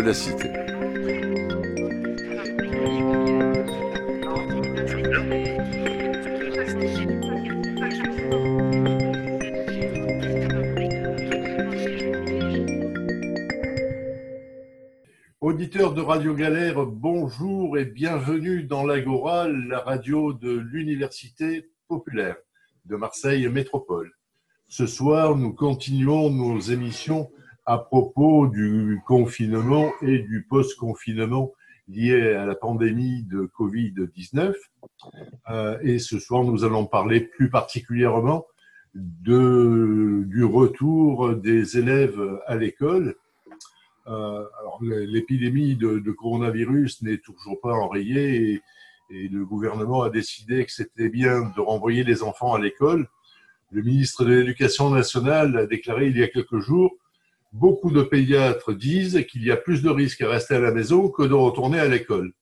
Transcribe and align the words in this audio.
la 0.00 0.12
cité. 0.12 0.50
Auditeurs 15.40 15.94
de 15.94 16.00
Radio 16.00 16.34
Galère, 16.34 16.84
bonjour 16.84 17.78
et 17.78 17.84
bienvenue 17.84 18.64
dans 18.64 18.84
l'Agora, 18.84 19.48
la 19.48 19.78
radio 19.80 20.32
de 20.32 20.50
l'Université 20.50 21.70
populaire 21.88 22.36
de 22.84 22.96
Marseille 22.96 23.48
Métropole. 23.48 24.12
Ce 24.68 24.86
soir, 24.86 25.36
nous 25.36 25.52
continuons 25.52 26.30
nos 26.30 26.58
émissions 26.58 27.30
à 27.66 27.78
propos 27.78 28.46
du 28.46 29.00
confinement 29.06 29.92
et 30.02 30.20
du 30.20 30.46
post-confinement 30.48 31.52
lié 31.88 32.34
à 32.34 32.46
la 32.46 32.54
pandémie 32.54 33.24
de 33.24 33.50
Covid-19. 33.58 34.54
Euh, 35.50 35.78
et 35.82 35.98
ce 35.98 36.18
soir, 36.18 36.44
nous 36.44 36.64
allons 36.64 36.86
parler 36.86 37.20
plus 37.20 37.50
particulièrement 37.50 38.46
de, 38.94 40.24
du 40.26 40.44
retour 40.44 41.34
des 41.34 41.78
élèves 41.78 42.40
à 42.46 42.56
l'école. 42.56 43.16
Euh, 44.06 44.44
l'épidémie 44.80 45.76
de, 45.76 46.12
coronavirus 46.12 47.02
n'est 47.02 47.18
toujours 47.18 47.60
pas 47.60 47.72
enrayée 47.72 48.62
et 49.10 49.28
le 49.28 49.44
gouvernement 49.44 50.02
a 50.02 50.10
décidé 50.10 50.64
que 50.64 50.72
c'était 50.72 51.08
bien 51.08 51.52
de 51.56 51.60
renvoyer 51.60 52.04
les 52.04 52.22
enfants 52.22 52.54
à 52.54 52.60
l'école 52.60 53.08
le 53.70 53.82
ministre 53.82 54.24
de 54.24 54.32
l'Éducation 54.32 54.90
nationale 54.90 55.56
a 55.58 55.66
déclaré 55.66 56.08
il 56.08 56.16
y 56.16 56.22
a 56.22 56.28
quelques 56.28 56.60
jours 56.60 56.92
Beaucoup 57.58 57.90
de 57.90 58.02
pédiatres 58.02 58.74
disent 58.74 59.24
qu'il 59.30 59.42
y 59.42 59.50
a 59.50 59.56
plus 59.56 59.82
de 59.82 59.88
risques 59.88 60.20
à 60.20 60.28
rester 60.28 60.56
à 60.56 60.60
la 60.60 60.72
maison 60.72 61.08
que 61.08 61.22
de 61.22 61.32
retourner 61.32 61.78
à 61.80 61.88
l'école. 61.88 62.34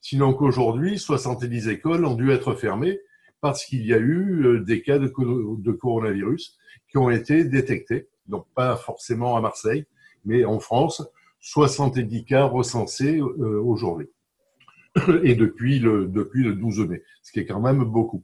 Sinon 0.00 0.34
qu'aujourd'hui, 0.34 1.00
70 1.00 1.66
écoles 1.66 2.04
ont 2.04 2.14
dû 2.14 2.30
être 2.30 2.54
fermées 2.54 3.00
parce 3.40 3.64
qu'il 3.64 3.84
y 3.84 3.92
a 3.92 3.98
eu 3.98 4.46
euh, 4.46 4.60
des 4.60 4.82
cas 4.82 5.00
de, 5.00 5.08
coronavirus 5.08 6.56
qui 6.88 6.96
ont 6.96 7.10
été 7.10 7.42
détectés. 7.42 8.06
Donc 8.28 8.46
pas 8.54 8.76
forcément 8.76 9.36
à 9.36 9.40
Marseille, 9.40 9.84
mais 10.24 10.44
en 10.44 10.60
France, 10.60 11.04
70 11.40 12.24
cas 12.24 12.44
recensés 12.44 13.18
euh, 13.18 13.60
aujourd'hui. 13.60 14.06
Et 15.24 15.34
depuis 15.34 15.80
le, 15.80 16.06
depuis 16.06 16.44
le 16.44 16.54
12 16.54 16.86
mai, 16.88 17.02
ce 17.20 17.32
qui 17.32 17.40
est 17.40 17.46
quand 17.46 17.60
même 17.60 17.82
beaucoup. 17.82 18.22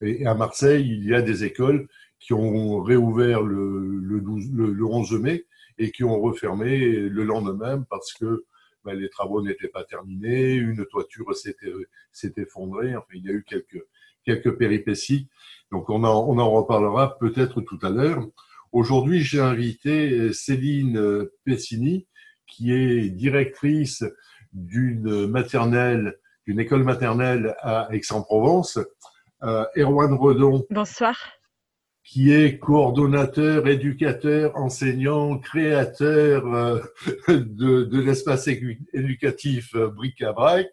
Et 0.00 0.24
à 0.26 0.34
Marseille, 0.34 0.86
il 0.88 1.04
y 1.04 1.12
a 1.12 1.22
des 1.22 1.42
écoles 1.42 1.88
qui 2.20 2.34
ont 2.34 2.82
réouvert 2.82 3.42
le, 3.42 3.98
le, 4.02 4.20
12, 4.20 4.50
le, 4.52 4.84
11 4.84 5.12
mai 5.20 5.46
et 5.78 5.90
qui 5.90 6.04
ont 6.04 6.20
refermé 6.20 6.78
le 6.78 7.24
lendemain 7.24 7.84
parce 7.88 8.12
que 8.12 8.44
ben, 8.84 8.94
les 8.94 9.08
travaux 9.08 9.42
n'étaient 9.42 9.68
pas 9.68 9.84
terminés, 9.84 10.54
une 10.54 10.86
toiture 10.86 11.34
s'est 11.34 12.32
effondrée, 12.36 12.96
enfin 12.96 13.08
il 13.14 13.24
y 13.24 13.30
a 13.30 13.32
eu 13.32 13.44
quelques, 13.44 13.84
quelques 14.24 14.56
péripéties. 14.56 15.28
Donc 15.72 15.88
on 15.90 16.04
en, 16.04 16.28
on 16.28 16.38
en 16.38 16.50
reparlera 16.50 17.18
peut-être 17.18 17.62
tout 17.62 17.78
à 17.82 17.90
l'heure. 17.90 18.26
Aujourd'hui, 18.72 19.20
j'ai 19.20 19.40
invité 19.40 20.32
Céline 20.32 21.26
Pessini, 21.44 22.06
qui 22.46 22.72
est 22.72 23.08
directrice 23.08 24.04
d'une 24.52 25.26
maternelle, 25.26 26.18
d'une 26.46 26.60
école 26.60 26.84
maternelle 26.84 27.56
à 27.60 27.88
Aix-en-Provence, 27.92 28.78
euh, 29.42 29.64
Erwan 29.76 30.14
Redon. 30.14 30.66
Bonsoir. 30.70 31.16
Qui 32.02 32.32
est 32.32 32.58
coordonnateur, 32.58 33.68
éducateur, 33.68 34.56
enseignant, 34.56 35.38
créateur 35.38 36.46
euh, 36.54 36.80
de, 37.28 37.84
de 37.84 38.00
l'espace 38.00 38.48
éducatif 38.48 39.74
euh, 39.74 39.88
Bric-à-Brac. 39.88 40.68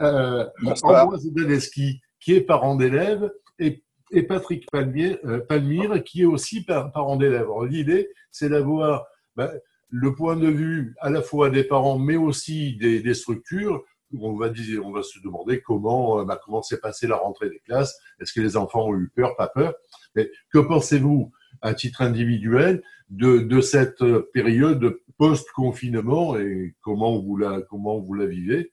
Euh, 0.00 0.46
Ambroise 0.82 1.26
Daleski, 1.32 2.00
qui 2.20 2.34
est 2.34 2.40
parent 2.40 2.76
d'élèves, 2.76 3.30
et, 3.58 3.82
et, 4.12 4.22
Patrick 4.22 4.70
Palmier, 4.70 5.18
euh, 5.24 5.40
Palmire, 5.40 6.02
qui 6.04 6.22
est 6.22 6.26
aussi 6.26 6.64
parent 6.64 7.16
d'élèves. 7.16 7.48
L'idée, 7.68 8.08
c'est 8.30 8.48
d'avoir 8.48 9.06
ben, 9.36 9.50
le 9.90 10.14
point 10.14 10.36
de 10.36 10.46
vue 10.46 10.94
à 11.00 11.10
la 11.10 11.22
fois 11.22 11.50
des 11.50 11.64
parents, 11.64 11.98
mais 11.98 12.16
aussi 12.16 12.76
des, 12.76 13.00
des 13.00 13.14
structures 13.14 13.84
on 14.18 14.36
va, 14.36 14.48
dire, 14.48 14.84
on 14.86 14.92
va 14.92 15.02
se 15.02 15.18
demander 15.20 15.60
comment, 15.60 16.24
bah, 16.24 16.40
comment 16.42 16.62
s'est 16.62 16.80
passée 16.80 17.06
la 17.06 17.16
rentrée 17.16 17.50
des 17.50 17.60
classes. 17.60 17.98
Est-ce 18.20 18.32
que 18.32 18.40
les 18.40 18.56
enfants 18.56 18.86
ont 18.86 18.96
eu 18.96 19.10
peur, 19.14 19.36
pas 19.36 19.48
peur? 19.48 19.74
Mais 20.18 20.32
que 20.52 20.58
pensez-vous, 20.58 21.30
à 21.62 21.74
titre 21.74 22.02
individuel, 22.02 22.82
de, 23.08 23.38
de 23.38 23.60
cette 23.60 24.04
période 24.32 24.98
post-confinement 25.16 26.36
et 26.36 26.74
comment 26.80 27.20
vous 27.20 27.36
la, 27.36 27.62
comment 27.62 28.00
vous 28.00 28.14
la 28.14 28.26
vivez? 28.26 28.72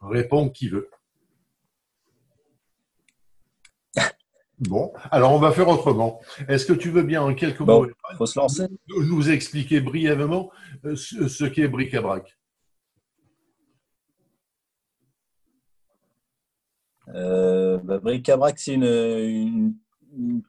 Répond 0.00 0.48
qui 0.48 0.68
veut. 0.68 0.88
Bon, 4.60 4.92
alors 5.10 5.32
on 5.32 5.40
va 5.40 5.50
faire 5.50 5.66
autrement. 5.68 6.20
Est-ce 6.46 6.64
que 6.66 6.74
tu 6.74 6.90
veux 6.90 7.02
bien 7.02 7.22
en 7.22 7.34
quelques 7.34 7.60
mots 7.60 7.88
faut 8.16 8.26
se 8.26 8.38
lancer. 8.38 8.66
nous 8.88 9.30
expliquer 9.30 9.80
brièvement 9.80 10.52
euh, 10.84 10.94
ce 10.94 11.44
qu'est 11.44 11.66
bric-à-brac? 11.66 12.38
Euh, 17.14 17.78
bah, 17.78 17.98
Bric-à-Brac, 17.98 18.58
c'est 18.58 18.74
une, 18.74 19.74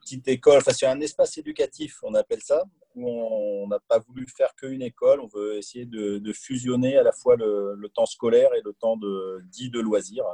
petite 0.00 0.28
école, 0.28 0.58
enfin 0.58 0.72
c'est 0.72 0.86
un 0.86 1.00
espace 1.00 1.38
éducatif, 1.38 1.98
on 2.02 2.14
appelle 2.14 2.42
ça, 2.42 2.64
où 2.94 3.08
on 3.08 3.66
n'a 3.68 3.78
pas 3.88 3.98
voulu 3.98 4.26
faire 4.26 4.54
qu'une 4.54 4.82
école, 4.82 5.20
on 5.20 5.28
veut 5.28 5.56
essayer 5.56 5.86
de, 5.86 6.32
fusionner 6.32 6.96
à 6.96 7.02
la 7.02 7.12
fois 7.12 7.36
le, 7.36 7.88
temps 7.94 8.06
scolaire 8.06 8.54
et 8.54 8.62
le 8.64 8.72
temps 8.72 8.96
de, 8.96 9.42
dit 9.50 9.70
de 9.70 9.80
loisirs, 9.80 10.24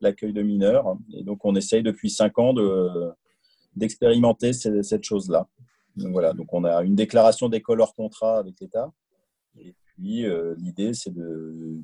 l'accueil 0.00 0.32
de 0.32 0.42
mineurs. 0.42 0.96
Et 1.14 1.22
donc 1.22 1.44
on 1.44 1.54
essaye 1.54 1.82
depuis 1.82 2.10
cinq 2.10 2.38
ans 2.38 2.54
d'expérimenter 3.76 4.52
cette 4.52 5.04
chose-là. 5.04 5.48
Voilà, 5.96 6.32
donc 6.32 6.52
on 6.52 6.64
a 6.64 6.82
une 6.82 6.94
déclaration 6.94 7.48
d'école 7.48 7.80
hors 7.80 7.94
contrat 7.94 8.38
avec 8.38 8.58
l'État. 8.60 8.90
Et 9.58 9.74
puis, 9.84 10.26
euh, 10.26 10.54
l'idée, 10.56 10.94
c'est 10.94 11.12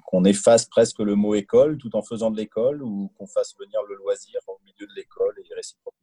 qu'on 0.06 0.25
efface 0.25 0.65
presque 0.65 1.00
le 1.00 1.15
mot 1.15 1.34
école 1.34 1.76
tout 1.76 1.94
en 1.94 2.03
faisant 2.03 2.31
de 2.31 2.37
l'école 2.38 2.82
ou 2.82 3.12
qu'on 3.19 3.26
fasse 3.26 3.55
venir 3.59 3.81
le 3.88 3.97
loisir 3.97 4.41
au 4.47 4.59
milieu 4.65 4.87
de 4.87 4.94
l'école 4.97 5.34
et 5.38 5.55
réciproquement. 5.55 5.98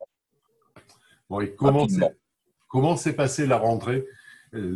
Comment, 2.67 2.97
s'est 2.97 3.13
passée 3.13 3.47
la 3.47 3.57
rentrée 3.57 4.05
euh, 4.53 4.73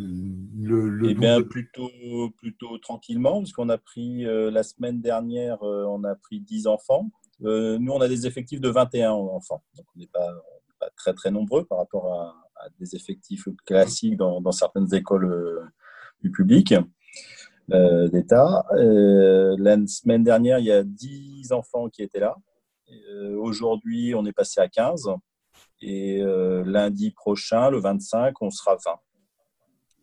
le, 0.58 1.10
Eh 1.10 1.14
bien, 1.14 1.42
plutôt, 1.42 1.90
plutôt 2.38 2.78
tranquillement, 2.78 3.40
parce 3.40 3.52
qu'on 3.52 3.70
a 3.70 3.78
pris 3.78 4.26
euh, 4.26 4.52
la 4.52 4.64
semaine 4.64 5.02
dernière, 5.02 5.62
on 5.62 6.04
a 6.04 6.16
pris 6.16 6.40
10 6.40 6.68
enfants. 6.68 7.10
nous, 7.42 7.92
on 7.92 8.02
a 8.02 8.08
des 8.08 8.26
effectifs 8.28 8.62
de 8.62 8.70
21 8.70 9.12
enfants. 9.12 9.64
Donc, 9.76 9.86
on 9.96 10.00
n'est 10.00 10.08
pas, 10.08 10.32
pas, 10.80 10.90
très, 10.96 11.14
très 11.14 11.32
nombreux 11.32 11.66
par 11.66 11.80
rapport 11.80 12.14
à, 12.14 12.36
des 12.78 12.94
effectifs 12.94 13.48
classiques 13.66 14.18
dans, 14.18 14.42
dans 14.42 14.52
certaines 14.52 14.94
écoles 14.94 15.72
du 16.22 16.30
public. 16.30 16.74
Euh, 17.72 18.08
d'État. 18.08 18.66
Euh, 18.74 19.56
la 19.60 19.78
semaine 19.86 20.24
dernière, 20.24 20.58
il 20.58 20.66
y 20.66 20.72
a 20.72 20.84
10 20.84 21.52
enfants 21.52 21.88
qui 21.90 22.02
étaient 22.02 22.20
là. 22.20 22.36
Euh, 23.12 23.36
aujourd'hui, 23.38 24.16
on 24.16 24.26
est 24.26 24.32
passé 24.32 24.60
à 24.60 24.68
15. 24.68 25.10
Et 25.82 26.22
lundi 26.66 27.12
prochain, 27.12 27.70
le 27.70 27.80
25, 27.80 28.42
on 28.42 28.50
sera 28.50 28.76
20 28.86 29.00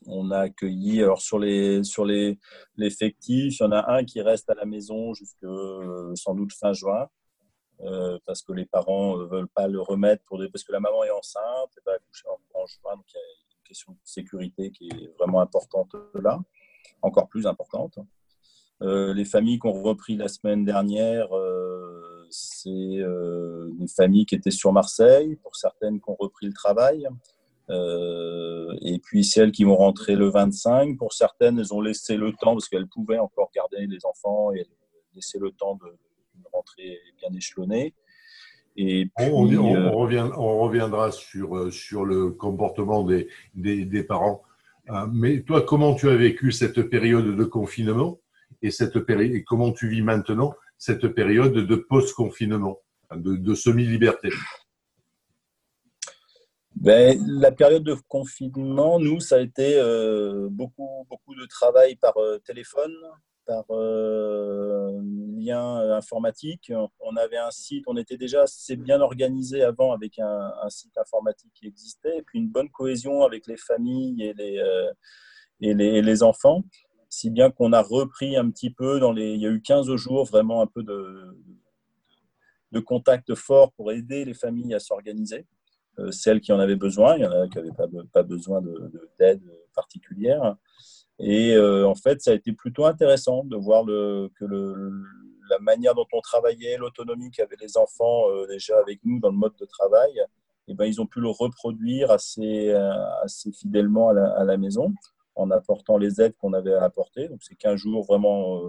on 0.08 0.30
a 0.30 0.38
accueilli, 0.38 1.02
alors 1.02 1.20
sur 1.20 1.36
les 1.36 1.82
sur 1.82 2.04
les 2.04 2.38
il 2.76 3.52
y 3.52 3.62
en 3.62 3.72
a 3.72 3.92
un 3.92 4.04
qui 4.04 4.22
reste 4.22 4.48
à 4.48 4.54
la 4.54 4.64
maison 4.64 5.14
jusque 5.14 5.44
sans 6.14 6.34
doute 6.34 6.52
fin 6.52 6.72
juin, 6.72 7.08
parce 8.24 8.42
que 8.42 8.52
les 8.52 8.66
parents 8.66 9.18
ne 9.18 9.24
veulent 9.24 9.48
pas 9.48 9.66
le 9.66 9.80
remettre 9.80 10.22
parce 10.52 10.62
que 10.62 10.70
la 10.70 10.78
maman 10.78 11.02
est 11.02 11.10
enceinte, 11.10 11.70
et 11.76 11.80
va 11.84 11.94
accoucher 11.94 12.28
en, 12.54 12.66
juin, 12.66 12.94
donc 12.94 13.06
il 13.12 13.16
y 13.16 13.18
a 13.18 13.22
une 13.22 13.62
question 13.64 13.92
de 13.92 13.98
sécurité 14.04 14.70
qui 14.70 14.88
est 14.88 15.12
vraiment 15.18 15.40
importante 15.40 15.90
là 16.14 16.38
encore 17.02 17.28
plus 17.28 17.46
importante. 17.46 17.98
Euh, 18.82 19.14
les 19.14 19.24
familles 19.24 19.58
qu'on 19.58 19.82
repris 19.82 20.16
la 20.16 20.28
semaine 20.28 20.64
dernière, 20.64 21.34
euh, 21.34 22.15
c'est 22.30 22.68
euh, 22.70 23.70
des 23.78 23.88
familles 23.88 24.26
qui 24.26 24.34
étaient 24.34 24.50
sur 24.50 24.72
Marseille, 24.72 25.36
pour 25.42 25.56
certaines 25.56 26.00
qui 26.00 26.10
ont 26.10 26.16
repris 26.18 26.46
le 26.46 26.52
travail. 26.52 27.06
et 27.68 28.98
puis 29.02 29.24
celles 29.24 29.52
qui 29.52 29.64
vont 29.64 29.76
rentrer 29.76 30.14
le 30.14 30.28
25, 30.28 30.96
pour 30.98 31.12
certaines, 31.12 31.58
elles 31.58 31.74
ont 31.74 31.80
laissé 31.80 32.16
le 32.16 32.32
temps 32.32 32.52
parce 32.54 32.68
qu'elles 32.68 32.88
pouvaient 32.88 33.18
encore 33.18 33.50
garder 33.54 33.86
les 33.86 34.04
enfants 34.06 34.52
et 34.52 34.66
laisser 35.14 35.38
le 35.38 35.50
temps 35.50 35.74
de, 35.76 35.86
rentrer 36.52 36.98
bien 37.18 37.36
échelonnée. 37.36 37.94
Et 38.76 39.08
on, 39.18 39.42
revient, 39.42 40.30
on, 40.36 40.58
reviendra 40.58 41.10
sur, 41.10 41.72
sur 41.72 42.04
le 42.04 42.30
comportement 42.30 43.02
des, 43.04 43.28
des, 43.54 44.02
parents. 44.04 44.42
mais 45.12 45.40
toi, 45.40 45.62
comment 45.62 45.94
tu 45.94 46.08
as 46.10 46.16
vécu 46.16 46.52
cette 46.52 46.82
période 46.82 47.36
de 47.36 47.44
confinement 47.44 48.20
et, 48.62 48.70
cette 48.70 48.96
et 48.96 49.44
comment 49.44 49.72
tu 49.72 49.88
vis 49.88 50.02
maintenant 50.02 50.54
cette 50.78 51.08
période 51.08 51.54
de 51.54 51.76
post-confinement, 51.76 52.78
de, 53.14 53.54
semi-liberté 53.54 54.30
ben, 56.74 57.18
la 57.26 57.52
période 57.52 57.84
de 57.84 57.96
confinement, 58.06 59.00
nous, 59.00 59.18
ça 59.18 59.36
a 59.36 59.40
été 59.40 59.78
euh, 59.78 60.48
beaucoup, 60.50 61.06
beaucoup 61.08 61.34
de 61.34 61.46
travail 61.46 61.96
par 61.96 62.18
euh, 62.18 62.38
téléphone, 62.44 62.92
par 63.46 63.64
euh, 63.70 65.00
lien 65.38 65.78
informatique. 65.96 66.70
On 67.00 67.16
avait 67.16 67.38
un 67.38 67.50
site, 67.50 67.84
on 67.86 67.96
était 67.96 68.18
déjà 68.18 68.42
assez 68.42 68.76
bien 68.76 69.00
organisé 69.00 69.62
avant 69.62 69.92
avec 69.92 70.18
un, 70.18 70.68
site 70.68 70.98
informatique 70.98 71.50
qui 71.54 71.66
existait, 71.66 72.18
et 72.18 72.22
puis 72.22 72.40
une 72.40 72.50
bonne 72.50 72.68
cohésion 72.68 73.22
avec 73.22 73.46
les 73.46 73.56
familles 73.56 74.22
et 74.22 74.34
les, 74.34 74.62
et 75.62 75.72
les, 75.72 76.02
les, 76.02 76.22
enfants, 76.22 76.62
si 77.08 77.30
bien 77.30 77.50
qu'on 77.50 77.72
a 77.72 77.82
repris 77.82 78.36
un 78.36 78.50
petit 78.50 78.70
peu 78.70 79.00
dans 79.00 79.12
les. 79.12 79.34
Il 79.34 79.40
y 79.40 79.46
a 79.46 79.50
eu 79.50 79.62
15 79.62 79.94
jours 79.96 80.24
vraiment 80.24 80.62
un 80.62 80.66
peu 80.66 80.82
de, 80.82 81.36
de 82.72 82.80
contact 82.80 83.34
fort 83.34 83.72
pour 83.72 83.92
aider 83.92 84.24
les 84.24 84.34
familles 84.34 84.74
à 84.74 84.80
s'organiser. 84.80 85.46
Euh, 85.98 86.10
celles 86.10 86.40
qui 86.40 86.52
en 86.52 86.58
avaient 86.58 86.76
besoin. 86.76 87.16
Il 87.16 87.22
y 87.22 87.26
en 87.26 87.32
a 87.32 87.48
qui 87.48 87.56
n'avaient 87.56 87.72
pas, 87.72 87.86
pas, 88.12 88.22
besoin 88.22 88.62
d'aide 89.18 89.42
particulière. 89.74 90.56
Et 91.18 91.54
euh, 91.54 91.86
en 91.86 91.94
fait, 91.94 92.20
ça 92.20 92.32
a 92.32 92.34
été 92.34 92.52
plutôt 92.52 92.84
intéressant 92.84 93.44
de 93.44 93.56
voir 93.56 93.86
que 93.86 94.44
la 95.48 95.58
manière 95.60 95.94
dont 95.94 96.06
on 96.12 96.20
travaillait, 96.20 96.76
l'autonomie 96.76 97.30
qu'avaient 97.30 97.56
les 97.60 97.78
enfants 97.78 98.28
euh, 98.28 98.46
déjà 98.46 98.78
avec 98.78 99.00
nous 99.04 99.20
dans 99.20 99.30
le 99.30 99.36
mode 99.36 99.54
de 99.58 99.64
travail, 99.64 100.20
eh 100.68 100.74
ben, 100.74 100.84
ils 100.84 101.00
ont 101.00 101.06
pu 101.06 101.20
le 101.20 101.28
reproduire 101.28 102.10
assez, 102.10 102.70
assez 103.22 103.52
fidèlement 103.52 104.10
à 104.10 104.44
la, 104.44 104.56
maison 104.56 104.92
en 105.36 105.50
apportant 105.50 105.98
les 105.98 106.20
aides 106.20 106.36
qu'on 106.36 106.52
avait 106.52 106.74
à 106.74 106.84
apporter. 106.84 107.28
Donc, 107.28 107.42
c'est 107.42 107.54
15 107.54 107.76
jours 107.76 108.04
vraiment, 108.04 108.62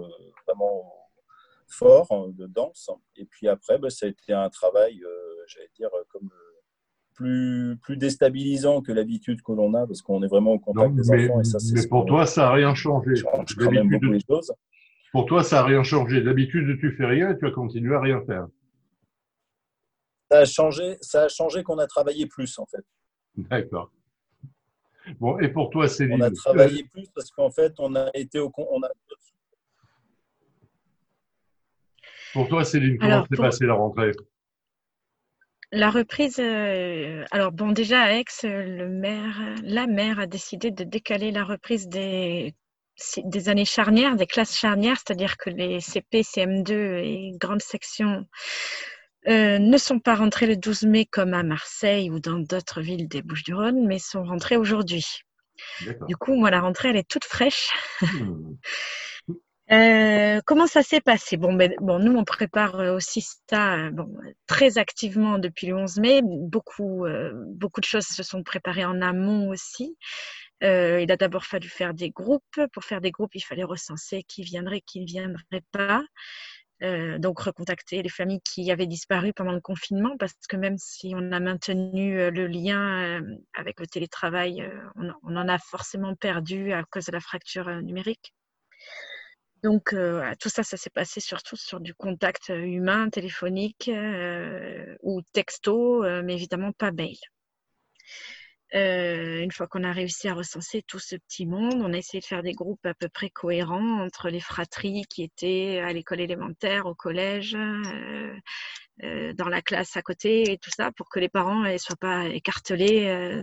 vraiment 0.46 0.92
fort 1.66 2.28
de 2.28 2.46
danse. 2.46 2.90
Et 3.16 3.24
puis 3.24 3.48
après, 3.48 3.78
ben, 3.78 3.90
ça 3.90 4.06
a 4.06 4.08
été 4.08 4.32
un 4.32 4.48
travail, 4.48 5.02
j'allais 5.46 5.70
dire, 5.76 5.90
comme 6.10 6.30
plus, 7.18 7.76
plus 7.82 7.96
déstabilisant 7.96 8.80
que 8.80 8.92
l'habitude 8.92 9.42
que 9.42 9.52
l'on 9.52 9.74
a, 9.74 9.86
parce 9.86 10.02
qu'on 10.02 10.22
est 10.22 10.28
vraiment 10.28 10.52
au 10.52 10.58
contact 10.60 10.94
des 10.94 11.10
enfants. 11.10 11.40
Et 11.40 11.44
ça, 11.44 11.58
mais 11.74 11.86
pour 11.88 12.06
toi, 12.06 12.26
ça 12.26 12.42
n'a 12.42 12.52
rien 12.52 12.74
changé. 12.74 13.10
les 13.10 14.20
choses. 14.20 14.52
Pour 15.10 15.26
toi, 15.26 15.42
ça 15.42 15.56
n'a 15.56 15.64
rien 15.64 15.82
changé. 15.82 16.20
D'habitude, 16.20 16.78
tu 16.78 16.92
fais 16.92 17.06
rien 17.06 17.30
et 17.30 17.38
tu 17.38 17.44
vas 17.44 17.50
continuer 17.50 17.96
à 17.96 18.00
rien 18.00 18.22
faire. 18.24 18.46
Ça 20.30 20.38
a 20.38 20.44
changé, 20.44 20.96
ça 21.00 21.22
a 21.24 21.28
changé 21.28 21.62
qu'on 21.62 21.78
a 21.78 21.86
travaillé 21.86 22.26
plus, 22.26 22.58
en 22.58 22.66
fait. 22.66 22.84
D'accord. 23.36 23.90
Bon, 25.20 25.38
et 25.38 25.48
pour 25.48 25.70
toi, 25.70 25.88
Céline 25.88 26.22
On 26.22 26.26
a 26.26 26.30
travaillé 26.30 26.84
plus 26.84 27.08
parce 27.14 27.30
qu'en 27.30 27.50
fait, 27.50 27.74
on 27.78 27.94
a 27.94 28.10
été 28.14 28.38
au. 28.38 28.52
On 28.56 28.82
a... 28.82 28.88
Pour 32.32 32.48
toi, 32.48 32.64
Céline, 32.64 32.98
comment 32.98 33.24
s'est 33.24 33.36
passée 33.36 33.66
la 33.66 33.74
rentrée? 33.74 34.12
La 35.70 35.90
reprise, 35.90 36.38
euh, 36.38 37.24
alors 37.30 37.52
bon, 37.52 37.72
déjà 37.72 38.00
à 38.00 38.12
Aix, 38.12 38.24
le 38.42 38.88
maire, 38.88 39.38
la 39.62 39.86
maire 39.86 40.18
a 40.18 40.26
décidé 40.26 40.70
de 40.70 40.82
décaler 40.82 41.30
la 41.30 41.44
reprise 41.44 41.88
des, 41.88 42.54
des 43.24 43.48
années 43.50 43.66
charnières, 43.66 44.16
des 44.16 44.26
classes 44.26 44.56
charnières, 44.56 44.96
c'est-à-dire 44.96 45.36
que 45.36 45.50
les 45.50 45.80
CP, 45.80 46.22
CM2 46.22 46.72
et 46.72 47.32
grandes 47.38 47.60
sections 47.60 48.24
euh, 49.26 49.58
ne 49.58 49.78
sont 49.78 49.98
pas 49.98 50.14
rentrés 50.14 50.46
le 50.46 50.56
12 50.56 50.84
mai 50.84 51.04
comme 51.04 51.34
à 51.34 51.42
Marseille 51.42 52.10
ou 52.10 52.20
dans 52.20 52.38
d'autres 52.38 52.80
villes 52.80 53.08
des 53.08 53.22
Bouches-du-Rhône, 53.22 53.86
mais 53.86 53.98
sont 53.98 54.22
rentrés 54.24 54.56
aujourd'hui. 54.56 55.04
Du 56.06 56.16
coup, 56.16 56.34
moi, 56.34 56.50
la 56.50 56.60
rentrée, 56.60 56.90
elle 56.90 56.96
est 56.96 57.08
toute 57.08 57.24
fraîche. 57.24 57.70
Hmm. 58.00 58.54
Euh, 59.70 60.40
comment 60.46 60.66
ça 60.66 60.82
s'est 60.82 61.02
passé? 61.02 61.36
Bon, 61.36 61.52
ben, 61.52 61.74
bon, 61.82 61.98
nous, 61.98 62.16
on 62.16 62.24
prépare 62.24 62.80
euh, 62.80 62.96
aussi 62.96 63.22
ça 63.50 63.90
bon, 63.90 64.08
très 64.46 64.78
activement 64.78 65.38
depuis 65.38 65.66
le 65.66 65.76
11 65.76 65.98
mai. 65.98 66.20
Beaucoup, 66.24 67.04
beaucoup 67.48 67.82
de 67.82 67.84
choses 67.84 68.06
se 68.06 68.22
sont 68.22 68.42
préparées 68.42 68.86
en 68.86 69.02
amont 69.02 69.50
aussi. 69.50 69.94
il 70.62 71.12
a 71.12 71.16
d'abord 71.18 71.44
fallu 71.44 71.68
faire 71.68 71.92
des 71.92 72.08
groupes. 72.08 72.58
Pour 72.72 72.82
faire 72.82 73.02
des 73.02 73.10
groupes, 73.10 73.34
il 73.34 73.42
fallait 73.42 73.62
recenser 73.62 74.22
qui 74.22 74.42
viendrait, 74.42 74.80
qui 74.80 75.00
ne 75.00 75.06
viendrait 75.06 75.64
pas. 75.70 76.02
Donc, 76.80 77.40
recontacter 77.40 78.02
les 78.02 78.08
familles 78.08 78.40
qui 78.42 78.70
avaient 78.70 78.86
disparu 78.86 79.32
pendant 79.32 79.52
le 79.52 79.60
confinement, 79.60 80.16
parce 80.18 80.34
que 80.48 80.56
même 80.56 80.78
si 80.78 81.12
on 81.16 81.32
a 81.32 81.40
maintenu 81.40 82.30
le 82.30 82.46
lien 82.46 83.22
avec 83.54 83.80
le 83.80 83.86
télétravail, 83.86 84.68
on, 84.96 85.10
on, 85.24 85.36
en 85.36 85.48
a 85.48 85.58
forcément 85.58 86.14
perdu 86.14 86.72
à 86.72 86.84
cause 86.84 87.06
de 87.06 87.12
la 87.12 87.20
fracture 87.20 87.68
numérique. 87.82 88.32
Donc, 89.64 89.92
euh, 89.92 90.34
tout 90.38 90.48
ça, 90.48 90.62
ça 90.62 90.76
s'est 90.76 90.90
passé 90.90 91.20
surtout 91.20 91.56
sur 91.56 91.80
du 91.80 91.92
contact 91.94 92.50
euh, 92.50 92.60
humain, 92.60 93.10
téléphonique 93.10 93.88
euh, 93.88 94.96
ou 95.02 95.20
texto, 95.32 96.02
mais 96.22 96.34
évidemment 96.34 96.72
pas 96.72 96.92
mail. 96.92 97.16
Une 98.72 99.50
fois 99.52 99.66
qu'on 99.66 99.84
a 99.84 99.92
réussi 99.92 100.28
à 100.28 100.34
recenser 100.34 100.82
tout 100.82 100.98
ce 100.98 101.16
petit 101.16 101.46
monde, 101.46 101.80
on 101.80 101.92
a 101.92 101.98
essayé 101.98 102.20
de 102.20 102.26
faire 102.26 102.42
des 102.42 102.52
groupes 102.52 102.84
à 102.84 102.94
peu 102.94 103.08
près 103.08 103.30
cohérents 103.30 104.02
entre 104.02 104.28
les 104.28 104.40
fratries 104.40 105.04
qui 105.08 105.22
étaient 105.22 105.80
à 105.82 105.92
l'école 105.92 106.20
élémentaire, 106.20 106.86
au 106.86 106.94
collège, 106.94 107.56
dans 109.02 109.48
la 109.48 109.62
classe 109.62 109.96
à 109.96 110.02
côté 110.02 110.52
et 110.52 110.58
tout 110.58 110.70
ça, 110.70 110.92
pour 110.92 111.08
que 111.08 111.18
les 111.20 111.28
parents 111.28 111.60
ne 111.60 111.78
soient 111.78 111.96
pas 111.96 112.26
écartelés 112.26 113.42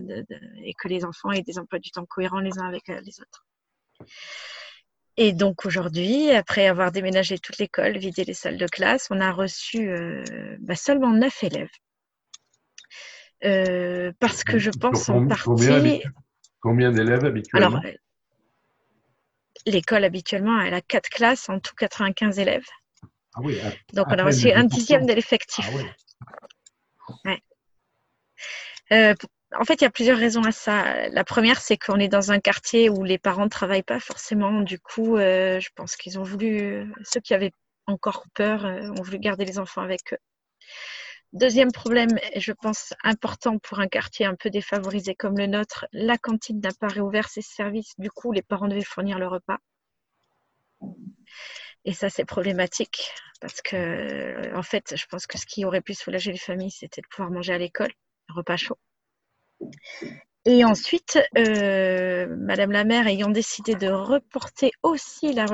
et 0.62 0.74
que 0.74 0.88
les 0.88 1.04
enfants 1.04 1.32
aient 1.32 1.42
des 1.42 1.58
emplois 1.58 1.80
du 1.80 1.90
temps 1.90 2.06
cohérents 2.06 2.40
les 2.40 2.58
uns 2.58 2.66
avec 2.66 2.88
les 2.88 3.20
autres. 3.20 3.46
Et 5.18 5.32
donc 5.32 5.64
aujourd'hui, 5.64 6.30
après 6.30 6.66
avoir 6.66 6.92
déménagé 6.92 7.38
toute 7.38 7.56
l'école, 7.58 7.96
vidé 7.96 8.24
les 8.24 8.34
salles 8.34 8.58
de 8.58 8.66
classe, 8.66 9.08
on 9.10 9.20
a 9.20 9.32
reçu 9.32 9.88
euh, 9.88 10.22
bah, 10.60 10.76
seulement 10.76 11.10
neuf 11.10 11.42
élèves. 11.42 11.70
Euh, 13.44 14.12
parce 14.18 14.44
que 14.44 14.58
je 14.58 14.70
pense 14.70 15.08
en 15.08 15.26
partie. 15.26 16.02
Combien, 16.60 16.90
d'élèves 16.90 17.24
habituellement 17.24 17.78
Alors, 17.78 17.82
l'école 19.66 20.04
habituellement, 20.04 20.60
elle 20.60 20.74
a 20.74 20.80
quatre 20.80 21.08
classes, 21.10 21.48
en 21.48 21.60
tout 21.60 21.74
95 21.76 22.38
élèves. 22.38 22.64
Ah 23.34 23.40
oui, 23.42 23.60
donc 23.92 24.06
on 24.08 24.18
a 24.18 24.24
reçu 24.24 24.50
un 24.50 24.64
dixième 24.64 25.06
de 25.06 25.12
l'effectif. 25.12 25.68
Ah 25.70 25.76
ouais. 27.24 27.42
Euh, 28.92 29.14
en 29.58 29.64
fait, 29.64 29.74
il 29.74 29.82
y 29.82 29.86
a 29.86 29.90
plusieurs 29.90 30.18
raisons 30.18 30.42
à 30.42 30.52
ça. 30.52 31.08
La 31.08 31.24
première, 31.24 31.60
c'est 31.60 31.76
qu'on 31.76 31.98
est 31.98 32.08
dans 32.08 32.32
un 32.32 32.40
quartier 32.40 32.88
où 32.88 33.04
les 33.04 33.18
parents 33.18 33.44
ne 33.44 33.50
travaillent 33.50 33.82
pas 33.82 34.00
forcément. 34.00 34.60
Du 34.60 34.78
coup, 34.78 35.16
euh, 35.16 35.60
je 35.60 35.68
pense 35.74 35.96
qu'ils 35.96 36.18
ont 36.18 36.22
voulu, 36.22 36.92
ceux 37.04 37.20
qui 37.20 37.34
avaient 37.34 37.52
encore 37.86 38.24
peur, 38.34 38.64
euh, 38.64 38.90
ont 38.90 39.02
voulu 39.02 39.18
garder 39.18 39.44
les 39.44 39.58
enfants 39.58 39.82
avec 39.82 40.12
eux. 40.12 40.18
Deuxième 41.32 41.72
problème, 41.72 42.18
je 42.36 42.52
pense 42.52 42.94
important 43.02 43.58
pour 43.58 43.80
un 43.80 43.88
quartier 43.88 44.26
un 44.26 44.34
peu 44.36 44.48
défavorisé 44.48 45.14
comme 45.14 45.36
le 45.36 45.46
nôtre, 45.46 45.86
la 45.92 46.16
cantine 46.16 46.60
n'a 46.60 46.72
pas 46.78 46.88
réouvert 46.88 47.28
ses 47.28 47.42
services. 47.42 47.94
Du 47.98 48.10
coup, 48.10 48.32
les 48.32 48.42
parents 48.42 48.68
devaient 48.68 48.82
fournir 48.82 49.18
le 49.18 49.28
repas. 49.28 49.58
Et 51.84 51.92
ça, 51.92 52.10
c'est 52.10 52.24
problématique 52.24 53.10
parce 53.40 53.60
que, 53.60 54.54
en 54.56 54.62
fait, 54.62 54.94
je 54.96 55.06
pense 55.06 55.26
que 55.26 55.38
ce 55.38 55.46
qui 55.46 55.64
aurait 55.64 55.82
pu 55.82 55.94
soulager 55.94 56.32
les 56.32 56.38
familles, 56.38 56.70
c'était 56.70 57.02
de 57.02 57.06
pouvoir 57.08 57.30
manger 57.30 57.52
à 57.52 57.58
l'école, 57.58 57.92
un 58.28 58.34
repas 58.34 58.56
chaud. 58.56 58.78
Et 60.48 60.64
ensuite, 60.64 61.18
euh, 61.36 62.28
Madame 62.38 62.70
la 62.70 62.84
maire 62.84 63.08
ayant 63.08 63.30
décidé 63.30 63.74
de 63.74 63.88
reporter 63.88 64.70
aussi 64.84 65.32
la, 65.32 65.44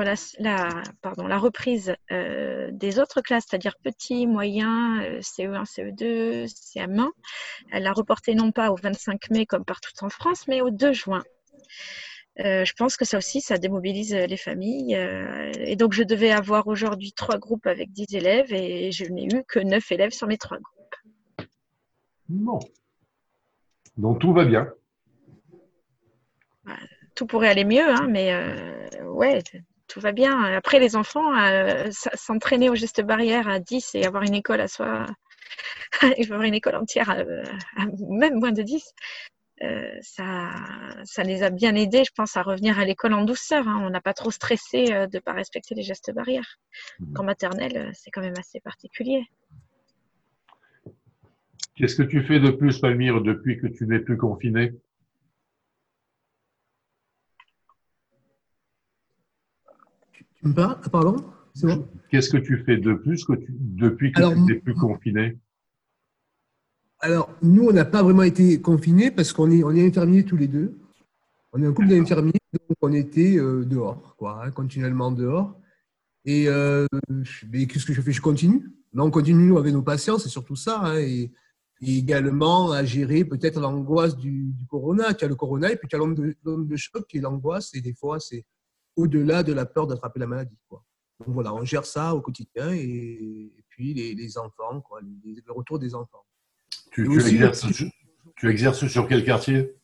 reprise 1.39 1.95
euh, 2.11 2.69
des 2.71 2.99
autres 2.99 3.21
classes, 3.21 3.45
c'est-à-dire 3.49 3.73
petits, 3.83 4.27
moyens, 4.27 5.01
CE1, 5.21 5.65
CE2, 5.65 6.45
CM1, 6.45 7.09
elle 7.71 7.83
l'a 7.83 7.91
reporté 7.91 8.35
non 8.35 8.51
pas 8.51 8.69
au 8.69 8.75
25 8.75 9.31
mai 9.31 9.47
comme 9.47 9.65
partout 9.65 9.93
en 10.01 10.09
France, 10.09 10.47
mais 10.47 10.61
au 10.61 10.69
2 10.69 10.93
juin. 10.93 11.23
Euh, 12.39 12.63
je 12.63 12.73
pense 12.73 12.95
que 12.95 13.03
ça 13.03 13.17
aussi, 13.17 13.41
ça 13.41 13.57
démobilise 13.57 14.13
les 14.13 14.37
familles. 14.37 14.93
et 15.55 15.75
donc, 15.75 15.93
je 15.93 16.03
devais 16.03 16.31
avoir 16.31 16.67
aujourd'hui 16.67 17.13
trois 17.13 17.39
groupes 17.39 17.65
avec 17.65 17.91
10 17.91 18.13
élèves 18.13 18.53
et 18.53 18.91
je 18.91 19.05
n'ai 19.05 19.25
eu 19.25 19.43
que 19.47 19.59
9 19.59 19.91
élèves 19.91 20.11
sur 20.11 20.27
mes 20.27 20.37
trois 20.37 20.59
groupes. 20.59 21.49
Non. 22.29 22.59
Donc 23.97 24.19
tout 24.19 24.33
va 24.33 24.45
bien. 24.45 24.71
Tout 27.15 27.27
pourrait 27.27 27.49
aller 27.49 27.65
mieux, 27.65 27.87
hein, 27.87 28.07
mais 28.09 28.33
euh, 28.33 29.03
ouais, 29.05 29.43
tout 29.87 29.99
va 29.99 30.11
bien. 30.11 30.41
Après, 30.55 30.79
les 30.79 30.95
enfants, 30.95 31.35
euh, 31.37 31.89
s'entraîner 31.91 32.69
au 32.69 32.75
geste 32.75 33.01
barrière 33.01 33.47
à 33.47 33.59
10 33.59 33.95
et 33.95 34.05
avoir 34.05 34.23
une 34.23 34.33
école 34.33 34.61
à 34.61 34.67
soi, 34.67 35.05
avoir 36.19 36.41
une 36.41 36.55
école 36.55 36.75
entière 36.75 37.09
à, 37.09 37.17
même 38.09 38.39
moins 38.39 38.51
de 38.51 38.61
10, 38.61 38.83
ça, 40.01 40.49
ça 41.05 41.23
les 41.23 41.43
a 41.43 41.49
bien 41.49 41.73
aidés, 41.75 42.03
je 42.03 42.11
pense, 42.13 42.35
à 42.35 42.41
revenir 42.41 42.79
à 42.79 42.85
l'école 42.85 43.13
en 43.13 43.23
douceur. 43.23 43.67
Hein. 43.67 43.81
On 43.83 43.89
n'a 43.89 44.01
pas 44.01 44.13
trop 44.13 44.31
stressé 44.31 44.85
de 44.85 45.07
ne 45.13 45.19
pas 45.19 45.33
respecter 45.33 45.75
les 45.75 45.83
gestes 45.83 46.11
barrières. 46.13 46.57
Mmh. 46.99 47.13
En 47.19 47.23
maternelle, 47.23 47.91
c'est 47.93 48.11
quand 48.11 48.21
même 48.21 48.37
assez 48.37 48.59
particulier. 48.59 49.23
Qu'est-ce 51.75 51.95
que 51.95 52.03
tu 52.03 52.21
fais 52.23 52.39
de 52.39 52.51
plus, 52.51 52.79
Palmyre, 52.79 53.21
depuis 53.21 53.59
que 53.59 53.67
tu 53.67 53.87
n'es 53.87 53.99
plus 53.99 54.17
confiné 54.17 54.73
Qu'est-ce 62.09 62.29
que 62.29 62.37
tu 62.37 62.63
fais 62.65 62.77
de 62.77 62.93
plus 62.93 63.25
que 63.25 63.33
depuis 63.49 64.11
que 64.11 64.33
tu 64.33 64.39
n'es 64.41 64.59
plus 64.59 64.75
confiné? 64.75 65.37
Alors, 66.99 67.29
nous, 67.41 67.65
on 67.65 67.73
n'a 67.73 67.85
pas 67.85 68.01
vraiment 68.01 68.23
été 68.23 68.61
confinés 68.61 69.11
parce 69.11 69.33
qu'on 69.33 69.51
est, 69.51 69.63
on 69.63 69.71
est 69.71 69.85
infirmiers 69.85 70.23
tous 70.23 70.37
les 70.37 70.47
deux. 70.47 70.79
On 71.51 71.61
est 71.61 71.67
un 71.67 71.73
couple 71.73 71.89
d'infirmiers, 71.89 72.31
donc 72.53 72.77
on 72.81 72.93
était 72.93 73.37
euh, 73.37 73.63
dehors, 73.63 74.15
quoi, 74.17 74.43
hein, 74.43 74.51
continuellement 74.51 75.11
dehors. 75.11 75.59
Et 76.25 76.47
euh, 76.47 76.87
qu'est-ce 77.51 77.85
que 77.85 77.93
je 77.93 78.01
fais? 78.01 78.11
Je 78.11 78.21
continue? 78.21 78.71
Là, 78.93 79.03
on 79.03 79.11
continue 79.11 79.45
nous, 79.45 79.57
avec 79.57 79.73
nos 79.73 79.81
patients, 79.81 80.17
c'est 80.17 80.29
surtout 80.29 80.55
ça. 80.55 80.79
Hein, 80.81 80.99
et, 80.99 81.31
également 81.85 82.71
à 82.71 82.85
gérer 82.85 83.25
peut-être 83.25 83.59
l'angoisse 83.59 84.15
du, 84.15 84.53
corona. 84.69 85.13
Tu 85.13 85.25
as 85.25 85.27
le 85.27 85.35
corona 85.35 85.69
et 85.69 85.75
puis 85.75 85.89
tu 85.89 85.97
as 85.97 85.99
l'onde 85.99 86.15
de, 86.15 86.75
choc 86.77 87.05
qui 87.09 87.17
est 87.17 87.21
l'angoisse. 87.21 87.75
Et 87.75 87.81
des 87.81 87.93
fois, 87.93 88.21
c'est 88.21 88.45
au-delà 88.95 89.43
de 89.43 89.53
la 89.53 89.65
peur 89.65 89.87
d'attraper 89.87 90.19
la 90.19 90.27
maladie. 90.27 90.57
Quoi. 90.67 90.83
Donc 91.19 91.33
voilà, 91.33 91.53
on 91.53 91.63
gère 91.63 91.85
ça 91.85 92.15
au 92.15 92.21
quotidien 92.21 92.73
et, 92.73 93.51
puis 93.69 93.93
les, 93.93 94.37
enfants, 94.37 94.81
quoi, 94.81 95.01
le 95.01 95.51
retour 95.51 95.79
des 95.79 95.95
enfants. 95.95 96.25
Tu, 96.91 97.11
exerces, 97.15 97.65
tu, 98.35 98.49
exerces, 98.49 98.85
sur 98.87 99.07
quel 99.07 99.23
quartier? 99.23 99.75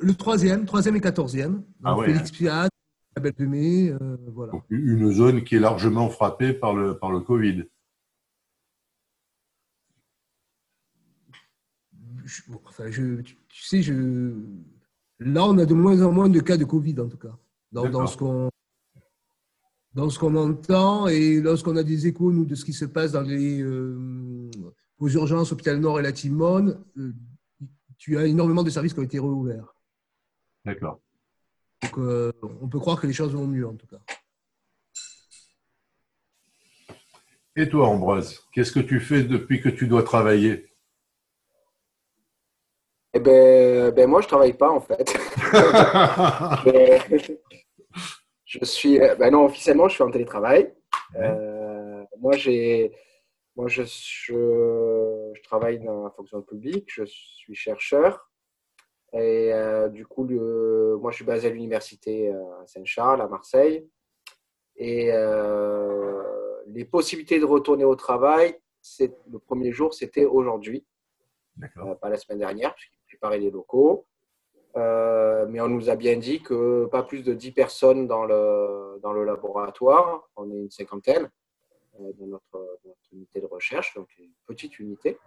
Le 0.00 0.14
troisième, 0.14 0.64
troisième 0.64 0.96
et 0.96 1.00
quatorzième. 1.00 1.62
Ah 1.84 1.96
Félix 2.02 2.30
Piat, 2.30 2.68
la 3.16 3.22
Belle 3.22 3.34
de 3.34 3.46
Mai, 3.46 3.90
euh, 3.90 4.16
voilà. 4.28 4.52
une 4.70 5.12
zone 5.12 5.44
qui 5.44 5.56
est 5.56 5.60
largement 5.60 6.08
frappée 6.08 6.54
par 6.54 6.74
le, 6.74 6.98
par 6.98 7.10
le 7.10 7.20
Covid. 7.20 7.64
enfin, 12.64 12.90
je, 12.90 13.20
tu, 13.20 13.62
sais, 13.62 13.82
je, 13.82 14.34
là, 15.18 15.44
on 15.44 15.58
a 15.58 15.66
de 15.66 15.74
moins 15.74 16.02
en 16.02 16.12
moins 16.12 16.28
de 16.28 16.40
cas 16.40 16.56
de 16.56 16.64
Covid, 16.64 17.00
en 17.00 17.08
tout 17.08 17.18
cas, 17.18 17.38
dans, 17.72 17.88
dans 17.88 18.06
ce 18.06 18.16
qu'on 18.16 18.50
dans 19.96 20.10
ce 20.10 20.18
qu'on 20.18 20.36
entend 20.36 21.08
et 21.08 21.40
lorsqu'on 21.40 21.74
a 21.76 21.82
des 21.82 22.06
échos, 22.06 22.30
nous, 22.30 22.44
de 22.44 22.54
ce 22.54 22.66
qui 22.66 22.74
se 22.74 22.84
passe 22.84 23.12
dans 23.12 23.22
les, 23.22 23.62
euh, 23.62 24.50
aux 24.98 25.08
urgences, 25.08 25.52
hôpital 25.52 25.78
Nord 25.78 25.98
et 25.98 26.02
la 26.02 26.12
Timone, 26.12 26.84
euh, 26.98 27.14
tu 27.96 28.18
as 28.18 28.26
énormément 28.26 28.62
de 28.62 28.68
services 28.68 28.92
qui 28.92 29.00
ont 29.00 29.04
été 29.04 29.18
réouverts. 29.18 29.74
D'accord. 30.66 31.00
Donc, 31.82 31.98
euh, 31.98 32.30
on 32.60 32.68
peut 32.68 32.78
croire 32.78 33.00
que 33.00 33.06
les 33.06 33.14
choses 33.14 33.32
vont 33.32 33.46
mieux, 33.46 33.66
en 33.66 33.74
tout 33.74 33.86
cas. 33.86 33.96
Et 37.56 37.66
toi, 37.66 37.88
Ambroise, 37.88 38.42
qu'est-ce 38.52 38.72
que 38.72 38.80
tu 38.80 39.00
fais 39.00 39.22
depuis 39.22 39.62
que 39.62 39.70
tu 39.70 39.88
dois 39.88 40.02
travailler? 40.02 40.74
Eh 43.14 43.18
ben, 43.18 43.94
ben 43.94 44.10
moi, 44.10 44.20
je 44.20 44.26
travaille 44.26 44.52
pas 44.52 44.70
en 44.70 44.82
fait. 44.82 45.16
je 48.60 48.64
suis, 48.64 48.98
ben 48.98 49.30
non, 49.30 49.44
officiellement, 49.44 49.88
je 49.88 49.94
suis 49.94 50.02
en 50.02 50.10
télétravail. 50.10 50.72
Euh, 51.16 52.04
moi, 52.18 52.36
j'ai, 52.36 52.92
moi, 53.54 53.68
je, 53.68 53.82
je, 53.84 55.42
travaille 55.42 55.78
dans 55.78 56.04
la 56.04 56.10
fonction 56.10 56.42
publique. 56.42 56.88
Je 56.92 57.04
suis 57.04 57.54
chercheur. 57.54 58.30
Et 59.12 59.52
euh, 59.52 59.88
du 59.88 60.06
coup, 60.06 60.24
le, 60.24 60.98
moi, 61.00 61.10
je 61.10 61.16
suis 61.16 61.24
basé 61.24 61.48
à 61.48 61.50
l'université 61.50 62.30
à 62.30 62.66
Saint-Charles, 62.66 63.20
à 63.20 63.28
Marseille. 63.28 63.88
Et 64.76 65.10
les 66.66 66.84
possibilités 66.84 67.38
de 67.38 67.44
retourner 67.44 67.84
au 67.84 67.96
travail, 67.96 68.58
c'est 68.80 69.12
le 69.30 69.38
premier 69.38 69.72
jour, 69.72 69.94
c'était 69.94 70.26
aujourd'hui, 70.26 70.84
pas 72.00 72.10
la 72.10 72.16
semaine 72.18 72.38
dernière, 72.38 72.74
préparer 73.08 73.38
les 73.38 73.50
locaux. 73.50 74.06
Euh, 74.76 75.46
mais 75.48 75.60
on 75.60 75.68
nous 75.68 75.88
a 75.88 75.96
bien 75.96 76.16
dit 76.16 76.42
que 76.42 76.86
pas 76.86 77.02
plus 77.02 77.22
de 77.22 77.32
10 77.32 77.52
personnes 77.52 78.06
dans 78.06 78.24
le, 78.24 78.98
dans 79.02 79.12
le 79.12 79.24
laboratoire. 79.24 80.28
On 80.36 80.50
est 80.50 80.58
une 80.58 80.70
cinquantaine 80.70 81.30
euh, 82.00 82.12
dans, 82.18 82.26
notre, 82.26 82.78
unité 83.12 83.40
de 83.40 83.46
recherche, 83.46 83.94
donc 83.94 84.08
une 84.18 84.32
petite 84.46 84.78
unité. 84.78 85.18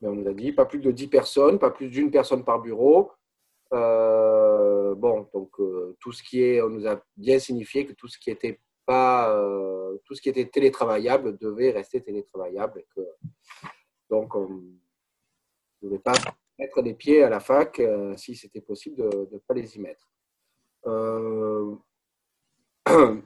Mais 0.00 0.08
on 0.08 0.14
nous 0.14 0.28
a 0.28 0.34
dit 0.34 0.52
pas 0.52 0.66
plus 0.66 0.78
de 0.78 0.92
10 0.92 1.08
personnes, 1.08 1.58
pas 1.58 1.70
plus 1.70 1.88
d'une 1.88 2.10
personne 2.10 2.44
par 2.44 2.60
bureau. 2.60 3.10
Euh, 3.72 4.94
bon, 4.94 5.28
donc 5.32 5.50
tout 5.98 6.12
ce 6.12 6.22
qui 6.22 6.42
est, 6.42 6.60
on 6.60 6.68
nous 6.68 6.86
a 6.86 7.02
bien 7.16 7.38
signifié 7.38 7.86
que 7.86 7.92
tout 7.92 8.06
ce 8.06 8.18
qui 8.18 8.30
était 8.30 8.60
pas, 8.86 9.32
tout 10.04 10.14
ce 10.14 10.20
qui 10.20 10.28
était 10.28 10.46
télétravaillable 10.46 11.38
devait 11.38 11.70
rester 11.70 12.02
télétravaillable. 12.02 12.80
Et 12.80 12.86
que, 12.94 13.00
donc, 14.10 14.34
on 14.34 14.48
ne 14.48 15.88
devait 15.88 15.98
pas 15.98 16.12
mettre 16.58 16.82
des 16.82 16.94
pieds 16.94 17.22
à 17.22 17.28
la 17.28 17.40
fac 17.40 17.78
euh, 17.80 18.16
si 18.16 18.34
c'était 18.34 18.60
possible 18.60 18.96
de 18.96 19.28
ne 19.32 19.38
pas 19.38 19.54
les 19.54 19.76
y 19.76 19.80
mettre. 19.80 20.08
Euh, 20.86 21.74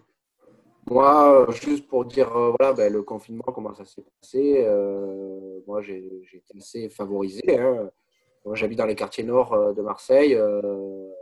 moi, 0.87 1.47
juste 1.50 1.88
pour 1.88 2.04
dire, 2.04 2.35
euh, 2.37 2.52
voilà, 2.59 2.73
ben, 2.73 2.92
le 2.92 3.02
confinement, 3.02 3.45
comment 3.54 3.75
ça 3.75 3.85
s'est 3.85 4.04
passé, 4.21 4.66
moi 5.66 5.83
j'ai 5.83 6.06
été 6.33 6.56
assez 6.56 6.88
favorisé. 6.88 7.59
Hein. 7.59 7.90
Moi, 8.45 8.54
j'habite 8.54 8.78
dans 8.78 8.87
les 8.87 8.95
quartiers 8.95 9.25
nord 9.25 9.75
de 9.75 9.83
Marseille, 9.83 10.38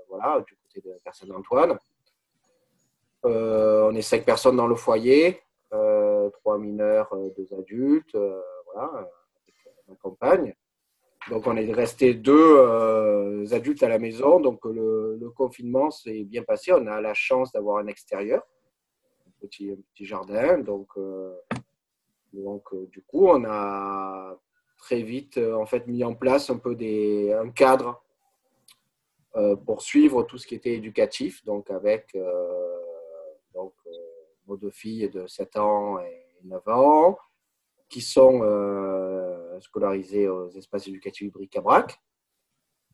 voilà, 0.08 0.44
du 0.46 0.54
côté 0.56 0.82
de 0.82 0.90
la 0.90 0.98
personne 1.02 1.30
d'Antoine. 1.30 1.78
on 3.22 3.94
est 3.94 4.02
cinq 4.02 4.26
personnes 4.26 4.56
dans 4.56 4.66
le 4.66 4.74
foyer, 4.74 5.40
trois 5.70 6.58
mineurs, 6.58 7.16
deux 7.34 7.48
adultes, 7.54 8.14
voilà, 8.66 8.90
avec 8.98 9.54
ma 9.88 9.94
compagne. 9.94 10.54
Donc, 11.30 11.46
on 11.46 11.56
est 11.56 11.72
resté 11.72 12.12
deux 12.14 12.56
euh, 12.58 13.46
adultes 13.52 13.82
à 13.82 13.88
la 13.88 13.98
maison. 13.98 14.40
Donc, 14.40 14.64
le, 14.64 15.30
confinement 15.34 15.90
s'est 15.90 16.24
bien 16.24 16.42
passé. 16.42 16.72
On 16.72 16.86
a 16.86 17.00
la 17.00 17.14
chance 17.14 17.50
d'avoir 17.50 17.78
un 17.78 17.86
extérieur, 17.86 18.42
un 19.26 19.46
petit, 19.46 19.76
jardin. 20.00 20.58
Donc, 20.58 20.88
euh, 20.96 21.34
donc 22.32 22.64
euh, 22.72 22.86
du 22.92 23.00
coup, 23.02 23.26
on 23.28 23.44
a 23.46 24.38
très 24.78 25.02
vite 25.02 25.38
en 25.38 25.64
fait 25.64 25.86
mis 25.86 26.04
en 26.04 26.14
place 26.14 26.50
un 26.50 26.58
peu 26.58 26.74
des, 26.74 27.32
un 27.32 27.50
cadre 27.50 28.02
pour 29.66 29.82
suivre 29.82 30.22
tout 30.22 30.38
ce 30.38 30.46
qui 30.46 30.54
était 30.54 30.74
éducatif. 30.74 31.44
Donc, 31.44 31.70
avec 31.70 32.16
donc, 33.54 33.72
nos 34.46 34.56
deux 34.56 34.70
filles 34.70 35.08
de 35.08 35.26
7 35.26 35.56
ans 35.56 35.98
et 36.00 36.26
9 36.44 36.68
ans 36.68 37.18
qui 37.88 38.00
sont 38.02 38.42
scolarisés 39.60 40.28
aux 40.28 40.50
espaces 40.50 40.88
éducatifs 40.88 41.32
bric-à-brac. 41.32 41.98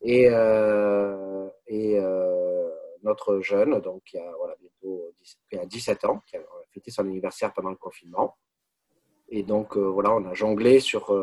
Et, 0.01 0.27
euh, 0.29 1.47
et 1.67 1.99
euh, 1.99 2.69
notre 3.03 3.39
jeune, 3.39 3.79
donc 3.81 4.03
qui 4.03 4.17
a 4.17 4.31
voilà, 4.37 4.55
bientôt 4.59 5.13
17 5.51 6.05
ans, 6.05 6.21
qui 6.25 6.37
a 6.37 6.41
fêté 6.73 6.91
son 6.91 7.03
anniversaire 7.03 7.53
pendant 7.53 7.69
le 7.69 7.75
confinement. 7.75 8.35
Et 9.29 9.43
donc 9.43 9.77
voilà, 9.77 10.13
on 10.13 10.25
a 10.25 10.33
jonglé 10.33 10.79
sur, 10.79 11.15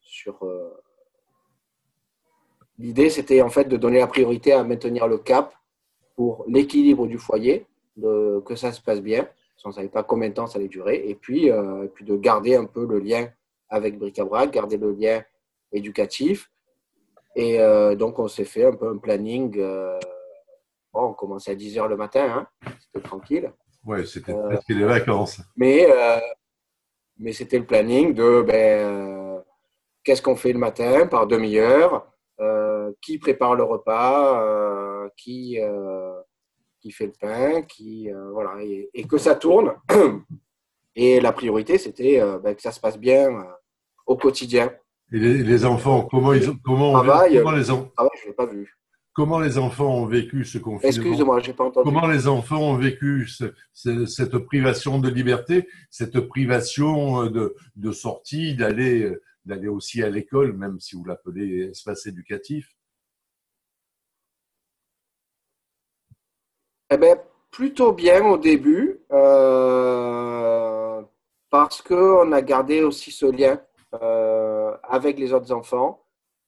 sur 0.00 0.46
L'idée, 2.80 3.10
c'était 3.10 3.42
en 3.42 3.50
fait 3.50 3.64
de 3.64 3.76
donner 3.76 3.98
la 3.98 4.06
priorité 4.06 4.52
à 4.52 4.64
maintenir 4.64 5.06
le 5.06 5.18
cap 5.18 5.54
pour 6.16 6.46
l'équilibre 6.48 7.06
du 7.06 7.18
foyer, 7.18 7.66
que 8.00 8.54
ça 8.54 8.72
se 8.72 8.80
passe 8.80 9.02
bien, 9.02 9.28
on 9.64 9.68
ne 9.68 9.74
savait 9.74 9.88
pas 9.88 10.02
combien 10.02 10.30
de 10.30 10.34
temps 10.34 10.46
ça 10.46 10.58
allait 10.58 10.68
durer, 10.68 11.02
et 11.06 11.14
puis, 11.14 11.50
euh, 11.50 11.86
puis 11.94 12.06
de 12.06 12.16
garder 12.16 12.56
un 12.56 12.64
peu 12.64 12.86
le 12.86 12.98
lien 12.98 13.28
avec 13.70 13.98
Bric-à-Brac, 13.98 14.50
garder 14.50 14.76
le 14.76 14.92
lien 14.92 15.22
éducatif. 15.72 16.50
Et 17.36 17.60
euh, 17.60 17.94
donc, 17.94 18.18
on 18.18 18.28
s'est 18.28 18.44
fait 18.44 18.66
un 18.66 18.72
peu 18.72 18.88
un 18.88 18.98
planning. 18.98 19.56
Euh, 19.58 19.98
bon, 20.92 21.06
on 21.06 21.12
commençait 21.14 21.52
à 21.52 21.54
10 21.54 21.76
h 21.78 21.88
le 21.88 21.96
matin, 21.96 22.46
hein, 22.64 22.72
c'était 22.80 23.06
tranquille. 23.06 23.52
Oui, 23.84 24.06
c'était 24.06 24.34
presque 24.34 24.68
les 24.68 24.84
vacances. 24.84 25.40
Mais, 25.56 25.88
mais 27.18 27.32
c'était 27.32 27.58
le 27.58 27.64
planning 27.64 28.12
de 28.12 28.42
ben, 28.42 29.42
qu'est-ce 30.04 30.20
qu'on 30.20 30.36
fait 30.36 30.52
le 30.52 30.58
matin 30.58 31.06
par 31.06 31.26
demi-heure, 31.26 32.12
qui 33.00 33.18
prépare 33.18 33.54
le 33.54 33.62
repas, 33.62 35.08
qui 35.16 35.58
qui 36.80 36.90
fait 36.90 37.06
le 37.06 37.12
pain, 37.12 37.62
qui 37.62 38.10
euh, 38.10 38.30
voilà, 38.32 38.62
et, 38.62 39.04
que 39.04 39.18
ça 39.18 39.34
tourne. 39.34 39.74
Et 40.96 41.20
la 41.20 41.32
priorité, 41.32 41.78
c'était 41.78 42.20
euh, 42.20 42.38
ben, 42.38 42.54
que 42.54 42.62
ça 42.62 42.72
se 42.72 42.80
passe 42.80 42.98
bien 42.98 43.30
euh, 43.30 43.44
au 44.10 44.16
quotidien. 44.16 44.72
Et 45.12 45.18
les, 45.18 45.64
enfants, 45.64 46.06
comment 46.10 46.32
ils 46.32 46.44
comment, 46.64 47.00
comment 47.00 47.52
les 47.52 47.70
enfants. 47.70 47.92
Ah 47.96 48.06
comment 49.12 49.38
les 49.38 49.56
enfants 49.56 50.02
ont 50.02 50.06
vécu 50.06 50.44
ce 50.44 50.58
confinement? 50.58 50.88
Excuse-moi, 50.88 51.40
j'ai 51.40 51.52
pas 51.52 51.64
entendu. 51.64 51.84
Comment 51.84 52.08
les 52.08 52.26
enfants 52.26 52.60
ont 52.60 52.76
vécu 52.76 53.28
cette 53.72 54.38
privation 54.38 54.98
de 54.98 55.08
liberté, 55.08 55.68
cette 55.90 56.20
privation 56.20 57.24
euh, 57.24 57.30
de, 57.30 57.54
de 57.76 57.92
sortie, 57.92 58.56
d'aller 58.56 59.02
euh, 59.02 59.22
d'aller 59.44 59.68
aussi 59.68 60.02
à 60.02 60.10
l'école, 60.10 60.52
même 60.52 60.80
si 60.80 60.96
vous 60.96 61.04
l'appelez 61.04 61.70
espace 61.70 62.06
éducatif? 62.06 62.76
Eh 66.92 66.96
bien, 66.96 67.16
plutôt 67.52 67.92
bien 67.92 68.24
au 68.24 68.36
début, 68.36 69.00
euh, 69.12 71.00
parce 71.48 71.80
qu'on 71.82 72.32
a 72.32 72.42
gardé 72.42 72.82
aussi 72.82 73.12
ce 73.12 73.26
lien 73.26 73.60
avec 73.92 75.18
les 75.18 75.32
autres 75.32 75.52
enfants, 75.52 76.04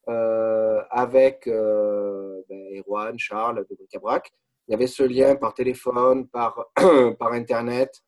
euh, 0.09 0.83
avec 0.91 1.47
ben, 1.47 2.79
Erwan, 2.79 3.19
Charles 3.19 3.67
de 3.69 3.75
Bricabrac. 3.75 4.33
Il 4.69 4.73
y 4.73 4.75
avait 4.75 4.87
ce 4.87 5.03
lien 5.03 5.35
par 5.37 5.55
téléphone, 5.55 6.29
par, 6.29 6.71
par 7.19 7.33
Internet. 7.33 8.03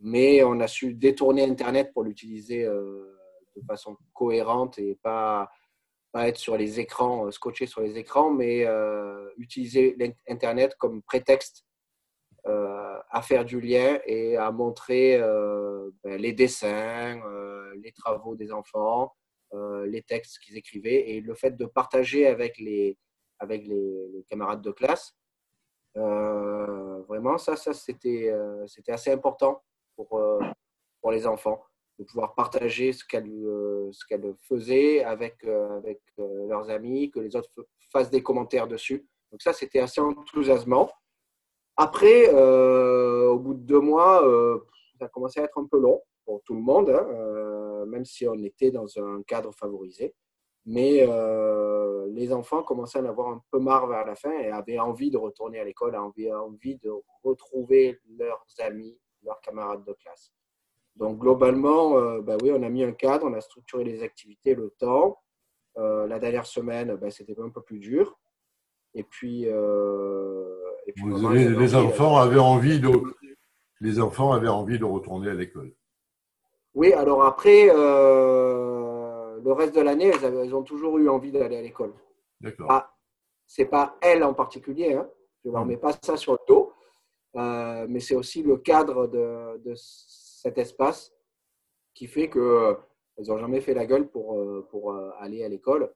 mais 0.00 0.42
on 0.44 0.60
a 0.60 0.68
su 0.68 0.94
détourner 0.94 1.44
Internet 1.44 1.92
pour 1.92 2.04
l'utiliser 2.04 2.64
de 2.64 3.66
façon 3.66 3.96
cohérente 4.14 4.78
et 4.78 4.98
pas, 5.02 5.50
pas 6.12 6.28
être 6.28 6.38
sur 6.38 6.56
les 6.56 6.80
écrans, 6.80 7.26
euh, 7.26 7.30
scotché 7.30 7.66
sur 7.66 7.80
les 7.82 7.98
écrans, 7.98 8.30
mais 8.30 8.64
euh, 8.66 9.28
utiliser 9.36 9.96
l'Internet 10.28 10.74
comme 10.78 11.02
prétexte 11.02 11.64
euh, 11.64 11.69
à 12.44 13.22
faire 13.22 13.44
du 13.44 13.60
lien 13.60 13.98
et 14.06 14.36
à 14.36 14.50
montrer 14.50 15.18
ben, 16.02 16.20
les 16.20 16.32
dessins, 16.32 17.20
les 17.82 17.92
travaux 17.92 18.36
des 18.36 18.52
enfants, 18.52 19.14
les 19.84 20.02
textes 20.02 20.38
qu'ils 20.38 20.56
écrivaient 20.56 21.10
et 21.10 21.20
le 21.20 21.34
fait 21.34 21.56
de 21.56 21.66
partager 21.66 22.26
avec 22.26 22.58
les, 22.58 22.96
avec 23.38 23.66
les, 23.66 24.24
camarades 24.28 24.62
de 24.62 24.70
classe. 24.70 25.14
vraiment, 25.94 27.38
ça, 27.38 27.56
ça 27.56 27.72
c'était 27.72 28.32
c'était 28.66 28.92
assez 28.92 29.10
important 29.10 29.62
pour, 29.96 30.08
pour 31.00 31.10
les 31.10 31.26
enfants 31.26 31.62
de 32.00 32.04
pouvoir 32.04 32.34
partager 32.34 32.92
ce 32.92 33.04
qu'elle 33.04 33.30
euh, 33.30 33.90
ce 33.92 34.06
qu'elle 34.06 34.34
faisait 34.48 35.04
avec, 35.04 35.44
euh, 35.44 35.76
avec 35.76 36.00
euh, 36.18 36.48
leurs 36.48 36.70
amis, 36.70 37.10
que 37.10 37.20
les 37.20 37.36
autres 37.36 37.50
fassent 37.92 38.10
des 38.10 38.22
commentaires 38.22 38.66
dessus. 38.66 39.06
Donc 39.30 39.42
ça, 39.42 39.52
c'était 39.52 39.80
assez 39.80 40.00
enthousiasmant. 40.00 40.90
Après, 41.76 42.28
au 42.32 43.38
bout 43.38 43.54
de 43.54 43.62
deux 43.62 43.80
mois, 43.80 44.22
ça 44.98 45.06
a 45.06 45.08
commencé 45.08 45.40
à 45.40 45.44
être 45.44 45.58
un 45.58 45.66
peu 45.66 45.78
long 45.78 46.02
pour 46.24 46.42
tout 46.42 46.54
le 46.54 46.60
monde, 46.60 46.90
hein, 46.90 47.86
même 47.86 48.04
si 48.04 48.26
on 48.28 48.34
était 48.34 48.70
dans 48.70 48.86
un 48.98 49.22
cadre 49.22 49.52
favorisé. 49.52 50.14
Mais 50.66 51.06
les 52.08 52.32
enfants 52.32 52.62
commençaient 52.62 52.98
à 52.98 53.02
en 53.02 53.06
avoir 53.06 53.28
un 53.28 53.42
peu 53.50 53.58
marre 53.58 53.86
vers 53.86 54.04
la 54.04 54.14
fin 54.14 54.32
et 54.32 54.50
avaient 54.50 54.78
envie 54.78 55.10
de 55.10 55.16
retourner 55.16 55.58
à 55.58 55.64
l'école, 55.64 55.94
avaient 55.94 56.32
envie 56.32 56.76
de 56.76 56.92
retrouver 57.22 57.98
leurs 58.18 58.44
amis, 58.58 58.98
leurs 59.22 59.40
camarades 59.40 59.84
de 59.84 59.92
classe. 59.94 60.32
Donc 60.96 61.18
globalement, 61.18 61.96
euh, 61.96 62.20
bah 62.20 62.36
oui, 62.42 62.50
on 62.52 62.62
a 62.62 62.68
mis 62.68 62.84
un 62.84 62.92
cadre, 62.92 63.26
on 63.26 63.32
a 63.32 63.40
structuré 63.40 63.84
les 63.84 64.02
activités, 64.02 64.54
le 64.54 64.70
temps. 64.78 65.18
Euh, 65.78 66.06
la 66.06 66.18
dernière 66.18 66.46
semaine, 66.46 66.94
bah, 66.96 67.10
c'était 67.10 67.38
un 67.40 67.48
peu 67.48 67.62
plus 67.62 67.78
dur. 67.78 68.18
Et 68.92 69.04
puis, 69.04 69.46
euh, 70.98 71.58
les, 71.58 71.74
enfants 71.74 72.16
avaient 72.18 72.38
envie 72.38 72.80
de, 72.80 72.90
les 73.80 74.00
enfants 74.00 74.32
avaient 74.32 74.48
envie 74.48 74.78
de 74.78 74.84
retourner 74.84 75.30
à 75.30 75.34
l'école. 75.34 75.72
Oui, 76.74 76.92
alors 76.92 77.24
après, 77.24 77.66
le 77.66 79.52
reste 79.52 79.74
de 79.74 79.80
l'année, 79.80 80.12
elles, 80.22 80.54
ont 80.54 80.62
toujours 80.62 80.98
eu 80.98 81.08
envie 81.08 81.32
d'aller 81.32 81.56
à 81.56 81.62
l'école. 81.62 81.92
D'accord. 82.40 82.66
Ah, 82.70 82.94
c'est 83.46 83.64
pas 83.64 83.96
elles 84.00 84.22
en 84.22 84.34
particulier, 84.34 84.94
hein. 84.94 85.08
je 85.44 85.48
ne 85.48 85.54
leur 85.54 85.66
mets 85.66 85.76
pas 85.76 85.92
ça 86.02 86.16
sur 86.16 86.34
le 86.34 86.38
dos, 86.46 86.72
mais 87.88 88.00
c'est 88.00 88.14
aussi 88.14 88.42
le 88.42 88.56
cadre 88.58 89.08
de, 89.08 89.58
de 89.64 89.74
cet 89.74 90.58
espace 90.58 91.12
qui 91.94 92.06
fait 92.06 92.30
qu'elles 92.30 92.40
euh, 92.40 92.74
n'ont 93.18 93.38
jamais 93.38 93.60
fait 93.60 93.74
la 93.74 93.84
gueule 93.86 94.08
pour, 94.08 94.38
euh, 94.38 94.66
pour 94.70 94.92
euh, 94.92 95.10
aller 95.18 95.44
à 95.44 95.48
l'école. 95.48 95.92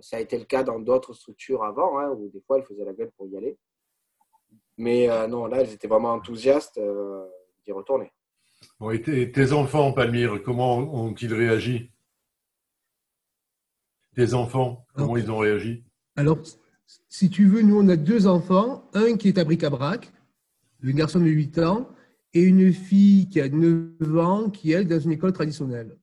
ça 0.00 0.16
a 0.18 0.20
été 0.20 0.38
le 0.38 0.44
cas 0.44 0.62
dans 0.62 0.78
d'autres 0.78 1.14
structures 1.14 1.64
avant, 1.64 1.98
hein, 1.98 2.10
où 2.10 2.28
des 2.28 2.40
fois 2.40 2.58
elles 2.58 2.64
faisaient 2.64 2.84
la 2.84 2.92
gueule 2.92 3.10
pour 3.16 3.26
y 3.26 3.36
aller. 3.36 3.58
Mais 4.76 5.08
non, 5.28 5.46
là, 5.46 5.60
elles 5.60 5.72
étaient 5.72 5.88
vraiment 5.88 6.12
enthousiastes 6.12 6.80
d'y 7.64 7.72
retourner. 7.72 8.12
Bon, 8.80 8.90
et 8.90 9.00
tes, 9.00 9.52
enfants, 9.52 9.92
Palmyre, 9.92 10.42
comment 10.42 10.78
ont-ils 10.78 11.32
réagi? 11.32 11.90
Tes 14.16 14.34
enfants, 14.34 14.86
comment 14.94 15.16
ils 15.16 15.30
ont 15.30 15.38
réagi? 15.38 15.84
Alors, 16.16 16.38
si 17.08 17.30
tu 17.30 17.46
veux, 17.46 17.62
nous, 17.62 17.78
on 17.78 17.88
a 17.88 17.96
deux 17.96 18.26
enfants. 18.26 18.88
Un 18.94 19.16
qui 19.16 19.28
est 19.28 19.38
à 19.38 19.44
bric-à-brac, 19.44 20.12
le 20.80 20.92
garçon 20.92 21.20
de 21.20 21.26
8 21.26 21.58
ans, 21.60 21.88
et 22.32 22.42
une 22.42 22.72
fille 22.72 23.28
qui 23.28 23.40
a 23.40 23.48
9 23.48 24.18
ans 24.18 24.50
qui 24.50 24.72
est 24.72 24.84
dans 24.84 24.98
une 24.98 25.12
école 25.12 25.32
traditionnelle. 25.32 25.96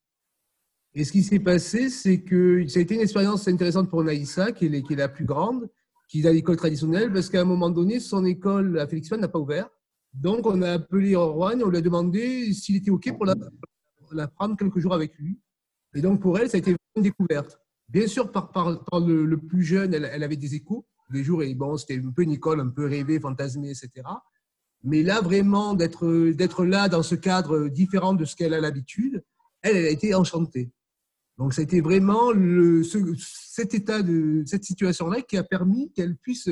Et 0.93 1.05
ce 1.05 1.12
qui 1.12 1.23
s'est 1.23 1.39
passé, 1.39 1.89
c'est 1.89 2.21
que 2.21 2.67
ça 2.67 2.79
a 2.79 2.81
été 2.81 2.95
une 2.95 3.01
expérience 3.01 3.47
intéressante 3.47 3.89
pour 3.89 4.03
Naïssa, 4.03 4.51
qui 4.51 4.65
est, 4.65 4.95
la 4.95 5.07
plus 5.07 5.25
grande, 5.25 5.69
qui 6.12 6.19
est 6.19 6.28
à 6.28 6.34
l'école 6.34 6.58
traditionnelle, 6.58 7.13
parce 7.13 7.30
qu'à 7.30 7.39
un 7.39 7.45
moment 7.45 7.69
donné, 7.69 8.02
son 8.02 8.26
école 8.26 8.78
à 8.78 8.86
Félixman 8.86 9.21
n'a 9.21 9.30
pas 9.30 9.39
ouvert. 9.39 9.69
Donc, 10.13 10.45
on 10.45 10.62
a 10.62 10.74
appelé 10.74 11.15
Rouen, 11.15 11.62
on 11.62 11.69
lui 11.69 11.78
a 11.78 11.82
demandé 11.82 12.52
s'il 12.52 12.76
était 12.76 12.91
OK 12.91 13.10
pour 13.15 13.26
la, 13.26 14.28
prendre 14.28 14.58
quelques 14.58 14.80
jours 14.80 14.93
avec 14.93 15.17
lui. 15.17 15.39
Et 15.95 16.02
donc, 16.02 16.21
pour 16.21 16.38
elle, 16.38 16.50
ça 16.50 16.58
a 16.58 16.60
été 16.60 16.76
une 16.97 17.04
découverte. 17.04 17.58
Bien 17.88 18.08
sûr, 18.08 18.30
par, 18.30 18.52
le, 19.00 19.38
plus 19.38 19.63
jeune, 19.63 19.93
elle, 19.93 20.04
elle, 20.04 20.24
avait 20.24 20.36
des 20.36 20.54
échos. 20.54 20.86
Les 21.12 21.24
jours, 21.24 21.43
et 21.43 21.56
bon, 21.56 21.78
c'était 21.78 21.97
un 21.97 22.12
peu 22.12 22.24
une 22.24 22.32
école 22.32 22.60
un 22.60 22.69
peu 22.69 22.88
rêvée, 22.88 23.17
fantasmée, 23.17 23.69
etc. 23.69 23.89
Mais 24.84 25.04
là, 25.04 25.21
vraiment, 25.21 25.76
d'être 25.76 26.65
là 26.65 26.89
dans 26.89 27.04
ce 27.04 27.15
cadre 27.15 27.69
différent 27.69 28.13
de 28.13 28.26
ce 28.26 28.36
qu'elle 28.36 28.54
a 28.54 28.60
l'habitude, 28.60 29.24
elle, 29.62 29.78
elle 29.78 29.86
a 29.86 29.89
été 29.89 30.13
enchantée. 30.13 30.74
Donc, 31.41 31.56
c'était 31.56 31.82
vraiment 31.82 32.32
le, 32.32 32.84
cet 33.17 33.73
état 33.73 34.04
de 34.04 34.43
cette 34.45 34.63
situation-là 34.63 35.23
qui 35.23 35.38
a 35.38 35.43
permis 35.43 35.91
qu'elle 35.93 36.15
puisse 36.15 36.47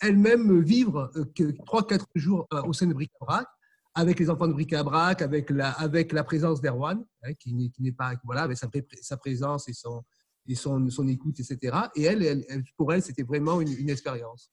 elle-même 0.00 0.62
vivre 0.62 1.12
euh, 1.14 1.52
trois, 1.66 1.86
quatre 1.86 2.06
jours 2.14 2.46
euh, 2.54 2.62
au 2.62 2.72
sein 2.72 2.86
de 2.86 2.94
Bric-à-Brac, 2.94 3.46
avec 3.92 4.18
les 4.18 4.30
enfants 4.30 4.48
de 4.48 4.54
Bric-à-Brac, 4.54 5.20
avec 5.20 5.50
la, 5.50 5.72
avec 5.72 6.14
la 6.14 6.24
présence 6.24 6.62
d'Erwan, 6.62 7.04
hein, 7.22 7.34
qui, 7.34 7.52
n'est, 7.52 7.92
pas, 7.92 8.14
voilà, 8.24 8.44
avec 8.44 8.56
sa, 8.56 9.16
présence 9.18 9.68
et 9.68 9.74
son, 9.74 10.02
et 10.46 10.54
son, 10.54 10.88
son 10.88 11.06
écoute, 11.06 11.38
etc. 11.40 11.76
Et 11.94 12.04
elle, 12.04 12.46
pour 12.78 12.94
elle, 12.94 13.02
c'était 13.02 13.24
vraiment 13.24 13.60
une, 13.60 13.90
expérience. 13.90 14.50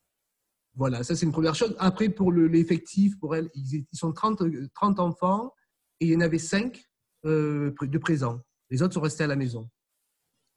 Voilà, 0.76 1.02
ça 1.06 1.16
c'est 1.16 1.26
une 1.26 1.32
première 1.32 1.56
chose. 1.56 1.78
Après, 1.80 2.10
pour 2.10 2.34
l'effectif, 2.34 3.18
pour 3.20 3.38
elle, 3.38 3.50
ils, 3.56 3.86
sont 3.94 4.12
30, 4.12 4.44
30 4.76 5.00
enfants 5.00 5.54
et 6.02 6.08
il 6.08 6.12
y 6.12 6.16
en 6.18 6.20
avait 6.20 6.40
5 6.40 6.78
euh, 7.24 7.74
de 7.82 7.98
présents. 7.98 8.42
Les 8.72 8.82
autres 8.82 8.96
sont 8.96 9.02
restés 9.02 9.26
à 9.26 9.28
la 9.28 9.36
maison. 9.36 9.70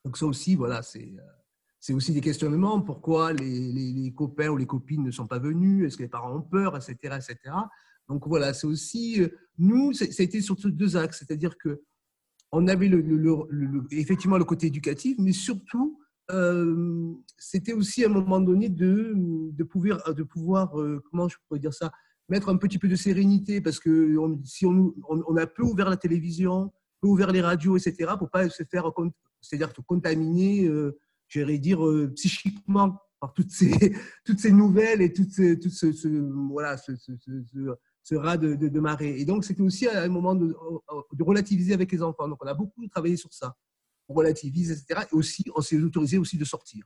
Donc 0.05 0.17
ça 0.17 0.27
aussi, 0.27 0.55
voilà, 0.55 0.83
c'est 0.83 1.13
c'est 1.81 1.93
aussi 1.93 2.15
des 2.15 2.23
questionnements. 2.23 2.81
Pourquoi 2.81 3.35
les, 3.35 3.71
les, 3.71 4.11
copains 4.15 4.49
ou 4.49 4.57
les 4.57 4.65
copines 4.65 5.05
ne 5.05 5.11
sont 5.11 5.27
pas 5.27 5.39
venus? 5.39 5.87
Est-ce 5.87 5.99
que 5.99 6.03
les 6.05 6.09
parents 6.09 6.35
ont 6.35 6.41
peur, 6.41 6.75
etc., 6.77 6.97
etc. 7.17 7.55
Donc 8.09 8.27
voilà, 8.27 8.55
c'est 8.55 8.67
aussi 8.67 9.21
euh, 9.21 9.29
nous, 9.59 9.93
été 10.03 10.41
surtout 10.41 10.71
deux 10.71 10.97
axes, 10.97 11.19
c'est-à-dire 11.19 11.59
que 11.59 11.83
on 12.53 12.69
avait 12.69 12.89
le, 12.89 13.05
effectivement 13.91 14.39
le 14.39 14.45
côté 14.45 14.69
éducatif, 14.69 15.17
mais 15.19 15.33
surtout 15.33 16.01
euh, 16.31 17.13
c'était 17.37 17.75
aussi 17.75 18.03
à 18.05 18.09
un 18.09 18.13
moment 18.13 18.41
donné 18.41 18.71
de, 18.71 19.13
de 19.15 19.65
pouvoir, 19.65 20.15
de 20.15 20.23
pouvoir 20.23 20.81
euh, 20.81 21.03
comment 21.11 21.29
je 21.29 21.37
pourrais 21.47 21.61
dire 21.61 21.75
ça, 21.75 21.93
mettre 22.31 22.49
un 22.49 22.57
petit 22.57 22.79
peu 22.79 22.89
de 22.89 22.97
sérénité 22.97 23.61
parce 23.61 23.79
que 23.79 24.17
si 24.45 24.65
on, 24.65 24.95
on, 25.09 25.37
a 25.37 25.47
peu 25.47 25.63
ouvert 25.63 25.91
la 25.91 25.99
télévision, 25.99 26.73
ouvert 27.07 27.33
les 27.33 27.41
radios, 27.41 27.77
etc., 27.77 28.13
pour 28.19 28.31
pas 28.31 28.49
se 28.49 28.63
faire, 28.65 28.91
c'est-à-dire 29.41 29.73
contaminer, 29.87 30.65
euh, 30.67 30.99
dire 31.59 31.81
psychiquement 32.15 33.01
par 33.21 33.33
toutes 33.33 33.51
ces, 33.51 33.71
toutes 34.25 34.39
ces 34.39 34.53
nouvelles 34.53 35.03
et 35.03 35.13
tout 35.13 35.27
ce, 35.31 35.55
tout 35.55 35.71
ce, 35.71 36.09
voilà, 36.51 36.77
ce, 36.77 36.95
ce, 36.97 37.13
ce 38.03 38.15
ras 38.15 38.37
de, 38.37 38.55
de, 38.55 38.69
de, 38.69 38.81
marée. 38.81 39.19
Et 39.19 39.25
donc, 39.25 39.45
c'était 39.45 39.63
aussi 39.63 39.89
un 39.89 40.09
moment 40.09 40.35
de, 40.35 40.55
de 41.13 41.23
relativiser 41.23 41.75
avec 41.75 41.91
les 41.91 42.03
enfants. 42.03 42.29
Donc, 42.29 42.45
on 42.45 42.47
a 42.47 42.55
beaucoup 42.55 42.87
travaillé 42.89 43.17
sur 43.17 43.33
ça 43.33 43.57
on 44.09 44.15
relativise, 44.15 44.71
etc. 44.71 45.07
Et 45.11 45.15
aussi, 45.15 45.45
on 45.55 45.61
s'est 45.61 45.81
autorisé 45.81 46.19
aussi 46.19 46.37
de 46.37 46.45
sortir. 46.45 46.85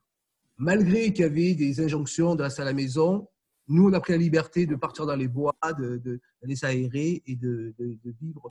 Malgré 0.56 1.12
qu'il 1.12 1.22
y 1.22 1.24
avait 1.24 1.54
des 1.54 1.80
injonctions 1.80 2.34
de 2.34 2.42
rester 2.42 2.62
à 2.62 2.64
la 2.64 2.72
maison, 2.72 3.28
nous, 3.68 3.88
on 3.88 3.92
a 3.92 4.00
pris 4.00 4.12
la 4.12 4.18
liberté 4.18 4.66
de 4.66 4.76
partir 4.76 5.06
dans 5.06 5.16
les 5.16 5.28
bois, 5.28 5.54
d'aller 5.62 5.98
de, 5.98 6.54
s'aérer 6.54 7.22
et 7.26 7.36
de, 7.36 7.74
de, 7.78 8.14
vivre, 8.20 8.48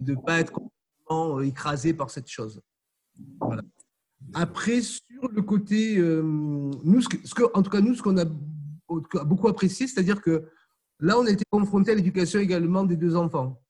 de 0.00 0.14
ne 0.14 0.20
pas 0.20 0.40
être 0.40 0.58
complètement 1.04 1.38
euh, 1.38 1.46
écrasé 1.46 1.94
par 1.94 2.10
cette 2.10 2.28
chose. 2.28 2.60
Après, 4.32 4.80
sur 4.82 5.28
le 5.30 5.42
côté, 5.42 5.98
euh, 5.98 6.22
nous, 6.22 7.00
ce 7.00 7.08
que, 7.08 7.44
en 7.54 7.62
tout 7.62 7.70
cas, 7.70 7.80
nous, 7.80 7.94
ce 7.94 8.02
qu'on 8.02 8.16
a 8.18 8.24
beaucoup 9.24 9.48
apprécié, 9.48 9.86
c'est-à-dire 9.86 10.20
que 10.20 10.48
là, 11.00 11.18
on 11.18 11.26
a 11.26 11.30
été 11.30 11.44
confronté 11.50 11.92
à 11.92 11.94
l'éducation 11.94 12.40
également 12.40 12.84
des 12.84 12.96
deux 12.96 13.16
enfants 13.16 13.60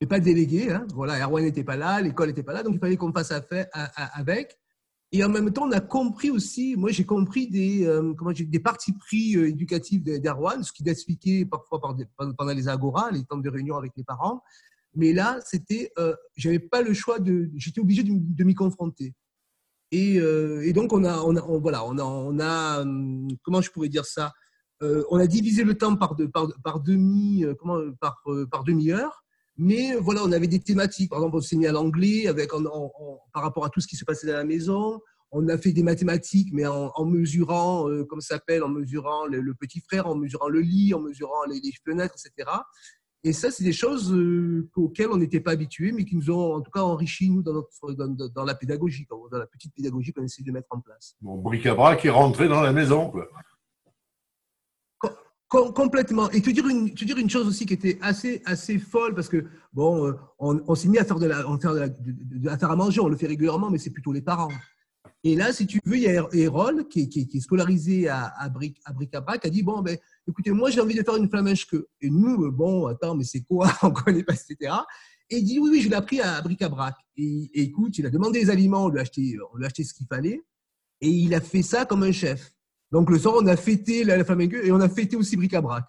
n'est 0.00 0.08
pas 0.08 0.20
délégué. 0.20 0.70
Hein. 0.70 0.86
Voilà, 0.94 1.22
Erwan 1.22 1.44
n'était 1.44 1.64
pas 1.64 1.76
là, 1.76 2.00
l'école 2.00 2.28
n'était 2.28 2.42
pas 2.42 2.54
là, 2.54 2.62
donc 2.62 2.74
il 2.74 2.80
fallait 2.80 2.96
qu'on 2.96 3.12
fasse 3.12 3.32
affaire 3.32 3.66
avec. 3.94 4.58
Et 5.12 5.24
en 5.24 5.28
même 5.28 5.52
temps, 5.52 5.66
on 5.66 5.72
a 5.72 5.80
compris 5.80 6.30
aussi, 6.30 6.76
moi 6.76 6.90
j'ai 6.92 7.04
compris 7.04 7.48
des, 7.48 7.84
euh, 7.84 8.14
comment 8.14 8.30
des 8.32 8.60
partis 8.60 8.92
pris 8.92 9.36
euh, 9.36 9.48
éducatifs 9.48 10.02
d'Erwan, 10.02 10.62
ce 10.62 10.72
qu'il 10.72 10.88
expliquait 10.88 11.44
parfois 11.44 11.80
pendant 11.80 12.52
les 12.52 12.68
agoras, 12.68 13.10
les 13.10 13.24
temps 13.24 13.36
de 13.36 13.48
réunion 13.48 13.76
avec 13.76 13.92
les 13.96 14.04
parents. 14.04 14.42
Mais 14.94 15.12
là, 15.12 15.38
c'était, 15.44 15.92
euh, 15.98 16.14
j'avais 16.36 16.58
pas 16.58 16.82
le 16.82 16.92
choix 16.94 17.18
de, 17.18 17.50
j'étais 17.56 17.80
obligé 17.80 18.02
de, 18.02 18.44
m'y 18.44 18.54
confronter. 18.54 19.14
Et, 19.92 20.16
et 20.16 20.72
donc, 20.72 20.92
on 20.92 21.04
a, 21.04 21.18
on 21.22 21.34
a 21.34 21.40
voilà, 21.58 21.84
on 21.84 21.98
a, 21.98 22.04
on 22.04 22.38
a, 22.38 22.82
hum, 22.82 23.28
comment 23.42 23.60
je 23.60 23.70
pourrais 23.70 23.88
dire 23.88 24.04
ça 24.04 24.32
On 24.80 25.18
a 25.18 25.26
divisé 25.26 25.64
le 25.64 25.74
temps 25.74 25.96
par, 25.96 26.16
par, 26.32 26.46
par 26.62 26.80
demi, 26.80 27.44
comment, 27.58 27.80
par, 28.00 28.22
par 28.52 28.62
demi-heure. 28.62 29.24
Mais 29.62 29.94
voilà, 29.96 30.22
on 30.24 30.32
avait 30.32 30.46
des 30.46 30.60
thématiques. 30.60 31.10
Par 31.10 31.18
exemple, 31.18 31.36
on 31.36 31.40
s'est 31.42 31.56
mis 31.56 31.66
à 31.66 31.72
l'anglais 31.72 32.26
avec, 32.26 32.48
par 32.50 33.42
rapport 33.42 33.66
à 33.66 33.68
tout 33.68 33.82
ce 33.82 33.86
qui 33.86 33.96
se 33.96 34.06
passait 34.06 34.30
à 34.30 34.36
la 34.38 34.44
maison. 34.44 35.02
On 35.32 35.46
a 35.48 35.58
fait 35.58 35.72
des 35.72 35.82
mathématiques, 35.82 36.48
mais 36.54 36.66
en, 36.66 37.04
mesurant, 37.04 37.86
euh, 37.88 38.04
comme 38.04 38.22
ça 38.22 38.36
s'appelle, 38.36 38.64
en 38.64 38.70
mesurant 38.70 39.26
le, 39.26 39.54
petit 39.54 39.80
frère, 39.80 40.06
en 40.06 40.14
mesurant 40.14 40.48
le 40.48 40.60
lit, 40.60 40.94
en 40.94 41.00
mesurant 41.00 41.44
les, 41.44 41.60
fenêtres, 41.84 42.14
etc. 42.14 42.50
Et 43.22 43.34
ça, 43.34 43.50
c'est 43.50 43.64
des 43.64 43.72
choses 43.72 44.12
euh, 44.12 44.70
auxquelles 44.76 45.10
on 45.10 45.18
n'était 45.18 45.40
pas 45.40 45.50
habitué, 45.50 45.92
mais 45.92 46.04
qui 46.06 46.16
nous 46.16 46.30
ont 46.30 46.54
en 46.54 46.60
tout 46.62 46.70
cas 46.70 46.80
enrichi, 46.80 47.28
nous, 47.28 47.42
dans, 47.42 47.52
notre, 47.52 47.92
dans, 47.92 48.44
la 48.44 48.54
pédagogie, 48.54 49.06
dans 49.10 49.38
la 49.38 49.46
petite 49.46 49.74
pédagogie 49.74 50.12
qu'on 50.12 50.22
essaie 50.22 50.42
de 50.42 50.50
mettre 50.50 50.68
en 50.70 50.80
place. 50.80 51.16
Bon, 51.20 51.36
bric-à-brac 51.36 52.04
est 52.06 52.10
rentré 52.10 52.48
dans 52.48 52.62
la 52.62 52.72
maison. 52.72 53.10
Quoi. 53.10 53.28
complètement. 55.74 56.30
Et 56.30 56.40
te 56.40 56.48
dire, 56.48 56.66
une, 56.66 56.94
te 56.94 57.04
dire 57.04 57.18
une 57.18 57.28
chose 57.28 57.46
aussi 57.46 57.66
qui 57.66 57.74
était 57.74 57.98
assez, 58.00 58.40
assez 58.46 58.78
folle, 58.78 59.14
parce 59.14 59.28
que, 59.28 59.44
bon, 59.74 60.06
euh, 60.06 60.12
on, 60.38 60.74
s'est 60.74 60.88
mis 60.88 60.98
à 60.98 61.04
faire, 61.04 61.18
de 61.18 61.26
la, 61.26 61.44
faire, 61.60 61.74
de 61.74 62.48
à 62.48 62.56
faire 62.56 62.70
à 62.70 62.76
manger, 62.76 63.00
on 63.00 63.08
le 63.08 63.16
fait 63.16 63.26
régulièrement, 63.26 63.68
mais 63.70 63.78
c'est 63.78 63.90
plutôt 63.90 64.12
les 64.12 64.22
parents. 64.22 64.48
Et 65.22 65.36
là, 65.36 65.52
si 65.52 65.66
tu 65.66 65.78
veux, 65.84 65.96
il 65.96 66.02
y 66.02 66.08
a 66.08 66.26
Erol 66.32 66.88
qui, 66.88 67.08
qui, 67.10 67.28
est 67.34 67.40
scolarisé 67.40 68.08
à, 68.08 68.32
à, 68.38 68.48
Bric, 68.48 68.80
à 68.86 68.92
Bric-à-Brac, 68.94 69.44
a 69.44 69.50
dit 69.50 69.62
Bon, 69.62 69.82
ben, 69.82 69.98
écoutez, 70.30 70.50
moi 70.52 70.70
j'ai 70.70 70.80
envie 70.80 70.94
de 70.94 71.02
faire 71.02 71.16
une 71.16 71.28
flamèche 71.28 71.66
que. 71.66 71.88
Et 72.00 72.10
nous, 72.10 72.44
euh, 72.44 72.50
bon, 72.50 72.86
attends, 72.86 73.14
mais 73.14 73.24
c'est 73.24 73.42
quoi? 73.42 73.70
On 73.82 73.88
ne 73.88 73.94
connaît 73.94 74.24
pas, 74.24 74.34
etc. 74.34 74.72
Et 75.28 75.38
il 75.38 75.44
dit 75.44 75.58
Oui, 75.58 75.70
oui, 75.70 75.80
je 75.80 75.88
l'ai 75.88 75.96
appris 75.96 76.20
à 76.20 76.40
Bric-à-Brac. 76.40 76.96
Et, 77.16 77.50
écoute, 77.54 77.98
il 77.98 78.06
a 78.06 78.10
demandé 78.10 78.40
les 78.40 78.50
aliments, 78.50 78.86
on 78.86 78.88
lui 78.88 78.98
a 78.98 79.02
acheté, 79.02 79.36
on 79.52 79.56
lui 79.56 79.64
a 79.64 79.66
acheté 79.66 79.84
ce 79.84 79.94
qu'il 79.94 80.06
fallait. 80.06 80.42
Et 81.00 81.08
il 81.08 81.34
a 81.34 81.40
fait 81.40 81.62
ça 81.62 81.84
comme 81.84 82.02
un 82.02 82.12
chef. 82.12 82.52
Donc 82.90 83.10
le 83.10 83.18
soir, 83.18 83.34
on 83.38 83.46
a 83.46 83.56
fêté 83.56 84.04
la, 84.04 84.16
la 84.16 84.24
et 84.24 84.72
on 84.72 84.80
a 84.80 84.88
fêté 84.88 85.16
aussi 85.16 85.36
Bric-à-Brac. 85.36 85.84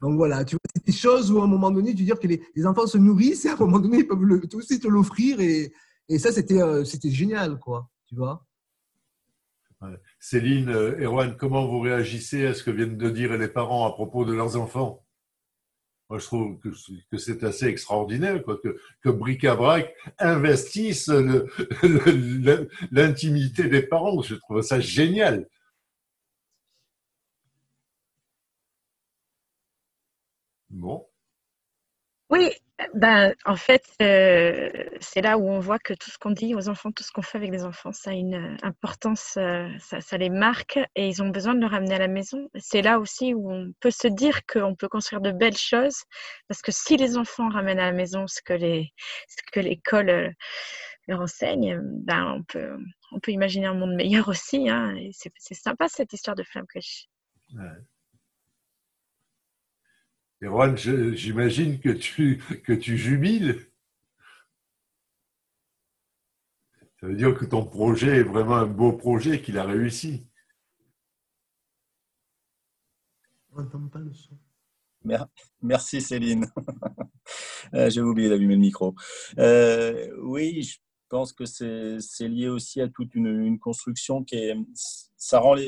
Donc 0.00 0.14
voilà, 0.16 0.44
tu 0.44 0.54
vois, 0.54 0.60
c'est 0.74 0.86
des 0.86 0.92
choses 0.92 1.32
où 1.32 1.40
à 1.40 1.44
un 1.44 1.48
moment 1.48 1.72
donné, 1.72 1.94
tu 1.94 2.04
dis 2.04 2.10
que 2.10 2.26
les, 2.28 2.40
les, 2.54 2.66
enfants 2.66 2.86
se 2.86 2.98
nourrissent 2.98 3.44
et 3.46 3.48
à 3.48 3.54
un 3.54 3.56
moment 3.56 3.80
donné, 3.80 3.98
ils 3.98 4.06
peuvent 4.06 4.20
aussi 4.54 4.78
te 4.78 4.86
l'offrir. 4.86 5.40
Et, 5.40 5.72
et 6.08 6.18
ça, 6.18 6.30
c'était 6.30 6.62
euh, 6.62 6.84
c'était 6.84 7.10
génial, 7.10 7.58
quoi. 7.58 7.90
Tu 8.06 8.14
vois 8.14 8.46
Céline, 10.30 10.68
euh, 10.68 11.00
Erwan, 11.00 11.34
comment 11.38 11.66
vous 11.66 11.80
réagissez 11.80 12.44
à 12.44 12.52
ce 12.52 12.62
que 12.62 12.70
viennent 12.70 12.98
de 12.98 13.08
dire 13.08 13.38
les 13.38 13.48
parents 13.48 13.86
à 13.86 13.92
propos 13.92 14.26
de 14.26 14.34
leurs 14.34 14.56
enfants? 14.56 15.02
Moi, 16.10 16.18
je 16.18 16.26
trouve 16.26 16.58
que, 16.60 17.16
c'est 17.16 17.42
assez 17.44 17.64
extraordinaire 17.66 18.42
quoi, 18.42 18.58
que, 18.62 18.78
que 19.00 19.08
Bric-à-Brac 19.08 19.94
investisse 20.18 21.08
l'intimité 22.92 23.68
des 23.68 23.82
parents. 23.82 24.20
Je 24.20 24.34
trouve 24.34 24.60
ça 24.60 24.80
génial. 24.80 25.48
Bon. 30.70 31.07
Oui, 32.30 32.50
ben, 32.94 33.34
en 33.46 33.56
fait, 33.56 33.84
euh, 34.02 34.70
c'est 35.00 35.22
là 35.22 35.38
où 35.38 35.48
on 35.48 35.60
voit 35.60 35.78
que 35.78 35.94
tout 35.94 36.10
ce 36.10 36.18
qu'on 36.18 36.30
dit 36.30 36.54
aux 36.54 36.68
enfants, 36.68 36.92
tout 36.92 37.02
ce 37.02 37.10
qu'on 37.10 37.22
fait 37.22 37.38
avec 37.38 37.50
les 37.50 37.64
enfants, 37.64 37.90
ça 37.92 38.10
a 38.10 38.12
une 38.12 38.34
euh, 38.34 38.56
importance, 38.62 39.36
euh, 39.38 39.66
ça, 39.78 40.18
les 40.18 40.28
marque 40.28 40.78
et 40.94 41.08
ils 41.08 41.22
ont 41.22 41.30
besoin 41.30 41.54
de 41.54 41.60
le 41.60 41.66
ramener 41.66 41.94
à 41.94 41.98
la 41.98 42.08
maison. 42.08 42.48
C'est 42.56 42.82
là 42.82 43.00
aussi 43.00 43.34
où 43.34 43.50
on 43.50 43.72
peut 43.80 43.90
se 43.90 44.08
dire 44.08 44.44
qu'on 44.46 44.74
peut 44.74 44.88
construire 44.88 45.22
de 45.22 45.32
belles 45.32 45.56
choses 45.56 46.04
parce 46.48 46.62
que 46.62 46.70
si 46.70 46.96
les 46.96 47.16
enfants 47.16 47.48
ramènent 47.48 47.80
à 47.80 47.86
la 47.86 47.92
maison 47.92 48.26
ce 48.26 48.40
que 48.42 49.60
l'école 49.60 50.34
leur 51.08 51.20
enseigne, 51.20 51.80
ben 51.82 52.44
on 53.12 53.20
peut, 53.20 53.32
imaginer 53.32 53.66
un 53.66 53.74
monde 53.74 53.94
meilleur 53.94 54.28
aussi. 54.28 54.68
Hein, 54.68 54.94
c'est, 55.12 55.32
sympa 55.54 55.88
cette 55.88 56.12
histoire 56.12 56.36
de 56.36 56.42
flamme 56.42 56.66
Ouais. 57.54 57.64
Erwan, 60.42 60.76
j'imagine 60.76 61.80
que 61.80 61.88
tu, 61.90 62.38
que 62.64 62.72
tu 62.72 62.96
jubiles. 62.96 63.66
Ça 67.00 67.06
veut 67.06 67.16
dire 67.16 67.34
que 67.34 67.44
ton 67.44 67.64
projet 67.64 68.18
est 68.18 68.22
vraiment 68.24 68.56
un 68.56 68.66
beau 68.66 68.92
projet, 68.92 69.40
qu'il 69.40 69.58
a 69.58 69.64
réussi. 69.64 70.28
On 73.52 73.62
n'entend 73.62 73.88
pas 73.88 74.00
le 74.00 74.12
son. 74.12 74.38
Merci 75.62 76.00
Céline. 76.00 76.46
Euh, 77.74 77.90
j'ai 77.90 78.00
oublié 78.00 78.30
d'allumer 78.30 78.54
le 78.54 78.60
micro. 78.60 78.94
Euh, 79.38 80.10
oui, 80.22 80.62
je 80.62 80.78
pense 81.10 81.34
que 81.34 81.44
c'est 81.44 82.28
lié 82.28 82.48
aussi 82.48 82.80
à 82.80 82.88
toute 82.88 83.14
une, 83.14 83.58
construction 83.58 84.24
qui 84.24 84.36
est. 84.36 84.54
Ça 85.18 85.38
rend 85.38 85.52
les, 85.52 85.66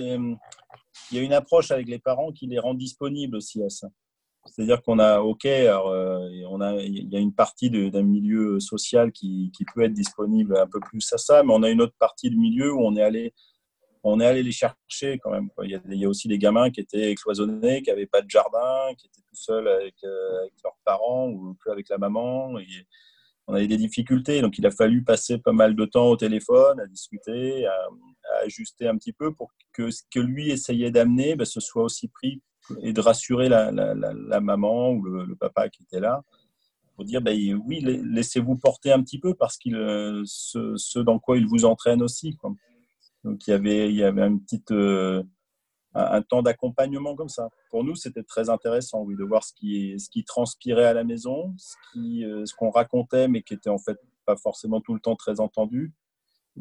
il 1.10 1.16
y 1.16 1.20
a 1.20 1.22
une 1.22 1.34
approche 1.34 1.70
avec 1.70 1.88
les 1.88 1.98
parents 1.98 2.32
qui 2.32 2.46
les 2.46 2.58
rend 2.58 2.72
disponibles 2.72 3.36
aussi 3.36 3.62
à 3.62 3.68
ça. 3.68 3.88
C'est-à-dire 4.46 4.82
qu'on 4.82 4.98
a, 4.98 5.20
ok, 5.20 5.44
euh, 5.44 6.44
on 6.48 6.60
a, 6.60 6.74
il 6.76 7.12
y 7.12 7.16
a 7.16 7.20
une 7.20 7.34
partie 7.34 7.70
d'un 7.70 8.02
milieu 8.02 8.58
social 8.58 9.12
qui, 9.12 9.52
qui, 9.54 9.64
peut 9.74 9.82
être 9.82 9.92
disponible 9.92 10.56
un 10.56 10.66
peu 10.66 10.80
plus 10.80 11.12
à 11.12 11.18
ça, 11.18 11.42
mais 11.42 11.52
on 11.52 11.62
a 11.62 11.70
une 11.70 11.82
autre 11.82 11.94
partie 11.98 12.30
du 12.30 12.36
milieu 12.36 12.72
où 12.72 12.80
on 12.80 12.96
est 12.96 13.02
allé, 13.02 13.34
on 14.02 14.18
est 14.18 14.26
allé 14.26 14.42
les 14.42 14.52
chercher 14.52 15.18
quand 15.22 15.30
même. 15.30 15.50
Il, 15.62 15.70
y 15.70 16.04
a, 16.04 16.08
aussi 16.08 16.26
des 16.26 16.38
gamins 16.38 16.70
qui 16.70 16.80
étaient 16.80 17.14
cloisonnés, 17.16 17.82
qui 17.82 17.90
n'avaient 17.90 18.06
pas 18.06 18.22
de 18.22 18.30
jardin, 18.30 18.94
qui 18.96 19.06
étaient 19.08 19.20
tout 19.20 19.36
seuls 19.36 19.68
avec, 19.68 19.94
euh, 20.04 20.48
leurs 20.64 20.78
parents 20.84 21.28
ou 21.28 21.54
que 21.62 21.70
avec 21.70 21.88
la 21.90 21.98
maman. 21.98 22.58
Et 22.58 22.66
on 23.46 23.54
avait 23.54 23.68
des 23.68 23.76
difficultés, 23.76 24.40
donc 24.40 24.58
il 24.58 24.66
a 24.66 24.70
fallu 24.70 25.04
passer 25.04 25.38
pas 25.38 25.52
mal 25.52 25.76
de 25.76 25.84
temps 25.84 26.08
au 26.08 26.16
téléphone, 26.16 26.80
à 26.80 26.86
discuter, 26.86 27.66
à, 27.66 27.74
ajuster 28.44 28.88
un 28.88 28.96
petit 28.96 29.12
peu 29.12 29.34
pour 29.34 29.50
que 29.72 29.90
ce 29.90 30.02
que 30.10 30.20
lui 30.20 30.50
essayait 30.50 30.90
d'amener, 30.90 31.36
ben, 31.36 31.44
ce 31.44 31.60
soit 31.60 31.82
aussi 31.82 32.08
pris 32.08 32.40
et 32.82 32.92
de 32.92 33.00
rassurer 33.00 33.48
la, 33.48 34.40
maman 34.40 34.90
ou 34.92 35.02
le, 35.02 35.34
papa 35.36 35.68
qui 35.68 35.82
était 35.82 36.00
là 36.00 36.22
pour 37.00 37.06
dire 37.06 37.22
ben, 37.22 37.34
oui, 37.66 37.80
laissez-vous 37.80 38.56
porter 38.56 38.92
un 38.92 39.02
petit 39.02 39.18
peu 39.18 39.32
parce 39.34 39.56
qu'il 39.56 39.74
euh, 39.74 40.22
ce, 40.26 40.98
dans 40.98 41.18
quoi 41.18 41.38
il 41.38 41.46
vous 41.46 41.64
entraîne 41.64 42.02
aussi. 42.02 42.36
Donc 43.24 43.46
il 43.46 43.50
y 43.50 43.54
avait, 43.54 43.88
il 43.88 43.96
y 43.96 44.04
avait 44.04 44.26
une 44.26 44.38
petite, 44.38 44.70
euh, 44.70 45.22
un, 45.94 46.20
temps 46.20 46.42
d'accompagnement 46.42 47.16
comme 47.16 47.30
ça. 47.30 47.48
Pour 47.70 47.84
nous, 47.84 47.94
c'était 47.94 48.22
très 48.22 48.50
intéressant 48.50 49.00
oui, 49.00 49.16
de 49.16 49.24
voir 49.24 49.44
ce 49.44 49.54
qui, 49.54 49.98
ce 49.98 50.10
qui 50.10 50.24
transpirait 50.24 50.84
à 50.84 50.92
la 50.92 51.04
maison, 51.04 51.54
ce 51.56 51.74
qui, 51.90 52.22
euh, 52.26 52.44
ce 52.44 52.54
qu'on 52.54 52.70
racontait, 52.70 53.28
mais 53.28 53.42
qui 53.42 53.54
était 53.54 53.70
en 53.70 53.78
fait 53.78 53.98
pas 54.26 54.36
forcément 54.36 54.82
tout 54.82 54.92
le 54.92 55.00
temps 55.00 55.16
très 55.16 55.40
entendu 55.40 55.94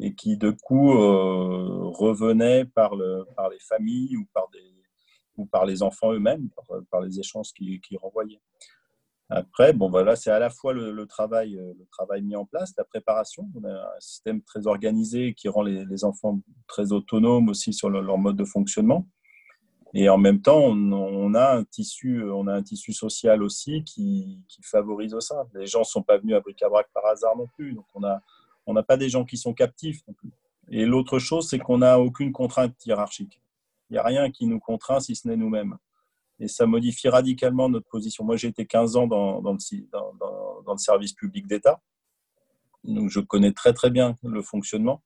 et 0.00 0.14
qui 0.14 0.38
de 0.38 0.50
coup 0.50 0.92
revenait 0.92 2.64
par, 2.64 2.96
le, 2.96 3.26
par 3.36 3.50
les 3.50 3.58
familles 3.58 4.16
ou 4.16 4.24
par 4.32 4.48
des, 4.50 4.79
par 5.46 5.66
les 5.66 5.82
enfants 5.82 6.12
eux-mêmes, 6.12 6.48
par, 6.90 7.00
les 7.00 7.18
échanges 7.18 7.52
qu'ils 7.52 7.80
qui 7.80 7.96
renvoyaient. 7.96 8.40
Après, 9.32 9.72
bon, 9.72 9.88
voilà, 9.88 10.16
c'est 10.16 10.30
à 10.30 10.40
la 10.40 10.50
fois 10.50 10.72
le, 10.72 11.06
travail, 11.06 11.56
euh, 11.56 11.72
le 11.78 11.86
travail 11.86 12.22
mis 12.22 12.34
en 12.34 12.44
place, 12.44 12.74
la 12.76 12.84
préparation. 12.84 13.48
On 13.54 13.64
a 13.64 13.72
un 13.72 14.00
système 14.00 14.42
très 14.42 14.66
organisé 14.66 15.34
qui 15.34 15.48
rend 15.48 15.62
les, 15.62 16.04
enfants 16.04 16.40
très 16.66 16.90
autonomes 16.90 17.48
aussi 17.48 17.72
sur 17.72 17.90
leur 17.90 18.18
mode 18.18 18.36
de 18.36 18.44
fonctionnement. 18.44 19.06
Et 19.94 20.08
en 20.08 20.18
même 20.18 20.40
temps, 20.40 20.60
on, 20.60 21.34
a 21.34 21.56
un 21.56 21.64
tissu, 21.64 22.22
on 22.24 22.46
a 22.46 22.54
un 22.54 22.62
tissu 22.62 22.92
social 22.92 23.42
aussi 23.42 23.82
qui, 23.84 24.40
favorise 24.62 25.16
ça. 25.20 25.46
Les 25.54 25.66
gens 25.66 25.80
ne 25.80 25.84
sont 25.84 26.02
pas 26.02 26.18
venus 26.18 26.36
à 26.36 26.40
bric-à-brac 26.40 26.88
par 26.92 27.06
hasard 27.06 27.36
non 27.36 27.46
plus. 27.56 27.74
Donc, 27.74 27.86
on 27.94 28.00
n'a 28.00 28.22
on 28.66 28.74
pas 28.82 28.96
des 28.96 29.08
gens 29.08 29.24
qui 29.24 29.36
sont 29.36 29.52
captifs 29.52 30.00
non 30.06 30.14
plus. 30.14 30.30
Et 30.70 30.86
l'autre 30.86 31.18
chose, 31.18 31.48
c'est 31.48 31.58
qu'on 31.58 31.78
n'a 31.78 31.98
aucune 31.98 32.30
contrainte 32.30 32.74
hiérarchique. 32.86 33.40
Il 33.90 33.94
n'y 33.94 33.98
a 33.98 34.04
rien 34.04 34.30
qui 34.30 34.46
nous 34.46 34.60
contraint 34.60 35.00
si 35.00 35.16
ce 35.16 35.28
n'est 35.28 35.36
nous-mêmes. 35.36 35.76
Et 36.38 36.48
ça 36.48 36.66
modifie 36.66 37.08
radicalement 37.08 37.68
notre 37.68 37.88
position. 37.88 38.24
Moi, 38.24 38.36
j'ai 38.36 38.48
été 38.48 38.64
15 38.64 38.96
ans 38.96 39.06
dans, 39.06 39.40
le, 39.42 40.78
service 40.78 41.12
public 41.12 41.46
d'État. 41.46 41.80
Donc, 42.84 43.10
je 43.10 43.20
connais 43.20 43.52
très, 43.52 43.72
très 43.72 43.90
bien 43.90 44.16
le 44.22 44.40
fonctionnement. 44.40 45.02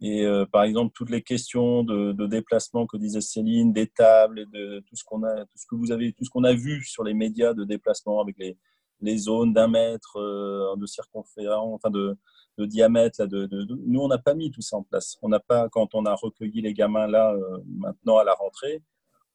Et 0.00 0.24
euh, 0.24 0.46
par 0.46 0.64
exemple, 0.64 0.92
toutes 0.94 1.10
les 1.10 1.22
questions 1.22 1.84
de, 1.84 2.26
déplacement 2.26 2.86
que 2.86 2.96
disait 2.96 3.20
Céline, 3.20 3.72
des 3.72 3.86
tables, 3.86 4.46
tout 4.86 4.96
ce 4.96 5.04
qu'on 5.04 5.22
a, 5.24 5.44
tout 5.44 5.56
ce 5.56 5.66
que 5.66 5.74
vous 5.74 5.92
avez, 5.92 6.12
tout 6.12 6.24
ce 6.24 6.30
qu'on 6.30 6.44
a 6.44 6.54
vu 6.54 6.82
sur 6.84 7.04
les 7.04 7.14
médias 7.14 7.54
de 7.54 7.64
déplacement 7.64 8.20
avec 8.20 8.36
les, 8.38 8.56
les 9.02 9.18
zones 9.18 9.52
d'un 9.52 9.68
mètre 9.68 10.16
euh, 10.16 10.74
de 10.76 10.86
circonférence, 10.86 11.74
enfin 11.74 11.90
de, 11.90 12.16
de 12.58 12.66
diamètre. 12.66 13.20
Là, 13.20 13.26
de, 13.26 13.46
de, 13.46 13.66
nous, 13.86 14.00
on 14.00 14.08
n'a 14.08 14.18
pas 14.18 14.34
mis 14.34 14.50
tout 14.50 14.62
ça 14.62 14.76
en 14.76 14.82
place. 14.82 15.16
On 15.22 15.28
n'a 15.28 15.40
pas, 15.40 15.68
quand 15.68 15.94
on 15.94 16.04
a 16.06 16.14
recueilli 16.14 16.60
les 16.60 16.74
gamins 16.74 17.06
là, 17.06 17.32
euh, 17.32 17.58
maintenant 17.66 18.18
à 18.18 18.24
la 18.24 18.34
rentrée, 18.34 18.82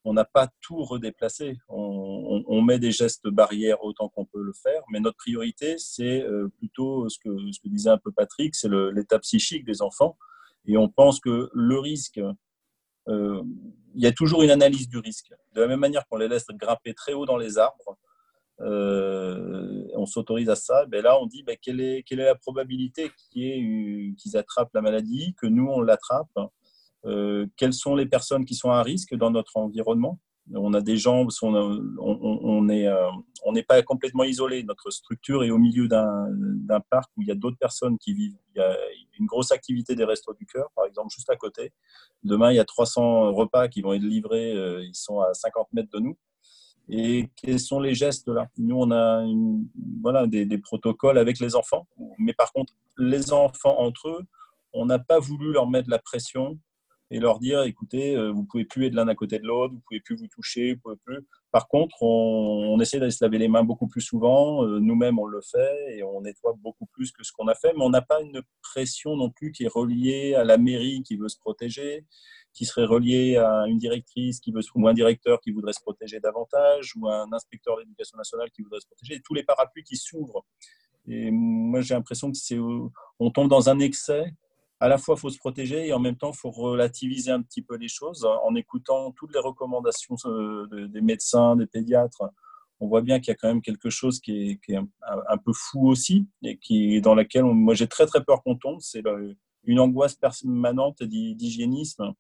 on 0.04 0.14
n'a 0.14 0.26
pas 0.26 0.48
tout 0.62 0.84
redéplacé. 0.84 1.58
On, 1.68 2.62
met 2.62 2.80
des 2.80 2.92
gestes 2.92 3.28
barrières 3.28 3.84
autant 3.84 4.10
qu'on 4.10 4.26
peut 4.26 4.42
le 4.42 4.54
faire, 4.54 4.82
mais 4.90 5.00
notre 5.00 5.18
priorité, 5.18 5.76
c'est 5.78 6.22
euh, 6.22 6.48
plutôt 6.58 7.10
ce 7.10 7.18
que, 7.20 7.30
ce 7.52 7.60
que 7.60 7.68
disait 7.68 7.90
un 7.90 7.98
peu 7.98 8.12
Patrick, 8.12 8.56
c'est 8.56 8.70
l'état 8.94 9.20
psychique 9.20 9.66
des 9.66 9.82
enfants. 9.82 10.18
Et 10.66 10.78
on 10.78 10.90
pense 10.90 11.20
que 11.20 11.50
le 11.54 11.80
risque, 11.80 12.22
euh, 13.10 13.44
il 13.96 14.04
y 14.04 14.08
a 14.08 14.12
toujours 14.12 14.44
une 14.44 14.52
analyse 14.52 14.88
du 14.88 14.98
risque. 14.98 15.34
De 15.54 15.62
la 15.62 15.68
même 15.68 15.80
manière 15.80 16.06
qu'on 16.08 16.18
les 16.18 16.28
laisse 16.28 16.48
grimper 16.52 16.94
très 16.94 17.14
haut 17.14 17.26
dans 17.26 17.38
les 17.38 17.58
arbres, 17.58 17.98
on 18.60 20.06
s'autorise 20.06 20.50
à 20.50 20.56
ça, 20.56 20.86
ben 20.88 21.04
là, 21.04 21.20
on 21.22 21.26
dit 21.26 21.44
ben, 21.44 21.58
quelle, 21.62 21.82
est, 21.82 22.04
quelle 22.04 22.20
est 22.20 22.26
la 22.26 22.36
probabilité 22.36 23.12
qu'ils 23.32 24.16
attrapent 24.36 24.74
la 24.74 24.82
maladie, 24.82 25.36
que 25.40 25.48
nous, 25.48 25.68
on 25.68 25.82
l'attrape 25.82 26.32
Quelles 27.56 27.74
sont 27.74 27.96
les 27.96 28.06
personnes 28.06 28.46
qui 28.46 28.56
sont 28.56 28.72
à 28.72 28.82
risque 28.84 29.16
dans 29.16 29.32
notre 29.32 29.58
environnement? 29.58 30.20
On 30.56 30.74
a 30.74 30.82
des 30.82 30.96
gens, 30.96 31.28
on 31.42 32.62
n'est 32.64 32.88
euh, 32.88 33.10
on 33.44 33.52
n'est 33.52 33.64
pas 33.64 33.82
complètement 33.84 34.24
isolé. 34.24 34.64
Notre 34.64 34.92
structure 34.92 35.44
est 35.44 35.50
au 35.50 35.58
milieu 35.58 35.88
d'un 35.90 36.80
parc 36.90 37.12
où 37.18 37.22
il 37.22 37.28
y 37.28 37.32
a 37.32 37.36
d'autres 37.36 37.58
personnes 37.58 37.98
qui 37.98 38.14
vivent. 38.14 38.38
Il 38.56 38.60
y 38.60 38.62
a 38.62 38.78
une 39.20 39.26
grosse 39.26 39.52
activité 39.52 39.96
des 39.96 40.06
restos 40.06 40.34
du 40.34 40.46
cœur, 40.46 40.70
par 40.76 40.86
exemple, 40.86 41.10
juste 41.14 41.30
à 41.30 41.36
côté. 41.36 41.74
Demain, 42.24 42.52
il 42.52 42.56
y 42.56 42.60
a 42.60 42.66
300 42.66 43.34
repas 43.34 43.68
qui 43.68 43.82
vont 43.82 43.94
être 43.94 44.04
livrés. 44.04 44.54
Euh, 44.54 44.84
ils 44.84 44.96
sont 44.96 45.20
à 45.20 45.34
50 45.34 45.68
mètres 45.74 45.90
de 45.94 46.00
nous. 46.00 46.18
Et 46.90 47.30
quels 47.36 47.60
sont 47.60 47.80
les 47.80 47.94
gestes 47.94 48.28
là? 48.30 48.48
Nous, 48.58 48.76
on 48.76 48.92
a 48.92 49.26
voilà, 50.02 50.28
des, 50.28 50.58
protocoles 50.58 51.18
avec 51.18 51.40
les 51.40 51.56
enfants. 51.56 51.88
Mais 52.18 52.34
par 52.34 52.52
contre, 52.54 52.74
les 52.98 53.34
enfants 53.34 53.80
entre 53.80 54.10
eux, 54.10 54.26
on 54.74 54.86
n'a 54.86 55.00
pas 55.00 55.20
voulu 55.20 55.52
leur 55.52 55.70
mettre 55.70 55.90
la 55.90 56.00
pression 56.00 56.58
et 57.10 57.20
leur 57.20 57.40
dire 57.40 57.64
écoutez, 57.64 58.16
euh, 58.16 58.32
vous 58.32 58.44
pouvez 58.44 58.66
plus 58.66 58.88
être 58.88 58.94
l'un 58.94 59.08
à 59.08 59.16
côté 59.16 59.40
de 59.40 59.46
l'autre, 59.46 59.74
vous 59.74 59.82
pouvez 59.88 60.02
plus 60.02 60.16
vous 60.16 60.28
toucher, 60.28 60.74
vous 60.74 60.80
pouvez 60.82 60.96
plus. 61.06 61.26
Par 61.52 61.68
contre, 61.70 62.04
on, 62.04 62.78
essaie 62.82 63.00
d'aller 63.00 63.12
se 63.12 63.24
laver 63.24 63.38
les 63.38 63.48
mains 63.48 63.64
beaucoup 63.64 63.88
plus 63.88 64.02
souvent. 64.02 64.66
Euh, 64.66 64.80
nous-mêmes, 64.80 65.18
on 65.18 65.26
le 65.26 65.42
fait 65.42 65.98
et 65.98 66.04
on 66.04 66.22
nettoie 66.22 66.54
beaucoup 66.58 66.86
plus 66.88 67.12
que 67.12 67.24
ce 67.24 67.32
qu'on 67.32 67.48
a 67.48 67.56
fait. 67.56 67.74
Mais 67.74 67.84
on 67.84 67.90
n'a 67.90 68.02
pas 68.02 68.22
une 68.22 68.42
pression 68.62 69.16
non 69.16 69.30
plus 69.30 69.52
qui 69.52 69.64
est 69.64 69.74
reliée 69.74 70.36
à 70.36 70.44
la 70.44 70.58
mairie 70.58 71.02
qui 71.04 71.16
veut 71.16 71.30
se 71.30 71.40
protéger, 71.40 72.06
qui 72.58 72.66
serait 72.66 72.86
reliée 72.86 73.38
à 73.38 73.66
une 73.68 73.78
directrice 73.78 74.40
qui 74.40 74.52
veut, 74.52 74.62
ou 74.74 74.88
un 74.88 74.94
directeur 74.94 75.40
qui 75.42 75.52
voudrait 75.52 75.74
se 75.74 75.82
protéger 75.82 76.20
davantage, 76.20 76.94
ou 76.96 77.08
un 77.08 77.32
inspecteur 77.32 77.76
de 77.76 77.82
l'éducation 77.82 78.18
nationale 78.18 78.50
qui 78.50 78.64
voudrait 78.64 78.80
se 78.80 78.88
protéger. 78.88 79.22
tous 79.24 79.36
les 79.36 79.44
parapluies 79.44 79.84
qui 79.84 79.96
s'ouvrent. 79.96 80.44
Et 81.08 81.30
moi, 81.32 81.82
j'ai 81.82 81.94
l'impression 81.94 82.32
que 82.32 82.38
c'est, 82.38 82.58
on 82.58 83.32
tombe 83.32 83.48
dans 83.48 83.70
un 83.70 83.80
excès 83.80 84.34
à 84.80 84.88
la 84.88 84.98
fois, 84.98 85.16
il 85.18 85.20
faut 85.20 85.30
se 85.30 85.40
protéger 85.40 85.88
et 85.88 85.94
en 85.94 86.00
même 86.00 86.18
temps, 86.18 86.32
il 86.32 86.38
faut 86.38 86.52
relativiser 86.52 87.32
un 87.32 87.42
petit 87.42 87.62
peu 87.62 87.78
les 87.78 87.88
choses 87.88 88.26
en 88.26 88.54
écoutant 88.56 89.12
toutes 89.12 89.34
les 89.34 89.40
recommandations 89.40 90.16
euh, 90.26 90.88
des 90.88 91.02
médecins, 91.02 91.56
des 91.56 91.66
pédiatres. 91.66 92.24
On 92.80 92.88
voit 92.88 93.02
bien 93.02 93.20
qu'il 93.20 93.30
y 93.30 93.32
a 93.32 93.36
quand 93.36 93.48
même 93.48 93.64
quelque 93.64 93.90
chose 93.90 94.20
qui 94.20 94.60
est, 94.68 94.76
un, 94.76 95.38
peu 95.38 95.52
fou 95.52 95.88
aussi 95.88 96.28
et 96.44 96.58
qui, 96.58 97.02
dans 97.02 97.16
laquelle 97.16 97.44
moi 97.44 97.74
j'ai 97.74 97.88
très 97.88 98.06
très 98.06 98.24
peur 98.24 98.44
qu'on 98.44 98.56
tombe. 98.56 98.80
C'est 98.82 99.02
une 99.64 99.80
angoisse 99.80 100.14
permanente 100.14 101.02
d'hygiénisme 101.02 102.14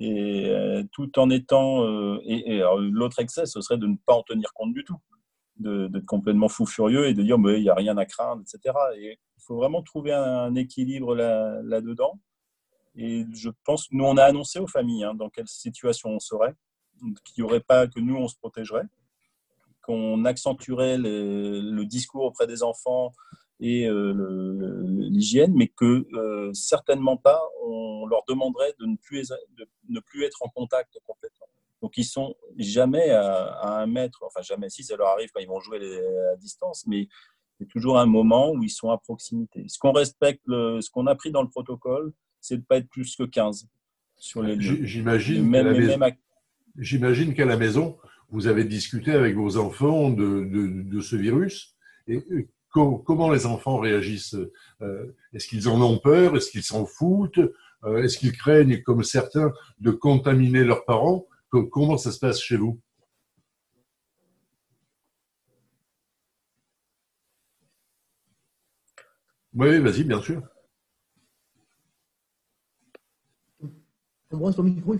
et 0.00 0.48
euh, 0.48 0.82
tout 0.92 1.18
en 1.18 1.28
étant 1.30 1.84
euh, 1.84 2.18
et, 2.24 2.60
l'autre 2.90 3.20
excès 3.20 3.46
ce 3.46 3.60
serait 3.60 3.78
de 3.78 3.86
ne 3.86 3.96
pas 4.06 4.14
en 4.14 4.22
tenir 4.22 4.52
compte 4.54 4.72
du 4.72 4.84
tout 4.84 4.98
d'être 5.58 6.06
complètement 6.06 6.48
fou 6.48 6.64
furieux 6.64 7.06
et 7.06 7.14
de 7.14 7.22
dire 7.22 7.36
il 7.38 7.62
n'y 7.62 7.68
a 7.68 7.74
rien 7.74 7.96
à 7.98 8.06
craindre 8.06 8.42
etc 8.42 8.74
et 8.96 9.18
il 9.36 9.42
faut 9.44 9.56
vraiment 9.56 9.82
trouver 9.82 10.12
un, 10.12 10.54
équilibre 10.54 11.14
là, 11.14 11.80
dedans 11.82 12.18
et 12.96 13.26
je 13.34 13.50
pense 13.64 13.88
nous 13.92 14.04
on 14.04 14.16
a 14.16 14.24
annoncé 14.24 14.58
aux 14.58 14.66
familles 14.66 15.04
hein, 15.04 15.14
dans 15.14 15.28
quelle 15.28 15.48
situation 15.48 16.10
on 16.10 16.18
serait 16.18 16.54
qu'il 17.24 17.44
n'y 17.44 17.48
aurait 17.48 17.60
pas 17.60 17.86
que 17.86 18.00
nous 18.00 18.16
on 18.16 18.26
se 18.26 18.36
protégerait 18.36 18.86
qu'on 19.82 20.24
accentuerait 20.24 20.98
le, 20.98 21.84
discours 21.84 22.24
auprès 22.24 22.46
des 22.46 22.62
enfants 22.62 23.12
et 23.60 23.86
euh, 23.86 24.82
l'hygiène, 25.10 25.52
mais 25.54 25.68
que 25.68 26.06
euh, 26.14 26.52
certainement 26.54 27.16
pas 27.16 27.40
on 27.64 28.06
leur 28.06 28.24
demanderait 28.26 28.74
de 28.80 28.86
ne 28.86 28.96
plus, 28.96 29.28
de 29.56 29.68
ne 29.88 30.00
plus 30.00 30.24
être 30.24 30.42
en 30.42 30.48
contact 30.48 30.98
complètement. 31.06 31.46
Donc 31.82 31.96
ils 31.96 32.04
sont 32.04 32.34
jamais 32.56 33.10
à, 33.10 33.80
un 33.80 33.86
mètre, 33.86 34.22
enfin 34.26 34.42
jamais 34.42 34.68
si 34.68 34.82
ça 34.82 34.96
leur 34.96 35.08
arrive 35.08 35.30
quand 35.32 35.40
ils 35.40 35.48
vont 35.48 35.60
jouer 35.60 35.78
à 36.32 36.36
distance, 36.36 36.84
mais 36.86 37.08
c'est 37.58 37.68
toujours 37.68 37.98
un 37.98 38.06
moment 38.06 38.52
où 38.52 38.62
ils 38.62 38.70
sont 38.70 38.90
à 38.90 38.98
proximité. 38.98 39.64
Ce 39.68 39.78
qu'on 39.78 39.92
respecte, 39.92 40.42
ce 40.46 40.90
qu'on 40.90 41.06
a 41.06 41.14
pris 41.14 41.30
dans 41.30 41.42
le 41.42 41.48
protocole, 41.48 42.12
c'est 42.40 42.56
de 42.56 42.60
ne 42.60 42.66
pas 42.66 42.78
être 42.78 42.88
plus 42.88 43.16
que 43.16 43.24
15 43.24 43.66
sur 44.16 44.42
les 44.42 44.56
lieux. 44.56 44.84
J'imagine 46.76 47.34
qu'à 47.34 47.44
la 47.44 47.56
maison, 47.56 47.98
vous 48.30 48.46
avez 48.46 48.64
discuté 48.64 49.12
avec 49.12 49.36
vos 49.36 49.56
enfants 49.56 50.10
de, 50.10 50.44
de, 50.44 51.00
ce 51.00 51.16
virus. 51.16 51.74
Et 52.06 52.22
comment 52.70 53.30
les 53.30 53.46
enfants 53.46 53.78
réagissent 53.78 54.36
euh, 54.82 55.16
Est-ce 55.32 55.48
qu'ils 55.48 55.68
en 55.68 55.80
ont 55.80 55.98
peur 55.98 56.36
Est-ce 56.36 56.50
qu'ils 56.50 56.62
s'en 56.62 56.86
foutent 56.86 57.40
euh, 57.84 58.02
Est-ce 58.02 58.18
qu'ils 58.18 58.36
craignent, 58.36 58.82
comme 58.82 59.02
certains, 59.02 59.52
de 59.80 59.90
contaminer 59.90 60.64
leurs 60.64 60.84
parents? 60.84 61.26
Comment 61.50 61.96
ça 61.96 62.12
se 62.12 62.18
passe 62.20 62.40
chez 62.40 62.56
vous? 62.56 62.80
Oui, 69.52 69.80
vas-y, 69.80 70.04
bien 70.04 70.20
sûr. 70.20 70.42
ton 74.30 74.62
micro, 74.62 74.94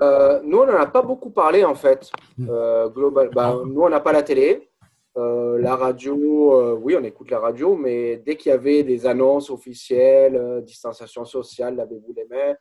euh, 0.00 0.40
nous, 0.44 0.58
on 0.58 0.66
n'en 0.66 0.78
a 0.78 0.86
pas 0.86 1.02
beaucoup 1.02 1.30
parlé, 1.30 1.64
en 1.64 1.74
fait. 1.74 2.10
Hmm. 2.38 2.48
Euh, 2.48 2.88
global, 2.88 3.30
bah, 3.34 3.56
nous, 3.64 3.82
on 3.82 3.88
n'a 3.88 4.00
pas 4.00 4.12
la 4.12 4.22
télé. 4.22 4.70
Euh, 5.16 5.58
la 5.58 5.76
radio, 5.76 6.74
oui, 6.76 6.96
on 6.98 7.04
écoute 7.04 7.30
la 7.30 7.38
radio, 7.38 7.76
mais 7.76 8.16
dès 8.16 8.36
qu'il 8.36 8.50
y 8.50 8.52
avait 8.52 8.82
des 8.82 9.06
annonces 9.06 9.50
officielles, 9.50 10.62
distanciation 10.64 11.24
sociale, 11.24 11.76
lavez-vous 11.76 12.12
les 12.14 12.24
mains, 12.24 12.56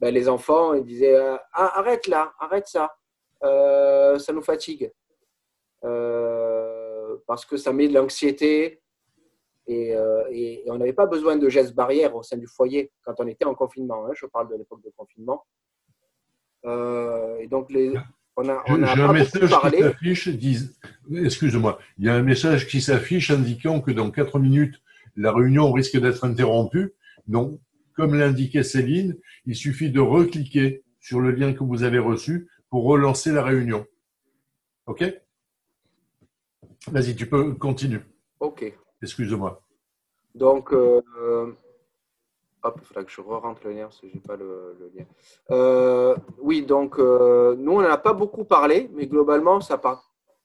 ben, 0.00 0.12
les 0.12 0.28
enfants 0.28 0.74
ils 0.74 0.84
disaient 0.84 1.14
euh, 1.14 1.36
ah, 1.52 1.78
arrête 1.78 2.06
là, 2.08 2.34
arrête 2.38 2.66
ça, 2.66 2.94
euh, 3.42 4.18
ça 4.18 4.32
nous 4.32 4.42
fatigue. 4.42 4.92
Euh, 5.84 7.16
parce 7.26 7.44
que 7.44 7.56
ça 7.56 7.72
met 7.72 7.88
de 7.88 7.94
l'anxiété 7.94 8.82
et, 9.66 9.96
on 10.66 10.76
n'avait 10.76 10.92
pas 10.92 11.06
besoin 11.06 11.36
de 11.36 11.48
gestes 11.48 11.74
barrières 11.74 12.14
au 12.14 12.22
sein 12.22 12.36
du 12.36 12.46
foyer 12.46 12.92
quand 13.02 13.14
on 13.18 13.26
était 13.26 13.46
en 13.46 13.54
confinement. 13.54 14.04
Hein, 14.06 14.10
je 14.14 14.26
parle 14.26 14.48
de 14.50 14.56
l'époque 14.56 14.82
de 14.82 14.92
confinement. 14.96 15.46
et 16.64 17.46
donc, 17.48 17.70
les, 17.70 17.94
on 18.36 18.48
a, 18.48 18.62
on 18.66 18.82
a 18.82 18.92
un 18.92 19.12
message 19.12 19.50
qui 19.50 19.78
s'affiche, 19.80 20.28
excuse-moi, 21.12 21.78
il 21.98 22.06
y 22.06 22.08
a 22.08 22.14
un 22.14 22.22
message 22.22 22.66
qui 22.66 22.80
s'affiche 22.80 23.30
indiquant 23.30 23.80
que 23.80 23.90
dans 23.90 24.10
quatre 24.10 24.38
minutes, 24.38 24.80
la 25.16 25.32
réunion 25.32 25.70
risque 25.72 25.98
d'être 26.00 26.24
interrompue. 26.24 26.92
Donc, 27.28 27.60
comme 27.94 28.14
l'indiquait 28.14 28.64
Céline, 28.64 29.16
il 29.46 29.54
suffit 29.54 29.90
de 29.90 30.00
recliquer 30.00 30.82
sur 31.00 31.20
le 31.20 31.30
lien 31.30 31.52
que 31.52 31.62
vous 31.62 31.84
avez 31.84 31.98
reçu 31.98 32.48
pour 32.70 32.84
relancer 32.84 33.30
la 33.30 33.44
réunion. 33.44 33.86
OK? 34.86 35.04
Vas-y, 36.88 37.14
tu 37.14 37.26
peux 37.26 37.54
continuer. 37.54 38.00
OK. 38.40 38.74
Excuse-moi. 39.00 39.62
Donc, 40.34 40.72
euh, 40.72 41.02
hop, 42.64 42.78
il 42.80 42.86
faudra 42.86 43.04
que 43.04 43.10
je 43.10 43.20
re-rentre 43.20 43.60
le 43.64 43.72
lien 43.72 43.84
parce 43.84 44.00
que 44.00 44.08
je 44.08 44.14
n'ai 44.14 44.20
pas 44.20 44.36
le, 44.36 44.76
lien. 44.94 45.04
Euh, 45.50 46.16
oui, 46.38 46.62
donc, 46.62 46.98
euh, 46.98 47.54
nous, 47.56 47.72
on 47.72 47.82
n'en 47.82 47.90
a 47.90 47.98
pas 47.98 48.14
beaucoup 48.14 48.44
parlé, 48.44 48.90
mais 48.94 49.06
globalement, 49.06 49.60
ça, 49.60 49.80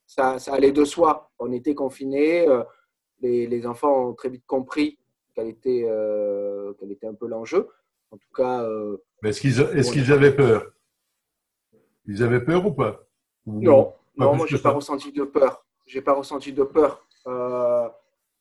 ça, 0.05 0.37
ça 0.37 0.53
allait 0.53 0.71
de 0.71 0.85
soi. 0.85 1.31
On 1.39 1.51
était 1.51 1.73
confinés, 1.73 2.45
les, 3.21 3.47
les, 3.47 3.65
enfants 3.65 4.09
ont 4.09 4.13
très 4.13 4.29
vite 4.29 4.45
compris 4.45 4.99
quel 5.33 5.47
était, 5.47 5.85
euh, 5.87 6.73
quel 6.79 6.91
était 6.91 7.07
un 7.07 7.13
peu 7.13 7.27
l'enjeu. 7.27 7.69
En 8.11 8.17
tout 8.17 8.31
cas. 8.35 8.63
Euh, 8.63 8.97
Mais 9.21 9.29
est-ce 9.29 9.41
qu'ils 9.41 9.59
est 9.61 9.91
qu'ils 9.91 10.11
avaient 10.11 10.35
peur? 10.35 10.71
Ils 12.05 12.23
avaient 12.23 12.43
peur 12.43 12.65
ou 12.65 12.71
pas? 12.71 13.05
Non, 13.45 13.93
non 14.17 14.35
moi, 14.35 14.45
je 14.47 14.55
n'ai 14.55 14.61
pas 14.61 14.71
ressenti 14.71 15.11
de 15.11 15.23
peur. 15.23 15.63
J'ai 15.85 16.01
pas 16.01 16.13
ressenti 16.13 16.53
de 16.53 16.63
peur. 16.63 17.05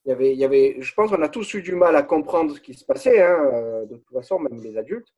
Euh, 0.08 0.10
y 0.10 0.12
avait, 0.12 0.34
y 0.34 0.44
avait, 0.44 0.76
je 0.80 0.94
pense 0.94 1.10
qu'on 1.10 1.22
a 1.22 1.28
tous 1.28 1.54
eu 1.54 1.62
du 1.62 1.74
mal 1.74 1.94
à 1.96 2.02
comprendre 2.02 2.54
ce 2.54 2.60
qui 2.60 2.74
se 2.74 2.84
passait, 2.84 3.22
hein, 3.22 3.84
de 3.88 3.96
toute 3.96 4.12
façon, 4.12 4.38
même 4.38 4.60
les 4.62 4.76
adultes. 4.76 5.12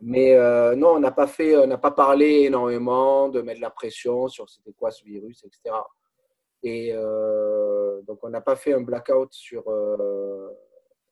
mais 0.00 0.36
non, 0.76 0.94
on 0.96 1.00
n'a 1.00 1.12
pas 1.12 1.26
fait, 1.26 1.66
n'a 1.66 1.78
pas 1.78 1.92
parlé 1.92 2.42
énormément 2.42 3.28
de 3.28 3.40
mettre 3.40 3.60
la 3.60 3.70
pression 3.70 4.28
sur 4.28 4.48
c'était 4.50 4.72
quoi 4.72 4.90
ce 4.90 5.04
virus, 5.04 5.44
etc. 5.44 5.74
Et 6.62 6.90
euh, 6.92 8.00
donc, 8.02 8.20
on 8.22 8.28
n'a 8.28 8.40
pas 8.40 8.56
fait 8.56 8.72
un 8.72 8.82
blackout 8.82 9.32
sur, 9.32 9.68
euh, 9.68 10.48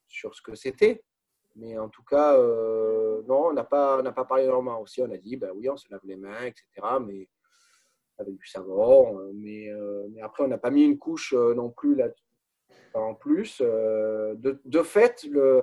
sur 0.06 0.34
ce 0.34 0.42
que 0.42 0.54
c'était. 0.54 1.02
Mais 1.56 1.76
en 1.76 1.88
tout 1.88 2.04
cas, 2.04 2.36
euh, 2.36 3.22
non, 3.26 3.48
on 3.48 3.52
n'a 3.52 3.64
pas, 3.64 4.02
pas 4.12 4.24
parlé 4.24 4.44
énormément. 4.44 4.80
Aussi, 4.80 5.02
on 5.02 5.10
a 5.10 5.16
dit, 5.16 5.36
ben 5.36 5.50
oui, 5.54 5.68
on 5.68 5.76
se 5.76 5.90
lave 5.90 6.00
les 6.04 6.16
mains, 6.16 6.44
etc. 6.44 6.64
Mais 7.04 7.28
avec 8.20 8.36
du 8.36 8.46
savon. 8.46 9.18
Mais, 9.34 9.68
mais 10.10 10.20
après, 10.22 10.44
on 10.44 10.48
n'a 10.48 10.58
pas 10.58 10.70
mis 10.70 10.84
une 10.84 10.98
couche 10.98 11.32
non 11.34 11.70
plus 11.70 11.94
là 11.94 12.08
en 12.94 13.14
plus. 13.14 13.60
De, 13.60 14.60
de, 14.64 14.82
fait, 14.82 15.24
le, 15.24 15.62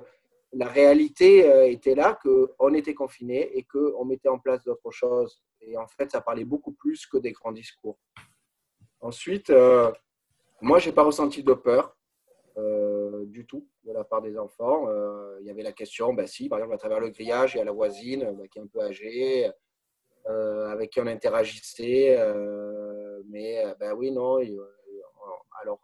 la 0.52 0.66
réalité 0.66 1.70
était 1.70 1.94
là 1.94 2.18
qu'on 2.22 2.74
était 2.74 2.94
confiné 2.94 3.56
et 3.56 3.64
qu'on 3.64 4.04
mettait 4.04 4.28
en 4.28 4.38
place 4.38 4.62
d'autres 4.64 4.90
choses. 4.90 5.42
Et 5.60 5.76
en 5.76 5.86
fait, 5.86 6.10
ça 6.10 6.20
parlait 6.20 6.44
beaucoup 6.44 6.72
plus 6.72 7.06
que 7.06 7.18
des 7.18 7.32
grands 7.32 7.52
discours. 7.52 7.98
Ensuite, 9.00 9.50
euh, 9.50 9.92
moi, 10.60 10.78
je 10.78 10.88
n'ai 10.88 10.94
pas 10.94 11.04
ressenti 11.04 11.42
de 11.42 11.52
peur 11.54 11.96
euh, 12.56 13.24
du 13.26 13.46
tout 13.46 13.68
de 13.84 13.92
la 13.92 14.04
part 14.04 14.22
des 14.22 14.36
enfants. 14.38 14.88
Euh, 14.88 15.38
il 15.40 15.46
y 15.46 15.50
avait 15.50 15.62
la 15.62 15.72
question, 15.72 16.12
bah, 16.14 16.26
si, 16.26 16.48
par 16.48 16.58
exemple, 16.58 16.74
à 16.74 16.78
travers 16.78 17.00
le 17.00 17.10
grillage, 17.10 17.54
il 17.54 17.58
y 17.58 17.60
a 17.60 17.64
la 17.64 17.72
voisine 17.72 18.32
bah, 18.36 18.48
qui 18.48 18.58
est 18.58 18.62
un 18.62 18.66
peu 18.66 18.80
âgée. 18.80 19.50
Avec 20.28 20.90
qui 20.90 21.00
on 21.00 21.06
interagissait. 21.06 22.16
mais 23.28 23.64
ben 23.78 23.92
oui, 23.94 24.10
non. 24.10 24.38
alors, 25.60 25.80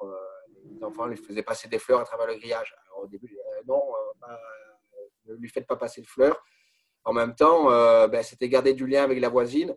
les 0.65 0.83
enfants 0.85 1.07
lui 1.07 1.17
faisaient 1.17 1.43
passer 1.43 1.69
des 1.69 1.79
fleurs 1.79 2.01
à 2.01 2.05
travers 2.05 2.27
le 2.27 2.37
grillage. 2.37 2.75
Alors, 2.87 3.05
au 3.05 3.07
début, 3.07 3.37
non, 3.67 3.83
ne 5.27 5.35
lui 5.35 5.49
faites 5.49 5.67
pas 5.67 5.77
passer 5.77 6.01
de 6.01 6.07
fleurs. 6.07 6.43
En 7.05 7.13
même 7.13 7.35
temps, 7.35 7.69
ben, 8.09 8.23
c'était 8.23 8.49
garder 8.49 8.75
du 8.75 8.87
lien 8.87 9.03
avec 9.05 9.21
la 9.21 9.29
voisine. 9.29 9.77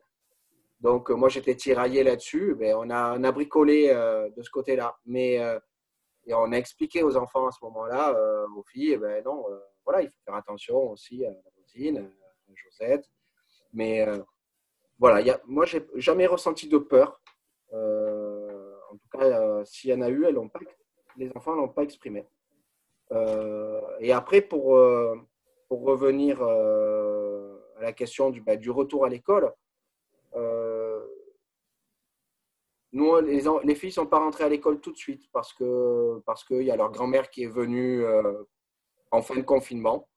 Donc, 0.79 1.09
moi, 1.09 1.29
j'étais 1.29 1.55
tiraillé 1.55 2.03
là-dessus. 2.03 2.55
Ben, 2.55 2.75
on, 2.77 2.89
a, 2.89 3.17
on 3.17 3.23
a 3.23 3.31
bricolé 3.31 3.87
de 4.35 4.41
ce 4.41 4.49
côté-là. 4.49 4.97
Mais 5.05 5.39
et 6.27 6.33
on 6.33 6.51
a 6.51 6.57
expliqué 6.57 7.03
aux 7.03 7.15
enfants 7.15 7.47
à 7.47 7.51
ce 7.51 7.63
moment-là, 7.63 8.13
euh, 8.13 8.45
aux 8.55 8.63
filles, 8.63 8.91
eh 8.93 8.97
ben 8.97 9.23
non, 9.23 9.49
euh, 9.49 9.59
voilà, 9.85 10.01
il 10.01 10.09
faut 10.09 10.19
faire 10.25 10.35
attention 10.35 10.91
aussi 10.91 11.25
à 11.25 11.29
la 11.29 11.51
voisine, 11.55 11.99
à 11.99 12.53
Josette. 12.53 13.05
Mais 13.71 14.05
euh, 14.05 14.21
voilà, 14.99 15.21
y 15.21 15.29
a, 15.29 15.39
moi, 15.45 15.65
j'ai 15.65 15.85
jamais 15.95 16.27
ressenti 16.27 16.67
de 16.67 16.77
peur. 16.77 17.21
en 17.71 18.97
tout 18.97 19.09
cas, 19.17 19.65
s'il 19.65 19.89
y 19.91 19.93
en 19.93 20.01
a 20.01 20.09
eu, 20.09 20.25
elles 20.25 20.35
pas, 20.49 20.59
les 21.17 21.31
enfants 21.35 21.55
ne 21.55 21.61
l'ont 21.61 21.69
pas 21.69 21.83
exprimé. 21.83 22.27
et 23.99 24.11
après, 24.11 24.41
pour, 24.41 24.79
pour 25.67 25.81
revenir 25.83 26.41
à 26.41 27.81
la 27.81 27.93
question 27.93 28.29
du, 28.29 28.41
bah, 28.41 28.55
du 28.55 28.71
retour 28.71 29.05
à 29.05 29.09
l'école, 29.09 29.53
nous, 32.93 33.19
les, 33.19 33.43
les 33.63 33.75
filles 33.75 33.89
ne 33.89 33.93
sont 33.93 34.07
pas 34.07 34.19
rentrées 34.19 34.45
à 34.45 34.49
l'école 34.49 34.79
tout 34.79 34.91
de 34.91 34.97
suite 34.97 35.29
parce 35.31 35.53
qu'il 35.53 36.21
parce 36.25 36.45
y 36.49 36.71
a 36.71 36.75
leur 36.75 36.91
grand-mère 36.91 37.29
qui 37.29 37.43
est 37.43 37.47
venue 37.47 38.03
euh, 38.03 38.43
en 39.11 39.21
fin 39.21 39.35
de 39.35 39.41
confinement. 39.41 40.07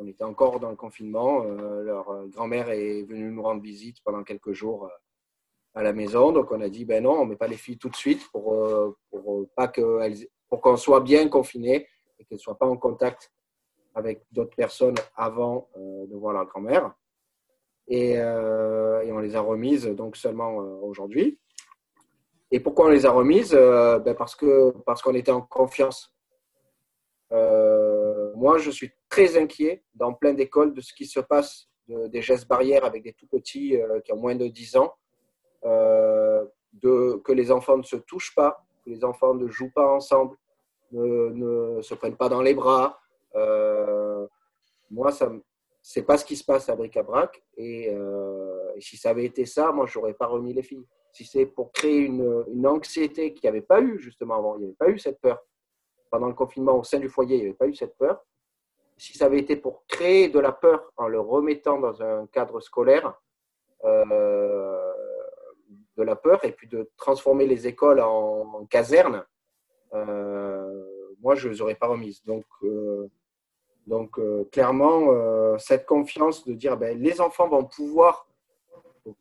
On 0.00 0.06
était 0.06 0.24
encore 0.24 0.60
dans 0.60 0.70
le 0.70 0.76
confinement. 0.76 1.42
Euh, 1.44 1.82
leur 1.82 2.08
euh, 2.10 2.26
grand-mère 2.28 2.70
est 2.70 3.02
venue 3.02 3.30
nous 3.30 3.42
rendre 3.42 3.62
visite 3.62 3.98
pendant 4.02 4.24
quelques 4.24 4.52
jours 4.52 4.90
à 5.74 5.82
la 5.82 5.92
maison. 5.92 6.32
Donc, 6.32 6.50
on 6.50 6.60
a 6.60 6.68
dit, 6.68 6.84
ben 6.84 7.04
non, 7.04 7.20
on 7.20 7.24
ne 7.24 7.30
met 7.30 7.36
pas 7.36 7.46
les 7.46 7.56
filles 7.56 7.78
tout 7.78 7.90
de 7.90 7.96
suite 7.96 8.26
pour, 8.32 8.56
pas 9.54 9.68
que 9.68 9.82
pour 10.48 10.60
qu'on 10.60 10.76
soit 10.76 11.00
bien 11.00 11.28
confinés 11.28 11.86
et 12.18 12.24
qu'elles 12.24 12.36
ne 12.36 12.40
soient 12.40 12.58
pas 12.58 12.66
en 12.66 12.76
contact 12.76 13.30
avec 13.94 14.24
d'autres 14.32 14.56
personnes 14.56 14.96
avant 15.14 15.68
de 15.76 16.16
voir 16.16 16.32
leur 16.32 16.46
grand-mère. 16.46 16.94
Et, 17.86 18.12
et, 18.12 19.12
on 19.12 19.18
les 19.18 19.36
a 19.36 19.40
remises 19.40 19.84
donc 19.86 20.16
seulement 20.16 20.56
aujourd'hui. 20.82 21.38
Et 22.52 22.60
pourquoi 22.60 22.86
on 22.86 22.88
les 22.88 23.06
a 23.06 23.10
remises 23.10 23.54
euh, 23.54 23.98
ben 24.00 24.14
Parce 24.14 24.34
que 24.34 24.70
parce 24.84 25.02
qu'on 25.02 25.14
était 25.14 25.30
en 25.30 25.40
confiance. 25.40 26.12
Euh, 27.32 28.32
moi, 28.34 28.58
je 28.58 28.70
suis 28.70 28.90
très 29.10 29.36
inquiet 29.36 29.82
dans 29.94 30.14
plein 30.14 30.32
d'écoles 30.32 30.72
de 30.72 30.80
ce 30.80 30.94
qui 30.94 31.04
se 31.04 31.20
passe, 31.20 31.68
des 31.88 32.22
gestes 32.22 32.48
barrières 32.48 32.84
avec 32.84 33.02
des 33.02 33.12
tout 33.12 33.26
petits 33.26 33.76
euh, 33.76 34.00
qui 34.00 34.12
ont 34.12 34.16
moins 34.16 34.36
de 34.36 34.46
10 34.46 34.76
ans, 34.76 34.94
de, 35.64 37.16
que 37.24 37.32
les 37.32 37.50
enfants 37.50 37.76
ne 37.76 37.82
se 37.82 37.96
touchent 37.96 38.34
pas, 38.34 38.64
que 38.84 38.90
les 38.90 39.04
enfants 39.04 39.34
ne 39.34 39.48
jouent 39.48 39.72
pas 39.74 39.92
ensemble, 39.92 40.36
ne, 40.92 41.82
se 41.82 41.94
prennent 41.94 42.16
pas 42.16 42.28
dans 42.28 42.40
les 42.40 42.54
bras. 42.54 42.98
moi, 44.90 45.10
ça, 45.10 45.32
c'est 45.82 46.02
pas 46.02 46.16
ce 46.16 46.24
qui 46.24 46.36
se 46.36 46.44
passe 46.44 46.68
à 46.68 46.76
Bric-à-Brac. 46.76 47.42
Et, 47.56 47.92
si 48.78 48.96
ça 48.96 49.10
avait 49.10 49.24
été 49.24 49.44
ça, 49.44 49.72
moi, 49.72 49.86
j'aurais 49.86 50.14
pas 50.14 50.26
remis 50.26 50.54
les 50.54 50.62
filles 50.62 50.86
si 51.12 51.24
c'est 51.24 51.46
pour 51.46 51.72
créer 51.72 51.98
une, 51.98 52.44
une 52.52 52.66
anxiété 52.66 53.34
qu'il 53.34 53.42
n'y 53.44 53.56
avait 53.56 53.66
pas 53.66 53.80
eu 53.80 53.98
justement 53.98 54.36
avant, 54.36 54.56
il 54.56 54.60
n'y 54.60 54.64
avait 54.66 54.74
pas 54.74 54.88
eu 54.88 54.98
cette 54.98 55.20
peur. 55.20 55.38
Pendant 56.10 56.28
le 56.28 56.34
confinement 56.34 56.78
au 56.78 56.84
sein 56.84 56.98
du 56.98 57.08
foyer, 57.08 57.36
il 57.36 57.40
n'y 57.40 57.46
avait 57.46 57.56
pas 57.56 57.66
eu 57.66 57.74
cette 57.74 57.96
peur. 57.96 58.24
Si 59.00 59.16
ça 59.16 59.24
avait 59.24 59.38
été 59.38 59.56
pour 59.56 59.86
créer 59.86 60.28
de 60.28 60.38
la 60.38 60.52
peur 60.52 60.92
en 60.98 61.08
le 61.08 61.18
remettant 61.18 61.80
dans 61.80 62.02
un 62.02 62.26
cadre 62.26 62.60
scolaire, 62.60 63.18
euh, 63.84 64.92
de 65.96 66.02
la 66.02 66.16
peur, 66.16 66.44
et 66.44 66.52
puis 66.52 66.68
de 66.68 66.90
transformer 66.98 67.46
les 67.46 67.66
écoles 67.66 68.00
en, 68.00 68.66
casernes, 68.66 69.24
euh, 69.94 70.84
moi, 71.22 71.34
je 71.34 71.48
ne 71.48 71.54
les 71.54 71.62
aurais 71.62 71.76
pas 71.76 71.86
remises. 71.86 72.22
Donc, 72.24 72.44
euh, 72.62 73.10
donc 73.86 74.20
clairement, 74.52 75.58
cette 75.58 75.86
confiance 75.86 76.44
de 76.46 76.52
dire 76.52 76.76
ben, 76.76 77.00
les 77.00 77.22
enfants 77.22 77.48
vont 77.48 77.64
pouvoir 77.64 78.28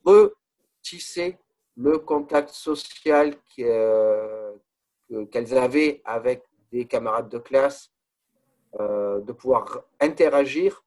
retisser 0.04 1.38
le 1.78 2.00
contact 2.00 2.50
social 2.50 3.34
qu'elles 3.56 4.60
avaient 5.58 6.02
avec 6.04 6.44
des 6.72 6.86
camarades 6.86 7.30
de 7.30 7.40
classe, 7.40 7.94
de 8.78 9.32
pouvoir 9.32 9.84
interagir, 10.00 10.84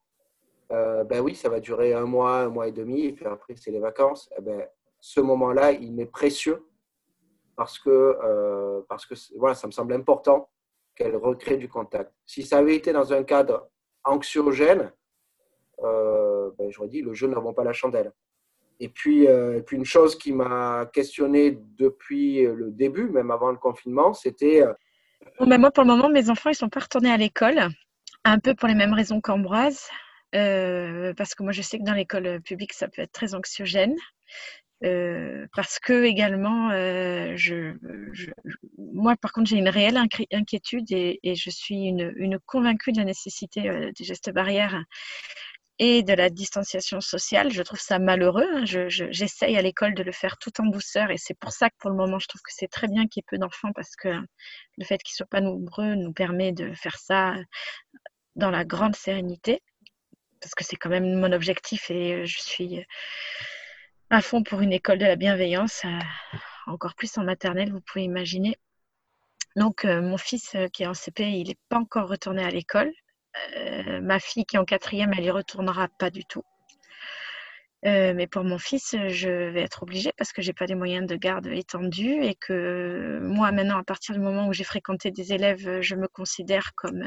euh, 0.73 1.05
ben 1.05 1.21
oui, 1.21 1.35
ça 1.35 1.49
va 1.49 1.61
durer 1.61 1.93
un 1.93 2.07
mois, 2.07 2.41
un 2.41 2.49
mois 2.49 2.67
et 2.67 2.73
demi, 2.73 3.05
et 3.07 3.13
puis 3.13 3.27
après, 3.27 3.55
c'est 3.57 3.71
les 3.71 3.81
vacances. 3.81 4.31
Eh 4.39 4.41
ben, 4.41 4.67
ce 5.01 5.21
moment-là, 5.21 5.73
il 5.73 5.93
m'est 5.93 6.07
précieux 6.07 6.65
parce 7.57 7.79
que, 7.79 8.83
parce 8.89 9.05
que 9.05 9.15
voilà, 9.37 9.55
ça 9.55 9.67
me 9.67 9.73
semble 9.73 9.93
important 9.93 10.49
qu'elle 10.95 11.17
recrée 11.17 11.57
du 11.57 11.69
contact. 11.69 12.13
Si 12.25 12.43
ça 12.43 12.59
avait 12.59 12.77
été 12.77 12.93
dans 12.93 13.13
un 13.13 13.23
cadre 13.23 13.69
anxiogène, 14.05 14.93
ben, 15.79 16.71
j'aurais 16.71 16.89
dit 16.89 17.03
le 17.03 17.13
jeu 17.13 17.27
n'avons 17.27 17.53
pas 17.53 17.65
la 17.65 17.73
chandelle. 17.73 18.13
Et 18.81 18.89
puis, 18.89 19.29
euh, 19.29 19.61
puis 19.61 19.77
une 19.77 19.85
chose 19.85 20.17
qui 20.17 20.33
m'a 20.33 20.87
questionné 20.93 21.59
depuis 21.79 22.43
le 22.43 22.71
début, 22.71 23.11
même 23.11 23.31
avant 23.31 23.51
le 23.51 23.59
confinement, 23.59 24.15
c'était. 24.15 24.65
Euh, 25.41 25.47
ben, 25.47 25.59
moi, 25.59 25.71
pour 25.71 25.85
le 25.85 25.89
moment, 25.89 26.09
mes 26.09 26.31
enfants, 26.31 26.51
ils 26.51 26.55
sont 26.55 26.69
pas 26.69 26.81
retournés 26.81 27.11
à 27.11 27.17
l'école, 27.17 27.69
un 28.25 28.39
peu 28.39 28.55
pour 28.55 28.69
les 28.69 28.75
mêmes 28.75 28.95
raisons 28.95 29.21
qu'Ambroise, 29.21 29.89
euh, 30.35 31.13
parce 31.15 31.35
que 31.35 31.43
moi, 31.43 31.53
je 31.53 31.63
sais 31.63 31.79
que 31.79 31.85
dans 31.85 31.95
l'école 31.95 32.41
publique, 32.43 32.73
ça 32.73 32.89
peut 32.89 33.03
être 33.03 33.13
très 33.13 33.35
anxiogène. 33.35 33.97
parce 35.55 35.79
que 35.79 36.05
également, 36.05 36.71
je, 37.37 37.75
moi 38.79 39.15
par 39.17 39.33
contre, 39.33 39.49
j'ai 39.49 39.57
une 39.59 39.69
réelle 39.69 39.99
inquiétude 40.33 40.91
et, 40.91 41.35
je 41.37 41.51
suis 41.51 41.85
une, 41.85 42.13
une, 42.17 42.39
convaincue 42.47 42.93
de 42.93 42.99
la 42.99 43.05
nécessité 43.05 43.93
des 43.97 44.05
gestes 44.05 44.33
barrières 44.33 44.83
et 45.85 46.05
de 46.05 46.13
la 46.13 46.31
distanciation 46.31 47.01
sociale. 47.01 47.51
Je 47.51 47.61
trouve 47.63 47.81
ça 47.81 47.99
malheureux. 47.99 48.47
Hein. 48.55 48.65
J'essaye 48.65 49.57
à 49.57 49.63
l'école 49.63 49.95
de 49.95 50.05
le 50.05 50.13
faire 50.13 50.39
tout 50.39 50.53
en 50.61 50.67
douceur 50.67 51.11
et 51.11 51.17
c'est 51.19 51.35
pour 51.35 51.51
ça 51.51 51.71
que 51.71 51.75
pour 51.81 51.91
le 51.91 51.97
moment, 51.97 52.21
je 52.21 52.29
trouve 52.29 52.41
que 52.41 52.53
c'est 52.55 52.69
très 52.69 52.87
bien 52.87 53.09
qu'il 53.09 53.21
y 53.21 53.23
ait 53.23 53.29
peu 53.29 53.37
d'enfants 53.37 53.73
parce 53.75 53.97
que 53.97 54.09
le 54.09 54.85
fait 54.85 55.03
qu'ils 55.03 55.15
ne 55.15 55.17
soient 55.17 55.27
pas 55.27 55.41
nombreux 55.41 55.97
nous 55.97 56.13
permet 56.13 56.53
de 56.53 56.73
faire 56.75 56.97
ça 56.99 57.35
dans 58.37 58.51
la 58.53 58.65
grande 58.65 58.95
sérénité 58.95 59.61
parce 60.41 60.55
que 60.55 60.63
c'est 60.63 60.77
quand 60.77 60.89
même 60.89 61.19
mon 61.19 61.33
objectif 61.33 61.91
et 61.91 62.27
je 62.27 62.39
suis 62.41 62.87
à 64.11 64.23
fond 64.23 64.45
pour 64.45 64.61
une 64.61 64.73
école 64.73 64.99
de 64.99 65.07
la 65.07 65.17
bienveillance, 65.17 65.83
euh, 65.85 65.99
encore 66.67 66.95
plus 66.95 67.17
en 67.19 67.25
maternelle, 67.25 67.73
vous 67.73 67.81
pouvez 67.81 68.05
imaginer. 68.05 68.57
Donc, 69.57 69.85
euh, 69.85 70.01
mon 70.01 70.19
fils 70.19 70.55
euh, 70.55 70.69
qui 70.69 70.83
est 70.85 70.87
en 70.87 70.95
CP, 70.95 71.25
il 71.25 71.49
n'est 71.49 71.59
pas 71.69 71.79
encore 71.79 72.09
retourné 72.09 72.45
à 72.45 72.51
l'école. 72.51 72.93
Euh, 73.57 74.01
ma 74.01 74.21
fille 74.21 74.45
qui 74.45 74.57
est 74.57 74.59
en 74.59 74.65
quatrième, 74.65 75.13
elle 75.17 75.25
y 75.25 75.31
retournera 75.31 75.89
pas 75.99 76.11
du 76.11 76.25
tout. 76.25 76.45
Euh, 77.85 78.15
mais 78.15 78.29
pour 78.29 78.45
mon 78.45 78.59
fils, 78.59 78.95
je 79.09 79.51
vais 79.51 79.63
être 79.63 79.83
obligée 79.83 80.13
parce 80.17 80.33
que 80.33 80.41
j'ai 80.41 80.53
pas 80.53 80.67
des 80.67 80.77
moyens 80.77 81.07
de 81.07 81.17
garde 81.17 81.49
étendus 81.49 82.23
et 82.23 82.37
que 82.37 83.19
moi, 83.23 83.51
maintenant, 83.51 83.79
à 83.79 83.83
partir 83.83 84.15
du 84.15 84.21
moment 84.21 84.47
où 84.47 84.53
j'ai 84.53 84.63
fréquenté 84.65 85.11
des 85.11 85.33
élèves, 85.33 85.81
je 85.81 85.97
me 85.97 86.07
considère 86.07 86.75
comme 86.77 87.03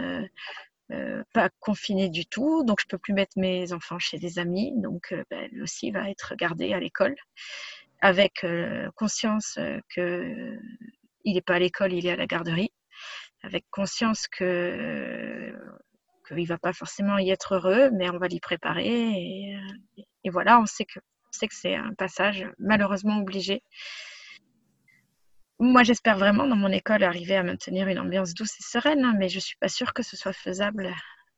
euh, 0.92 1.24
pas 1.34 1.50
confinée 1.60 2.10
du 2.10 2.26
tout. 2.26 2.64
Donc, 2.66 2.80
je 2.82 2.88
peux 2.90 2.98
plus 2.98 3.14
mettre 3.14 3.40
mes 3.40 3.72
enfants 3.72 4.00
chez 4.00 4.18
des 4.18 4.38
amis. 4.38 4.74
Donc, 4.76 5.16
ben, 5.30 5.48
lui 5.52 5.62
aussi 5.62 5.92
va 5.92 6.10
être 6.10 6.36
gardé 6.36 6.74
à 6.74 6.80
l'école 6.80 7.16
avec 8.02 8.46
conscience 8.96 9.58
que 9.96 10.60
il 11.26 11.34
n'est 11.34 11.42
pas 11.42 11.56
à 11.56 11.60
l'école, 11.60 11.94
il 11.94 12.06
est 12.06 12.12
à 12.12 12.16
la 12.16 12.28
garderie, 12.28 12.72
avec 13.42 13.66
conscience 13.72 14.28
que 14.28 15.54
qu'il 16.28 16.38
ne 16.38 16.48
va 16.48 16.58
pas 16.58 16.74
forcément 16.74 17.18
y 17.18 17.30
être 17.30 17.56
heureux, 17.56 17.90
mais 17.92 18.10
on 18.10 18.18
va 18.18 18.28
l'y 18.28 18.40
préparer. 18.40 19.58
Et, 20.24 20.30
voilà, 20.30 20.60
on 20.60 20.66
sait 20.66 20.86
que 20.86 21.00
c'est 21.32 21.76
un 21.76 21.94
passage 21.94 22.48
malheureusement 22.58 23.20
obligé. 23.20 23.62
Moi, 25.60 25.84
j'espère 25.84 26.18
vraiment 26.18 26.48
dans 26.48 26.56
mon 26.56 26.72
école 26.72 27.04
arriver 27.04 27.36
à 27.36 27.44
maintenir 27.44 27.88
une 27.88 28.00
ambiance 28.00 28.34
douce 28.34 28.60
et 28.60 28.64
sereine, 28.64 29.06
hein, 29.06 29.16
mais 29.18 29.30
je 29.30 29.38
ne 29.38 29.42
suis 29.42 29.56
pas 29.58 29.70
sûre 29.70 29.94
que 29.94 30.04
ce 30.04 30.18
soit 30.18 30.34
faisable 30.34 30.94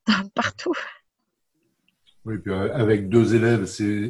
partout. 0.36 0.74
Oui, 2.26 2.36
euh, 2.48 2.74
avec 2.74 3.10
deux 3.10 3.36
élèves, 3.36 3.66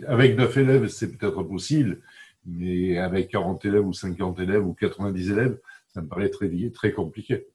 avec 0.08 0.38
neuf 0.38 0.58
élèves, 0.58 0.88
c'est 0.88 1.16
peut-être 1.16 1.44
possible, 1.44 2.02
mais 2.46 2.98
avec 2.98 3.30
40 3.30 3.66
élèves 3.66 3.86
ou 3.86 3.94
50 3.94 4.40
élèves 4.40 4.66
ou 4.66 4.74
90 4.74 5.32
élèves, 5.32 5.60
ça 5.90 6.02
me 6.02 6.08
paraît 6.08 6.30
très, 6.30 6.50
très 6.74 6.92
compliqué. 6.94 7.48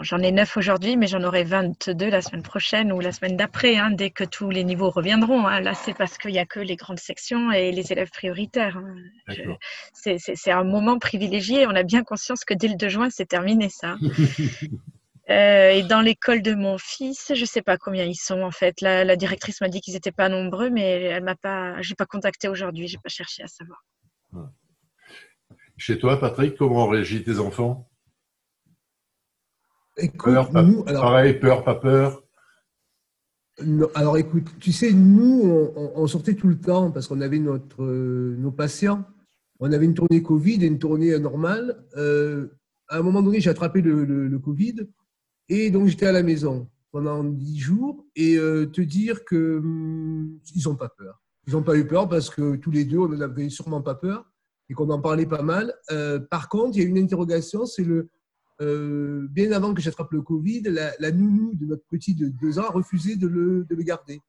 J'en 0.00 0.18
ai 0.18 0.32
neuf 0.32 0.56
aujourd'hui, 0.56 0.96
mais 0.96 1.06
j'en 1.06 1.22
aurai 1.22 1.44
22 1.44 2.10
la 2.10 2.20
semaine 2.20 2.42
prochaine 2.42 2.92
ou 2.92 3.00
la 3.00 3.12
semaine 3.12 3.36
d'après, 3.36 3.76
hein, 3.76 3.90
dès 3.90 4.10
que 4.10 4.24
tous 4.24 4.50
les 4.50 4.64
niveaux 4.64 4.90
reviendront. 4.90 5.46
Hein. 5.46 5.60
Là, 5.60 5.74
c'est 5.74 5.94
parce 5.94 6.18
qu'il 6.18 6.32
n'y 6.32 6.38
a 6.38 6.46
que 6.46 6.60
les 6.60 6.76
grandes 6.76 6.98
sections 6.98 7.52
et 7.52 7.70
les 7.70 7.92
élèves 7.92 8.10
prioritaires. 8.10 8.76
Hein. 8.76 8.96
C'est 10.02 10.50
un 10.50 10.64
moment 10.64 10.98
privilégié. 10.98 11.66
On 11.66 11.74
a 11.74 11.82
bien 11.82 12.02
conscience 12.02 12.44
que 12.44 12.54
dès 12.54 12.68
le 12.68 12.76
2 12.76 12.88
juin, 12.88 13.08
c'est 13.10 13.26
terminé, 13.26 13.68
ça. 13.68 13.96
Euh, 15.30 15.70
et 15.70 15.82
dans 15.82 16.02
l'école 16.02 16.42
de 16.42 16.54
mon 16.54 16.76
fils, 16.76 17.32
je 17.34 17.40
ne 17.40 17.46
sais 17.46 17.62
pas 17.62 17.78
combien 17.78 18.04
ils 18.04 18.14
sont 18.14 18.42
en 18.42 18.50
fait. 18.50 18.82
La, 18.82 19.16
directrice 19.16 19.62
m'a 19.62 19.68
dit 19.68 19.80
qu'ils 19.80 19.94
n'étaient 19.94 20.12
pas 20.12 20.28
nombreux, 20.28 20.68
mais 20.68 21.04
elle 21.04 21.24
m'a 21.24 21.34
pas, 21.34 21.80
j'ai 21.80 21.94
pas 21.94 22.04
contacté 22.04 22.46
aujourd'hui, 22.48 22.88
j'ai 22.88 22.98
pas 22.98 23.08
cherché 23.08 23.42
à 23.42 23.46
savoir. 23.46 23.82
Chez 25.78 25.98
toi, 25.98 26.20
Patrick, 26.20 26.56
comment 26.56 26.86
réagissent 26.88 27.24
tes 27.24 27.38
enfants? 27.38 27.88
Écoute, 29.96 30.34
nous, 30.54 30.82
pareil, 30.84 31.34
peur, 31.34 31.62
pas 31.62 31.76
peur. 31.76 32.22
alors 33.94 34.18
écoute, 34.18 34.48
tu 34.58 34.72
sais, 34.72 34.92
nous, 34.92 35.70
on, 35.76 36.06
sortait 36.08 36.34
tout 36.34 36.48
le 36.48 36.58
temps 36.58 36.90
parce 36.90 37.06
qu'on 37.06 37.20
avait 37.20 37.38
notre, 37.38 37.82
euh, 37.82 38.34
nos 38.36 38.50
patients. 38.50 39.04
On 39.60 39.70
avait 39.72 39.84
une 39.84 39.94
tournée 39.94 40.22
Covid 40.22 40.64
et 40.64 40.66
une 40.66 40.80
tournée 40.80 41.16
normale. 41.20 41.84
Euh, 41.96 42.48
à 42.88 42.98
un 42.98 43.02
moment 43.02 43.22
donné, 43.22 43.40
j'ai 43.40 43.50
attrapé 43.50 43.82
le, 43.82 44.04
le 44.04 44.38
Covid. 44.40 44.88
Et 45.48 45.70
donc, 45.70 45.86
j'étais 45.86 46.06
à 46.06 46.12
la 46.12 46.24
maison 46.24 46.68
pendant 46.90 47.22
dix 47.22 47.58
jours 47.58 48.04
et 48.16 48.36
euh, 48.36 48.66
te 48.66 48.80
dire 48.80 49.24
que 49.24 49.58
hum, 49.58 50.40
ils 50.56 50.64
n'ont 50.64 50.76
pas 50.76 50.88
peur. 50.88 51.22
Ils 51.46 51.52
n'ont 51.52 51.62
pas 51.62 51.76
eu 51.76 51.86
peur 51.86 52.08
parce 52.08 52.30
que 52.30 52.56
tous 52.56 52.72
les 52.72 52.84
deux, 52.84 52.98
on 52.98 53.08
n'avait 53.08 53.48
sûrement 53.48 53.82
pas 53.82 53.94
peur 53.94 54.28
et 54.68 54.74
qu'on 54.74 54.90
en 54.90 55.00
parlait 55.00 55.26
pas 55.26 55.42
mal. 55.42 55.74
Par 56.30 56.48
contre, 56.48 56.76
il 56.76 56.82
y 56.82 56.86
a 56.86 56.88
une 56.88 56.98
interrogation, 56.98 57.66
c'est 57.66 57.84
le 57.84 58.08
euh, 58.60 59.26
bien 59.30 59.52
avant 59.52 59.74
que 59.74 59.82
j'attrape 59.82 60.12
le 60.12 60.22
Covid, 60.22 60.62
la, 60.62 61.10
nounou 61.10 61.54
de 61.54 61.66
notre 61.66 61.84
petit 61.88 62.14
de 62.14 62.28
deux 62.28 62.58
ans 62.58 62.64
a 62.64 62.70
refusé 62.70 63.16
de 63.16 63.26
le, 63.26 63.64
de 63.64 63.74
le 63.74 63.82
garder. 63.82 64.20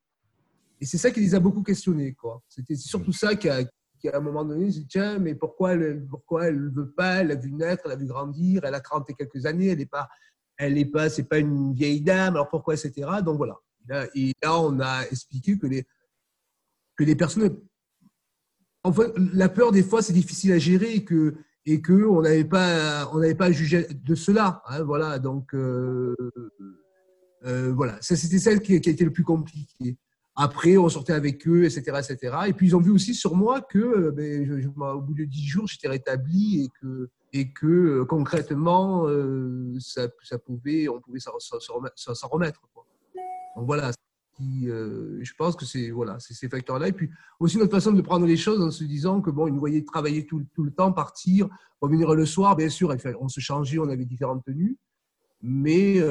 Et 0.81 0.85
c'est 0.85 0.97
ça 0.97 1.11
qui 1.11 1.19
les 1.19 1.35
a 1.35 1.39
beaucoup 1.39 1.63
questionnés. 1.63 2.13
Quoi. 2.13 2.41
C'était 2.47 2.75
surtout 2.75 3.13
ça 3.13 3.35
qui 3.35 3.49
a, 3.49 3.63
qui 3.99 4.09
à 4.09 4.17
un 4.17 4.21
moment 4.21 4.43
donné, 4.43 4.67
dit 4.67 4.87
tiens, 4.87 5.19
mais 5.19 5.35
pourquoi 5.35 5.73
elle 5.73 6.05
pourquoi 6.09 6.47
elle 6.47 6.69
veut 6.69 6.91
pas? 6.91 7.21
Elle 7.21 7.31
a 7.31 7.35
vu 7.35 7.51
naître, 7.51 7.83
elle 7.85 7.91
a 7.91 7.95
vu 7.95 8.05
grandir, 8.05 8.61
elle 8.63 8.75
a 8.75 8.81
30 8.81 9.09
et 9.09 9.13
quelques 9.13 9.45
années, 9.45 9.67
elle 9.67 9.77
n'est 9.77 9.85
pas, 9.85 10.09
elle 10.57 10.73
n'est 10.73 10.85
pas, 10.85 11.09
c'est 11.09 11.23
pas 11.23 11.37
une 11.37 11.73
vieille 11.73 12.01
dame, 12.01 12.35
alors 12.35 12.49
pourquoi, 12.49 12.73
etc. 12.73 13.09
Donc 13.23 13.37
voilà. 13.37 13.59
Et 14.15 14.33
là, 14.41 14.59
on 14.59 14.79
a 14.79 15.03
expliqué 15.03 15.57
que 15.57 15.67
les, 15.67 15.85
que 16.95 17.03
les 17.03 17.15
personnes. 17.15 17.57
En 18.83 18.93
fait, 18.93 19.11
la 19.33 19.49
peur, 19.49 19.71
des 19.71 19.83
fois, 19.83 20.01
c'est 20.01 20.13
difficile 20.13 20.51
à 20.51 20.59
gérer 20.59 20.93
et 20.93 21.03
que 21.03 21.35
et 21.65 21.81
que 21.81 22.05
on 22.05 22.21
n'avait 22.21 22.45
pas 22.45 23.09
on 23.13 23.19
n'avait 23.19 23.35
pas 23.35 23.45
à 23.45 23.51
juger 23.51 23.87
de 23.91 24.15
cela 24.15 24.61
hein, 24.67 24.83
voilà 24.83 25.19
donc 25.19 25.53
euh, 25.53 26.15
euh, 27.45 27.73
voilà. 27.73 27.97
Ça 28.01 28.15
c'était 28.15 28.39
celle 28.39 28.61
qui, 28.61 28.79
qui, 28.81 28.89
a 28.89 28.91
été 28.91 29.03
le 29.03 29.11
plus 29.11 29.23
compliqué 29.23 29.97
après 30.35 30.77
on 30.77 30.89
sortait 30.89 31.13
avec 31.13 31.47
eux 31.47 31.63
etc 31.63 31.99
etc 31.99 32.37
et 32.47 32.53
puis 32.53 32.67
ils 32.67 32.75
ont 32.75 32.81
vu 32.81 32.91
aussi 32.91 33.13
sur 33.13 33.35
moi 33.35 33.61
que 33.61 33.79
euh, 33.79 34.11
ben, 34.11 34.73
au 34.77 35.01
bout 35.01 35.13
de 35.13 35.25
dix 35.25 35.45
jours 35.45 35.67
j'étais 35.67 35.87
rétabli 35.87 36.65
et 36.65 36.69
que 36.81 37.09
et 37.33 37.51
que 37.51 38.03
concrètement, 38.03 39.07
ça, 39.79 40.07
pouvait, 40.45 40.87
on 40.87 41.01
pouvait 41.01 41.19
s'en 41.19 42.27
remettre. 42.29 42.61
Donc 43.57 43.65
voilà, 43.65 43.91
euh, 44.41 45.19
je 45.21 45.33
pense 45.37 45.55
que 45.55 45.65
c'est 45.65 45.91
voilà, 45.91 46.17
ces 46.19 46.49
facteurs-là. 46.49 46.89
Et 46.89 46.91
puis 46.91 47.09
aussi 47.39 47.57
notre 47.57 47.71
façon 47.71 47.91
de 47.91 48.01
prendre 48.01 48.25
les 48.25 48.37
choses 48.37 48.61
en 48.61 48.71
se 48.71 48.83
disant 48.83 49.21
que 49.21 49.29
bon, 49.29 49.47
ils 49.47 49.53
nous 49.53 49.59
voyaient 49.59 49.83
travailler 49.83 50.25
tout, 50.25 50.45
le 50.57 50.71
temps, 50.71 50.91
partir, 50.91 51.47
revenir 51.81 52.13
le 52.13 52.25
soir. 52.25 52.55
Bien 52.55 52.69
sûr, 52.69 52.95
on 53.19 53.29
se 53.29 53.39
changeait, 53.39 53.79
on 53.79 53.89
avait 53.89 54.05
différentes 54.05 54.43
tenues. 54.43 54.77
Mais, 55.41 56.01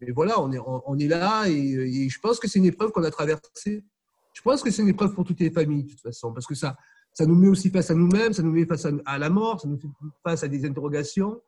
mais 0.00 0.10
voilà, 0.12 0.40
on 0.40 0.98
est, 0.98 1.08
là 1.08 1.48
et, 1.48 1.54
et, 1.54 2.08
je 2.08 2.20
pense 2.20 2.38
que 2.38 2.46
c'est 2.48 2.58
une 2.58 2.66
épreuve 2.66 2.90
qu'on 2.90 3.04
a 3.04 3.10
traversée. 3.10 3.84
Je 4.34 4.42
pense 4.42 4.62
que 4.62 4.70
c'est 4.70 4.82
une 4.82 4.88
épreuve 4.88 5.14
pour 5.14 5.24
toutes 5.24 5.40
les 5.40 5.50
familles, 5.50 5.84
de 5.84 5.90
toute 5.90 6.00
façon, 6.00 6.32
parce 6.32 6.46
que 6.46 6.54
ça, 6.54 6.76
ça 7.14 7.24
nous 7.24 7.36
met 7.36 7.48
aussi 7.48 7.70
face 7.70 7.90
à 7.90 7.94
nous-mêmes, 7.94 8.32
ça 8.32 8.42
nous 8.42 8.50
met 8.50 8.66
face 8.66 8.86
à, 9.06 9.18
la 9.18 9.30
mort, 9.30 9.60
ça 9.60 9.68
nous 9.68 9.78
fait 9.78 9.88
face 10.24 10.42
à 10.42 10.48
des 10.48 10.66
interrogations. 10.66 11.40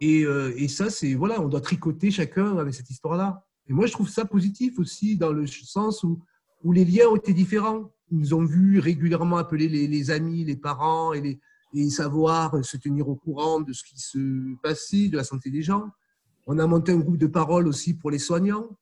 Et, 0.00 0.24
euh, 0.24 0.54
et 0.56 0.68
ça, 0.68 0.88
c'est 0.88 1.14
voilà, 1.14 1.40
on 1.40 1.48
doit 1.48 1.60
tricoter 1.60 2.12
chacun 2.12 2.56
avec 2.56 2.72
cette 2.72 2.88
histoire-là. 2.88 3.44
Et 3.70 3.72
moi, 3.72 3.86
je 3.86 3.92
trouve 3.92 4.08
ça 4.08 4.24
positif 4.24 4.80
aussi 4.80 5.16
dans 5.16 5.32
le 5.32 5.46
sens 5.46 6.02
où, 6.02 6.20
où 6.64 6.72
les 6.72 6.84
liens 6.84 7.06
ont 7.06 7.14
été 7.14 7.32
différents. 7.32 7.88
Ils 8.10 8.18
nous 8.18 8.34
ont 8.34 8.44
vu 8.44 8.80
régulièrement 8.80 9.36
appeler 9.36 9.68
les, 9.68 10.10
amis, 10.10 10.44
les 10.44 10.56
parents 10.56 11.12
et, 11.12 11.40
les, 11.72 11.90
savoir 11.90 12.64
se 12.64 12.76
tenir 12.76 13.08
au 13.08 13.14
courant 13.14 13.60
de 13.60 13.72
ce 13.72 13.84
qui 13.84 14.00
se 14.00 14.56
passait, 14.60 15.06
de 15.06 15.16
la 15.16 15.22
santé 15.22 15.50
des 15.50 15.62
gens. 15.62 15.88
On 16.48 16.58
a 16.58 16.66
monté 16.66 16.90
un 16.90 16.98
groupe 16.98 17.16
de 17.16 17.28
parole 17.28 17.68
aussi 17.68 17.94
pour 17.94 18.10
les 18.10 18.18
soignants, 18.18 18.76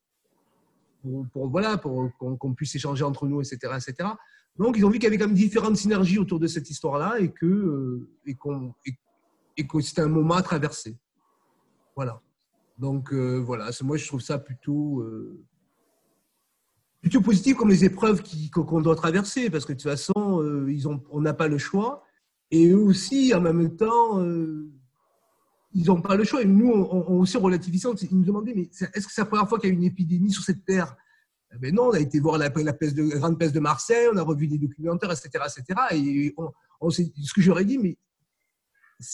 pour, 1.02 1.26
pour 1.34 1.50
voilà, 1.50 1.76
pour 1.76 2.10
qu'on 2.16 2.54
puisse 2.54 2.74
échanger 2.74 3.04
entre 3.04 3.28
nous, 3.28 3.42
etc., 3.42 3.58
etc. 3.76 4.08
Donc, 4.56 4.78
ils 4.78 4.86
ont 4.86 4.88
vu 4.88 4.94
qu'il 4.94 5.04
y 5.04 5.08
avait 5.08 5.18
quand 5.18 5.26
même 5.26 5.36
différentes 5.36 5.76
synergies 5.76 6.18
autour 6.18 6.40
de 6.40 6.46
cette 6.46 6.70
histoire-là 6.70 7.20
et 7.20 7.30
que, 7.30 7.44
euh, 7.44 8.08
et, 8.24 8.34
et, 9.58 9.66
que 9.66 9.80
c'était 9.80 10.00
un 10.00 10.08
moment 10.08 10.36
à 10.36 10.42
traverser. 10.42 10.96
Voilà. 11.94 12.22
Donc, 12.78 13.12
euh, 13.12 13.38
voilà, 13.38 13.70
moi, 13.82 13.96
je 13.96 14.06
trouve 14.06 14.20
ça 14.20 14.38
plutôt, 14.38 15.00
euh, 15.00 15.44
positif 17.22 17.56
comme 17.56 17.70
les 17.70 17.84
épreuves 17.84 18.22
qu'on 18.52 18.80
doit 18.80 18.94
traverser 18.94 19.50
parce 19.50 19.64
que 19.64 19.72
de 19.72 19.78
toute 19.78 19.90
façon, 19.90 20.12
ont, 20.14 21.02
on 21.10 21.20
n'a 21.20 21.34
pas 21.34 21.48
le 21.48 21.58
choix. 21.58 22.04
Et 22.50 22.68
eux 22.68 22.78
aussi, 22.78 23.34
en 23.34 23.40
même 23.40 23.76
temps, 23.76 24.22
ils 25.74 25.86
n'ont 25.86 26.00
pas 26.00 26.16
le 26.16 26.24
choix. 26.24 26.42
Et 26.42 26.46
nous, 26.46 26.70
on, 26.70 27.04
on 27.08 27.20
aussi 27.20 27.36
relativisé. 27.36 27.88
Ils 28.10 28.18
nous 28.18 28.24
demandaient, 28.24 28.54
mais 28.54 28.70
est-ce 28.94 29.06
que 29.06 29.12
c'est 29.12 29.20
la 29.22 29.26
première 29.26 29.48
fois 29.48 29.58
qu'il 29.58 29.70
y 29.70 29.72
a 29.72 29.74
une 29.74 29.84
épidémie 29.84 30.30
sur 30.30 30.42
cette 30.42 30.64
terre? 30.64 30.96
Eh 31.54 31.58
ben 31.58 31.74
non, 31.74 31.84
on 31.84 31.92
a 31.92 32.00
été 32.00 32.20
voir 32.20 32.36
la, 32.38 32.50
grande 32.50 33.38
peste 33.38 33.54
de 33.54 33.60
Marseille, 33.60 34.08
on 34.12 34.16
a 34.16 34.22
revu 34.22 34.46
des 34.46 34.58
documentaires, 34.58 35.10
etc. 35.10 35.44
etc. 35.46 35.80
et 35.92 36.34
ce 36.90 37.32
que 37.32 37.40
j'aurais 37.40 37.64
dit, 37.64 37.78
mais 37.78 37.96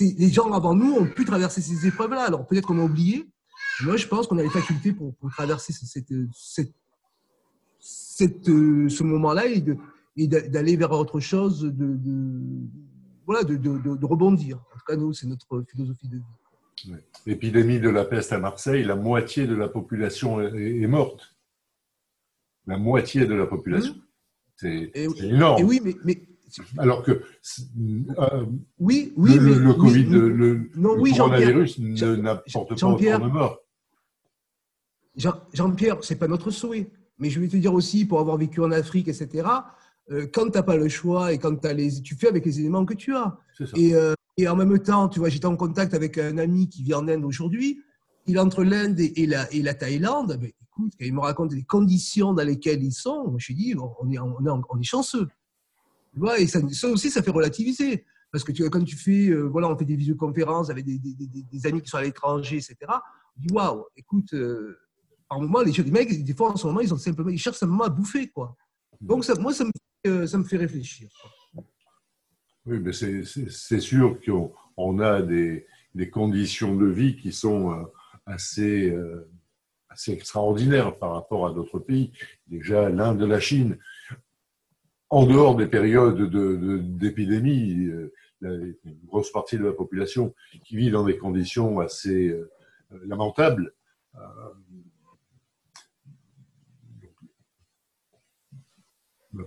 les 0.01 0.31
gens 0.31 0.53
avant 0.53 0.75
nous 0.75 0.95
ont 0.95 1.07
pu 1.07 1.25
traverser 1.25 1.61
ces 1.61 1.87
épreuves-là. 1.87 2.25
Alors 2.25 2.47
peut-être 2.47 2.67
qu'on 2.67 2.81
a 2.81 2.85
oublié. 2.85 3.31
Moi, 3.83 3.97
je 3.97 4.07
pense 4.07 4.27
qu'on 4.27 4.39
a 4.39 4.43
les 4.43 4.51
facultés 4.51 4.93
pour, 4.93 5.15
traverser 5.31 5.73
cette, 5.73 6.13
cette, 7.81 8.47
ce 8.47 9.03
moment-là 9.03 9.47
et 9.47 10.29
d'aller 10.29 10.77
vers 10.77 10.93
autre 10.93 11.21
chose, 11.21 11.63
de, 11.63 11.99
voilà, 13.27 13.43
de, 13.45 14.05
rebondir. 14.05 14.59
En 14.59 14.79
tout 14.79 14.85
cas, 14.87 14.97
nous, 14.97 15.13
c'est 15.13 15.27
notre 15.27 15.65
philosophie 15.71 16.09
de 16.09 16.17
vie. 16.17 16.95
L'épidémie 17.27 17.81
de 17.81 17.89
la 17.89 18.05
peste 18.05 18.33
à 18.33 18.39
Marseille, 18.39 18.85
la 18.85 18.97
moitié 18.97 19.47
de 19.47 19.55
la 19.55 19.69
population 19.69 20.41
est 20.41 20.87
morte 20.87 21.35
la 22.67 22.79
moitié 22.79 23.27
de 23.27 23.35
la 23.35 23.47
population. 23.47 23.95
Mmh. 23.95 24.01
C'est 24.57 24.91
énorme. 24.95 25.61
Et 25.61 25.65
oui, 25.65 25.81
mais, 26.05 26.23
alors 26.79 27.03
que 27.03 27.13
euh, 27.13 28.47
oui, 28.79 29.13
oui, 29.17 29.35
le, 29.35 29.59
le 29.59 29.75
Covid, 29.75 30.05
le, 30.05 30.71
non, 30.77 30.97
oui, 30.99 31.13
coronavirus 31.17 31.79
n'apporte 31.79 32.79
pas 32.81 32.87
autant 32.87 32.97
de 32.97 33.33
morts. 33.33 33.59
Jean-Pierre, 35.53 35.99
c'est 36.03 36.17
pas 36.17 36.29
notre 36.29 36.51
souhait. 36.51 36.91
Mais 37.19 37.31
je 37.31 37.41
vais 37.41 37.49
te 37.49 37.57
dire 37.57 37.73
aussi, 37.73 38.05
pour 38.05 38.21
avoir 38.21 38.37
vécu 38.37 38.61
en 38.61 38.73
Afrique, 38.73 39.09
etc., 39.09 39.47
euh, 40.11 40.27
quand 40.33 40.51
tu 40.51 40.59
n'as 40.59 40.63
pas 40.63 40.77
le 40.77 40.89
choix 40.89 41.33
et 41.33 41.39
quand 41.39 41.65
as 41.65 41.73
les, 41.73 42.03
tu 42.03 42.15
fais 42.17 42.29
avec 42.29 42.45
les 42.45 42.61
éléments 42.61 42.85
que 42.85 42.95
tu 42.95 43.15
as. 43.15 43.39
Et, 43.77 43.95
euh, 43.95 44.15
et, 44.37 44.49
en 44.49 44.57
même 44.57 44.79
temps, 44.81 45.09
tu 45.09 45.21
vois, 45.21 45.29
j'étais 45.29 45.47
en 45.47 45.57
contact 45.57 45.95
avec 45.95 46.19
un 46.19 46.37
ami 46.39 46.69
qui 46.69 46.83
vit 46.83 46.95
en 46.95 47.09
Inde 47.09 47.25
aujourd'hui. 47.25 47.81
Il 48.27 48.39
entre 48.39 48.65
l'Inde 48.65 48.99
et, 48.99 49.27
la, 49.27 49.51
et 49.53 49.63
la 49.63 49.75
Thaïlande. 49.75 50.39
Mais 50.41 50.55
écoute, 50.61 50.93
quand 50.99 51.05
il 51.05 51.15
me 51.15 51.21
raconte 51.21 51.55
les 51.55 51.63
conditions 51.63 52.35
dans 52.35 52.45
lesquelles 52.45 52.83
ils 52.83 52.93
sont, 52.93 53.25
je 53.29 53.33
me 53.33 53.39
suis 53.39 53.55
dit, 53.55 53.75
on 53.79 54.11
est, 54.11 54.19
on 54.19 54.45
est, 54.45 54.51
on 54.51 54.81
est 54.81 54.85
chanceux. 54.85 55.29
Vois, 56.17 56.39
et 56.39 56.47
ça, 56.47 56.61
aussi, 56.89 57.11
ça 57.11 57.23
fait 57.23 57.31
relativiser. 57.31 58.05
Parce 58.31 58.43
que 58.43 58.53
tu, 58.53 58.69
quand 58.69 58.83
tu 58.83 58.97
fais, 58.97 59.29
euh, 59.29 59.43
voilà, 59.43 59.69
on 59.69 59.79
fait 59.79 59.85
des 59.85 59.97
visioconférences 59.97 60.69
avec 60.71 60.85
des, 60.85 60.99
des, 60.99 61.67
amis 61.67 61.81
qui 61.83 61.89
sont 61.89 61.99
à 61.99 62.03
l'étranger, 62.03 62.57
etc. 62.57 62.77
On 62.89 63.41
dit, 63.41 63.53
waouh, 63.53 63.85
écoute, 63.97 64.35
euh, 64.35 64.77
par 65.29 65.41
moment, 65.41 65.63
les, 65.63 65.71
les, 65.71 65.91
mecs, 65.91 66.25
des 66.25 66.35
fois, 66.35 66.51
en 66.51 66.57
ce 66.57 66.67
moment, 66.67 66.81
ils, 66.81 66.93
ont 66.93 66.99
simplement, 66.99 67.31
ils 67.31 67.39
cherchent 67.39 67.59
simplement 67.59 67.85
à 67.85 67.91
bouffer, 67.91 68.29
quoi. 68.29 68.57
Donc, 69.01 69.25
ça, 69.25 69.35
moi, 69.37 69.53
ça 69.53 69.65
me, 69.65 69.71
euh, 70.09 70.27
ça 70.27 70.39
me 70.39 70.45
fait 70.45 70.57
réfléchir. 70.57 71.09
Oui, 72.67 72.81
mais 72.81 72.93
c'est 72.93 73.81
sûr 73.81 74.19
qu'on 74.25 74.99
a 74.99 75.23
des, 75.23 75.67
conditions 76.13 76.75
de 76.75 76.87
vie 76.87 77.17
qui 77.17 77.31
sont 77.33 77.87
assez 78.27 78.93
assez 79.95 80.13
extraordinaire 80.13 80.99
par 80.99 81.13
rapport 81.13 81.47
à 81.47 81.53
d'autres 81.53 81.79
pays. 81.79 82.13
Déjà, 82.47 82.91
l'Inde, 82.91 83.23
la 83.23 83.41
Chine, 83.41 83.79
en 85.15 85.27
dehors 85.27 85.55
des 85.55 85.69
périodes 85.69 86.29
d'épidémie, 86.99 87.87
de, 87.87 88.13
euh, 88.43 88.73
une 88.85 88.99
grosse 89.07 89.31
partie 89.31 89.57
de 89.57 89.65
la 89.65 89.73
population 89.73 90.35
qui 90.65 90.77
vit 90.77 90.91
dans 90.91 91.05
des 91.05 91.17
conditions 91.17 91.79
assez 91.79 92.31
euh, 92.31 92.51
lamentables. 93.05 93.73
Euh, 94.17 94.21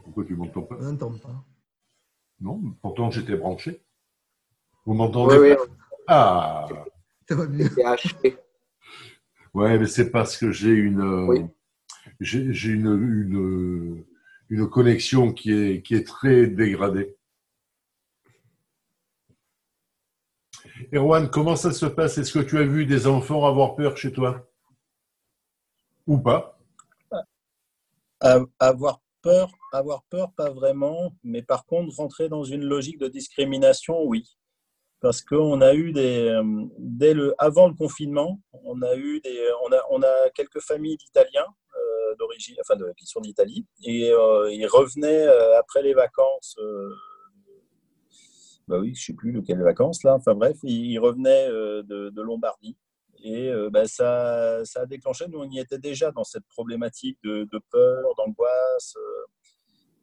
pourquoi 0.03 0.23
tu 0.23 0.37
m'entends 0.37 0.61
pas? 0.61 0.77
Je 0.79 0.85
n'entends 0.85 1.17
pas. 1.17 1.43
Non, 2.39 2.61
pourtant 2.81 3.11
j'étais 3.11 3.35
branché. 3.35 3.83
Vous 4.85 4.93
m'entendez? 4.93 5.37
Oui, 5.37 5.49
oui. 5.51 5.57
Ah 6.07 6.65
Ça 7.27 7.35
va 7.35 7.45
bien. 7.45 7.67
Ouais, 9.53 9.77
mais 9.77 9.87
c'est 9.87 10.11
parce 10.11 10.37
que 10.37 10.53
j'ai 10.53 10.71
une, 10.71 11.49
j'ai 12.21 12.69
une, 12.69 12.87
une, 12.87 14.05
une, 14.49 14.69
connexion 14.69 15.33
qui 15.33 15.51
est, 15.51 15.81
qui 15.81 16.03
très 16.03 16.47
dégradée. 16.47 17.15
Erwan, 20.93 21.29
comment 21.29 21.55
ça 21.55 21.71
se 21.71 21.85
passe? 21.85 22.17
Est-ce 22.17 22.31
que 22.31 22.39
tu 22.39 22.57
as 22.57 22.65
vu 22.65 22.85
des 22.85 23.07
enfants 23.07 23.45
avoir 23.45 23.75
peur 23.75 23.97
chez 23.97 24.11
toi? 24.11 24.47
Ou 26.05 26.17
pas? 26.19 26.57
Avoir 28.59 29.01
peur, 29.21 29.51
avoir 29.73 30.03
peur, 30.09 30.31
pas 30.33 30.49
vraiment. 30.49 31.13
Mais 31.23 31.41
par 31.41 31.65
contre, 31.65 31.95
rentrer 31.95 32.29
dans 32.29 32.43
une 32.43 32.63
logique 32.63 32.99
de 32.99 33.07
discrimination, 33.07 34.03
oui. 34.03 34.37
Parce 34.99 35.21
qu'on 35.21 35.61
a 35.61 35.75
eu 35.75 35.91
des, 35.91 36.27
euh, 36.29 36.65
dès 36.79 37.13
le, 37.13 37.35
avant 37.37 37.67
le 37.67 37.75
confinement, 37.75 38.39
on 38.63 38.81
a 38.81 38.95
eu 38.95 39.19
des, 39.21 39.51
on 39.63 39.71
a, 39.71 39.81
on 39.91 40.01
a 40.01 40.29
quelques 40.33 40.59
familles 40.59 40.97
d'Italiens 40.97 41.45
euh, 41.75 41.86
d'origine, 42.19 42.55
enfin 42.61 42.75
de, 42.75 42.91
qui 42.97 43.05
sont 43.05 43.21
d'Italie, 43.21 43.65
et 43.83 44.11
euh, 44.11 44.51
ils 44.51 44.67
revenaient 44.67 45.27
après 45.57 45.81
les 45.81 45.93
vacances 45.93 46.57
bah 48.67 48.79
oui, 48.79 48.93
je 48.93 48.99
ne 48.99 49.05
sais 49.05 49.13
plus 49.13 49.31
lequel 49.31 49.61
vacances 49.61 50.03
là. 50.03 50.15
Enfin 50.15 50.35
bref, 50.35 50.57
il, 50.63 50.99
revenait 50.99 51.47
euh, 51.49 51.83
de, 51.83 52.21
Lombardie. 52.21 52.77
Et 53.23 53.49
euh, 53.49 53.69
bah, 53.71 53.87
ça, 53.87 54.63
ça, 54.65 54.81
a 54.81 54.85
déclenché, 54.85 55.25
nous 55.27 55.39
on 55.39 55.49
y 55.49 55.59
était 55.59 55.79
déjà 55.79 56.11
dans 56.11 56.23
cette 56.23 56.45
problématique 56.49 57.17
de, 57.23 57.47
peur, 57.71 58.03
d'angoisse. 58.17 58.95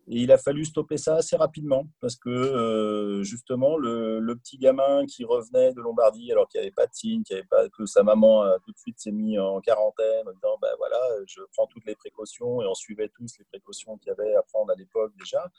Euh, 0.08 0.12
et 0.12 0.22
il 0.22 0.32
a 0.32 0.38
fallu 0.38 0.64
stopper 0.64 0.96
ça 0.96 1.16
assez 1.16 1.36
rapidement 1.36 1.86
parce 2.00 2.16
que 2.16 3.20
justement, 3.22 3.76
le, 3.76 4.34
petit 4.34 4.58
gamin 4.58 5.06
qui 5.06 5.24
revenait 5.24 5.72
de 5.72 5.80
Lombardie 5.80 6.30
alors 6.32 6.48
qu'il 6.48 6.60
n'y 6.60 6.66
avait 6.66 6.74
pas 6.74 6.86
de 6.86 6.94
signe, 6.94 7.22
que 7.24 7.86
sa 7.86 8.02
maman 8.02 8.44
tout 8.64 8.72
de 8.72 8.78
suite 8.78 8.98
s'est 8.98 9.12
mis 9.12 9.38
en 9.38 9.60
quarantaine 9.60 10.28
en 10.28 10.32
disant 10.32 10.58
bah, 10.60 10.68
voilà, 10.78 10.98
je 11.26 11.40
prends 11.52 11.66
toutes 11.66 11.86
les 11.86 11.94
précautions 11.94 12.60
et 12.60 12.66
on 12.66 12.74
suivait 12.74 13.08
tous 13.14 13.26
les 13.38 13.44
précautions 13.44 13.96
qu'il 13.96 14.08
y 14.08 14.10
avait 14.10 14.34
à 14.34 14.42
prendre 14.42 14.72
à 14.72 14.74
l'époque 14.74 15.12
déjà 15.18 15.50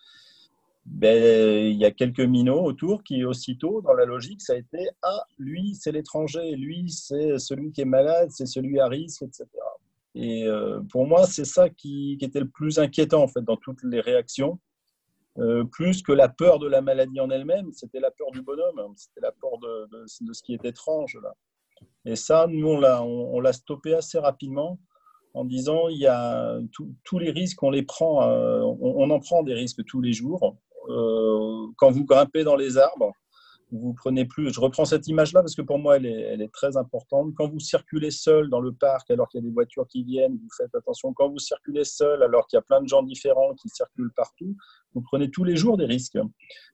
ben, 0.85 1.65
il 1.65 1.77
y 1.77 1.85
a 1.85 1.91
quelques 1.91 2.19
minots 2.19 2.63
autour 2.63 3.03
qui, 3.03 3.25
aussitôt, 3.25 3.81
dans 3.81 3.93
la 3.93 4.05
logique, 4.05 4.41
ça 4.41 4.53
a 4.53 4.57
été 4.57 4.87
Ah, 5.01 5.23
lui, 5.39 5.75
c'est 5.75 5.91
l'étranger, 5.91 6.51
lui, 6.55 6.89
c'est 6.89 7.39
celui 7.39 7.71
qui 7.71 7.81
est 7.81 7.85
malade, 7.85 8.29
c'est 8.29 8.45
celui 8.45 8.79
à 8.79 8.87
risque, 8.87 9.23
etc. 9.23 9.47
Et 10.15 10.47
euh, 10.47 10.79
pour 10.89 11.05
moi, 11.05 11.27
c'est 11.27 11.45
ça 11.45 11.69
qui, 11.69 12.17
était 12.21 12.39
le 12.39 12.47
plus 12.47 12.79
inquiétant, 12.79 13.21
en 13.21 13.27
fait, 13.27 13.41
dans 13.41 13.57
toutes 13.57 13.83
les 13.83 13.99
réactions. 13.99 14.59
Euh, 15.37 15.65
plus 15.65 16.01
que 16.01 16.13
la 16.13 16.29
peur 16.29 16.59
de 16.59 16.67
la 16.67 16.81
maladie 16.81 17.19
en 17.19 17.29
elle-même, 17.29 17.69
c'était 17.73 17.99
la 17.99 18.09
peur 18.09 18.31
du 18.31 18.41
bonhomme, 18.41 18.79
hein. 18.79 18.93
c'était 18.95 19.19
la 19.19 19.33
peur 19.33 19.57
de, 19.59 19.89
de, 19.91 20.05
ce 20.07 20.41
qui 20.41 20.53
est 20.53 20.63
étrange. 20.63 21.17
Là. 21.21 21.33
Et 22.05 22.15
ça, 22.15 22.47
nous, 22.47 22.65
on 22.65 23.39
l'a 23.41 23.53
stoppé 23.53 23.93
assez 23.93 24.17
rapidement 24.17 24.79
en 25.33 25.43
disant 25.43 25.89
il 25.89 25.97
y 25.97 26.07
a 26.07 26.57
tous 27.03 27.19
les 27.19 27.31
risques, 27.31 27.61
on 27.61 27.69
les 27.69 27.83
prend, 27.83 28.23
euh, 28.23 28.61
on, 28.61 29.09
en 29.09 29.19
prend 29.19 29.43
des 29.43 29.53
risques 29.53 29.83
tous 29.85 29.99
les 29.99 30.13
jours. 30.13 30.55
Quand 30.87 31.91
vous 31.91 32.05
grimpez 32.05 32.45
dans 32.45 32.55
les 32.55 32.77
arbres, 32.77 33.11
vous 33.71 33.93
prenez 33.93 34.25
plus. 34.25 34.53
Je 34.53 34.59
reprends 34.59 34.85
cette 34.85 35.07
image-là 35.07 35.41
parce 35.41 35.55
que 35.55 35.61
pour 35.61 35.79
moi, 35.79 35.97
elle 35.97 36.05
est, 36.05 36.51
très 36.53 36.77
importante. 36.77 37.33
Quand 37.35 37.49
vous 37.49 37.59
circulez 37.59 38.11
seul 38.11 38.49
dans 38.49 38.59
le 38.59 38.71
parc 38.71 39.09
alors 39.09 39.27
qu'il 39.27 39.41
y 39.41 39.43
a 39.43 39.47
des 39.47 39.53
voitures 39.53 39.87
qui 39.87 40.03
viennent, 40.03 40.33
vous 40.33 40.49
faites 40.55 40.73
attention. 40.75 41.13
Quand 41.13 41.29
vous 41.29 41.39
circulez 41.39 41.83
seul 41.83 42.23
alors 42.23 42.47
qu'il 42.47 42.57
y 42.57 42.59
a 42.59 42.63
plein 42.63 42.81
de 42.81 42.87
gens 42.87 43.03
différents 43.03 43.53
qui 43.55 43.69
circulent 43.69 44.13
partout, 44.15 44.55
vous 44.93 45.01
prenez 45.01 45.29
tous 45.29 45.43
les 45.43 45.55
jours 45.55 45.77
des 45.77 45.85
risques. 45.85 46.17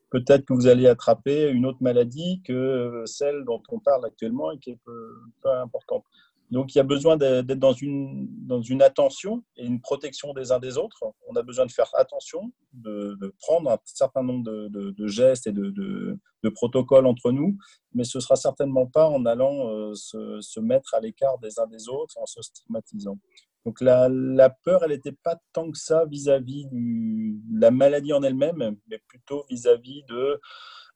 Peut-être 0.09 0.45
que 0.45 0.53
vous 0.53 0.67
allez 0.67 0.87
attraper 0.87 1.49
une 1.49 1.65
autre 1.65 1.81
maladie 1.81 2.41
que 2.45 3.03
celle 3.05 3.45
dont 3.45 3.63
on 3.69 3.79
parle 3.79 4.05
actuellement 4.05 4.51
et 4.51 4.59
qui 4.59 4.71
est 4.71 4.79
peu 4.83 5.49
importante. 5.63 6.03
Donc 6.51 6.75
il 6.75 6.77
y 6.77 6.81
a 6.81 6.83
besoin 6.83 7.15
d'être 7.15 7.59
dans 7.59 7.71
une, 7.71 8.27
dans 8.45 8.61
une 8.61 8.81
attention 8.81 9.41
et 9.55 9.65
une 9.65 9.79
protection 9.79 10.33
des 10.33 10.51
uns 10.51 10.59
des 10.59 10.77
autres. 10.77 11.01
On 11.29 11.35
a 11.37 11.43
besoin 11.43 11.65
de 11.65 11.71
faire 11.71 11.89
attention, 11.95 12.51
de, 12.73 13.33
prendre 13.39 13.71
un 13.71 13.77
certain 13.85 14.21
nombre 14.21 14.43
de, 14.43 15.07
gestes 15.07 15.47
et 15.47 15.53
de, 15.53 16.19
protocoles 16.53 17.05
entre 17.05 17.31
nous, 17.31 17.57
mais 17.93 18.03
ce 18.03 18.17
ne 18.17 18.21
sera 18.21 18.35
certainement 18.35 18.85
pas 18.85 19.07
en 19.07 19.25
allant 19.25 19.69
euh, 19.69 19.93
se, 19.93 20.59
mettre 20.59 20.93
à 20.93 20.99
l'écart 20.99 21.39
des 21.39 21.57
uns 21.57 21.67
des 21.67 21.87
autres, 21.87 22.17
en 22.17 22.25
se 22.25 22.41
stigmatisant. 22.41 23.17
Donc 23.65 23.79
la, 23.79 24.09
la 24.09 24.49
peur, 24.49 24.83
elle 24.83 24.91
n'était 24.91 25.15
pas 25.23 25.37
tant 25.53 25.71
que 25.71 25.77
ça 25.77 26.05
vis-à-vis 26.05 26.65
de 26.65 27.61
la 27.61 27.71
maladie 27.71 28.11
en 28.11 28.23
elle-même, 28.23 28.75
mais 28.87 28.97
plutôt 29.07 29.45
vis-à-vis 29.49 30.03
de 30.09 30.41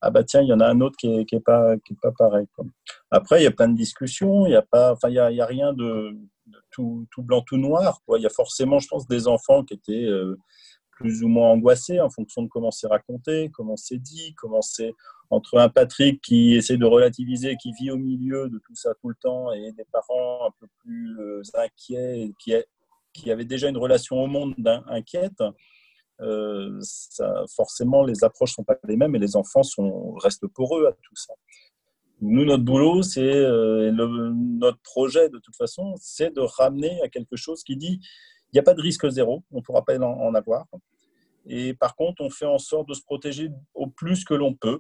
ah 0.02 0.12
bah 0.12 0.24
tiens, 0.24 0.42
il 0.42 0.48
y 0.48 0.54
en 0.54 0.60
a 0.60 0.68
un 0.68 0.82
autre 0.82 0.96
qui 0.98 1.08
n'est 1.08 1.26
est 1.32 1.40
pas, 1.40 1.78
qui 1.78 1.94
est 1.94 2.02
pas 2.02 2.12
pareil. 2.12 2.48
Après, 3.12 3.42
il 3.42 3.44
y 3.44 3.48
a 3.48 3.52
plein 3.52 3.70
de 3.70 3.76
discussions, 3.76 4.46
il 4.46 4.50
n'y 4.50 4.56
a, 4.56 4.62
pas, 4.62 4.94
enfin, 4.94 5.10
y 5.10 5.20
a, 5.20 5.32
y 5.32 5.42
a 5.42 5.46
rien 5.46 5.74
de, 5.74 6.18
tout, 6.72 7.08
tout, 7.12 7.24
blanc, 7.24 7.42
tout 7.42 7.58
noir. 7.58 8.02
Quoi. 8.06 8.20
Il 8.20 8.24
y 8.24 8.28
a 8.28 8.30
forcément, 8.30 8.80
je 8.80 8.88
pense, 8.88 9.08
des 9.08 9.28
enfants 9.28 9.64
qui 9.64 9.74
étaient 9.74 10.06
euh, 10.06 10.38
plus 10.92 11.24
ou 11.24 11.28
moins 11.28 11.50
angoissés 11.50 12.00
en 12.00 12.10
fonction 12.10 12.44
de 12.44 12.48
comment 12.48 12.72
c'est 12.72 12.88
raconté, 12.88 13.50
comment 13.54 13.78
c'est 13.78 13.98
dit, 13.98 14.34
comment 14.36 14.62
c'est 14.62 14.94
entre 15.30 15.58
un 15.58 15.70
Patrick 15.70 16.22
qui 16.22 16.54
essaie 16.56 16.78
de 16.78 16.86
relativiser, 16.86 17.56
qui 17.58 17.72
vit 17.74 17.90
au 17.90 17.98
milieu 17.98 18.48
de 18.50 18.60
tout 18.60 18.76
ça 18.76 18.94
tout 19.02 19.10
le 19.10 19.16
temps, 19.20 19.52
et 19.52 19.72
des 19.72 19.86
parents 19.92 20.48
un 20.48 20.52
peu 20.60 20.68
plus 20.80 21.20
euh, 21.20 21.42
inquiets, 21.56 22.32
qui, 22.40 22.54
qui 23.14 23.32
avaient 23.32 23.46
déjà 23.46 23.70
une 23.70 23.78
relation 23.78 24.18
au 24.22 24.28
monde 24.28 24.56
inquiète. 24.88 25.42
Euh, 26.22 26.80
forcément, 27.56 28.04
les 28.04 28.24
approches 28.24 28.54
sont 28.54 28.64
pas 28.64 28.78
les 28.88 28.96
mêmes 28.96 29.16
et 29.16 29.20
les 29.20 29.36
enfants 29.36 29.64
sont, 29.64 30.14
restent 30.14 30.48
poreux 30.48 30.88
à 30.88 30.92
tout 30.92 31.16
ça. 31.16 31.34
Nous, 32.22 32.46
notre 32.46 32.64
boulot, 32.64 33.02
c'est 33.04 33.22
euh, 33.22 33.92
notre 33.92 34.80
projet 34.80 35.30
de 35.30 35.38
toute 35.40 35.56
façon, 35.56 35.96
c'est 36.00 36.34
de 36.34 36.40
ramener 36.40 37.02
à 37.02 37.10
quelque 37.10 37.36
chose 37.36 37.64
qui 37.64 37.76
dit 37.76 38.00
il 38.52 38.56
n'y 38.56 38.60
a 38.60 38.64
pas 38.64 38.74
de 38.74 38.82
risque 38.82 39.10
zéro, 39.10 39.44
on 39.52 39.58
ne 39.58 39.62
pourra 39.62 39.84
pas 39.84 40.00
en, 40.00 40.34
avoir. 40.34 40.66
Et 41.46 41.74
par 41.74 41.96
contre, 41.96 42.24
on 42.24 42.30
fait 42.30 42.46
en 42.46 42.58
sorte 42.58 42.88
de 42.88 42.94
se 42.94 43.02
protéger 43.02 43.50
au 43.74 43.88
plus 43.88 44.24
que 44.24 44.34
l'on 44.34 44.54
peut 44.54 44.80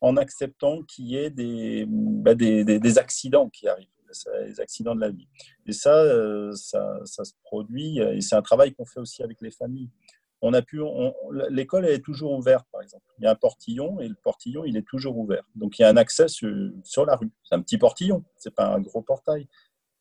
en 0.00 0.16
acceptant 0.16 0.82
qu'il 0.84 1.06
y 1.06 1.16
ait 1.16 1.30
des, 1.30 1.84
bah, 1.88 2.34
accidents 2.96 3.48
qui 3.48 3.66
arrivent, 3.66 3.88
les 4.46 4.60
accidents 4.60 4.94
de 4.94 5.00
la 5.00 5.10
vie. 5.10 5.26
Et 5.66 5.72
euh, 5.88 6.52
ça, 6.52 7.00
ça 7.04 7.24
se 7.24 7.32
produit, 7.42 7.98
et 7.98 8.20
c'est 8.20 8.36
un 8.36 8.42
travail 8.42 8.72
qu'on 8.72 8.86
fait 8.86 9.00
aussi 9.00 9.24
avec 9.24 9.40
les 9.40 9.50
familles 9.50 9.90
on 10.40 10.52
a 10.52 10.62
pu, 10.62 10.80
l'école 11.50 11.86
est 11.86 12.00
toujours 12.00 12.32
ouverte, 12.32 12.66
par 12.70 12.82
exemple. 12.82 13.04
Il 13.18 13.24
y 13.24 13.26
a 13.26 13.30
un 13.30 13.34
portillon 13.34 14.00
et 14.00 14.08
le 14.08 14.14
portillon, 14.14 14.64
il 14.64 14.76
est 14.76 14.86
toujours 14.86 15.18
ouvert. 15.18 15.42
Donc 15.54 15.78
il 15.78 15.82
y 15.82 15.84
a 15.84 15.88
un 15.88 15.96
accès 15.96 16.28
sur, 16.28 17.06
la 17.06 17.16
rue. 17.16 17.30
C'est 17.42 17.54
un 17.54 17.62
petit 17.62 17.78
portillon, 17.78 18.24
c'est 18.36 18.54
pas 18.54 18.66
un 18.66 18.80
gros 18.80 19.02
portail. 19.02 19.48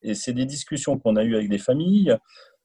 Et 0.04 0.14
c'est 0.14 0.34
des 0.34 0.46
discussions 0.46 1.00
qu'on 1.00 1.16
a 1.16 1.24
eues 1.24 1.36
avec 1.36 1.50
des 1.50 1.58
familles 1.58 2.16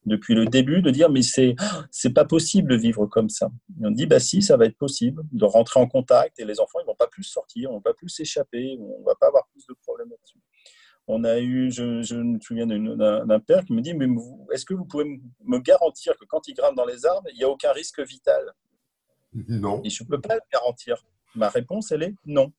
depuis 0.05 0.35
le 0.35 0.45
début 0.45 0.81
de 0.81 0.91
dire 0.91 1.09
mais 1.09 1.21
c'est 1.21 1.55
c'est 1.89 2.11
pas 2.11 2.25
possible 2.25 2.69
de 2.69 2.75
vivre 2.75 3.05
comme 3.07 3.29
ça. 3.29 3.49
on 3.81 3.89
dit 3.89 4.05
bah 4.05 4.19
si 4.19 4.41
ça 4.41 4.57
va 4.57 4.65
être 4.65 4.77
possible 4.77 5.23
de 5.31 5.45
rentrer 5.45 5.79
en 5.79 5.87
contact 5.87 6.37
et 6.39 6.45
les 6.45 6.59
enfants 6.59 6.79
ils 6.81 6.85
vont 6.85 6.93
pas 6.93 7.07
plus 7.07 7.23
sortir, 7.23 7.69
ils 7.69 7.73
vont 7.73 7.81
pas 7.81 7.93
plus 7.93 8.09
s'échapper, 8.09 8.77
on 8.81 9.01
va 9.03 9.15
pas 9.15 9.27
avoir 9.27 9.47
plus 9.47 9.65
de 9.65 9.73
problèmes 9.81 10.09
là-dessus. 10.09 10.39
On 11.07 11.23
a 11.25 11.39
eu, 11.39 11.69
je, 11.69 12.15
me 12.15 12.39
souviens 12.39 12.65
d'un 12.65 13.39
père 13.39 13.65
qui 13.65 13.73
me 13.73 13.81
dit, 13.81 13.93
mais 13.93 14.07
est-ce 14.53 14.65
que 14.65 14.73
vous 14.73 14.85
pouvez 14.85 15.19
me 15.43 15.59
garantir 15.59 16.17
que 16.17 16.25
quand 16.25 16.47
il 16.47 16.53
grimpe 16.53 16.75
dans 16.75 16.85
les 16.85 17.05
arbres, 17.05 17.27
il 17.31 17.37
n'y 17.37 17.43
a 17.43 17.49
aucun 17.49 17.73
risque 17.73 17.99
vital? 17.99 18.53
Non. 19.33 19.81
Et 19.83 19.89
je 19.89 20.03
ne 20.03 20.09
peux 20.09 20.21
pas 20.21 20.35
le 20.35 20.41
garantir. 20.51 21.03
Ma 21.35 21.49
réponse, 21.49 21.91
elle 21.91 22.03
est 22.03 22.15
non. 22.25 22.53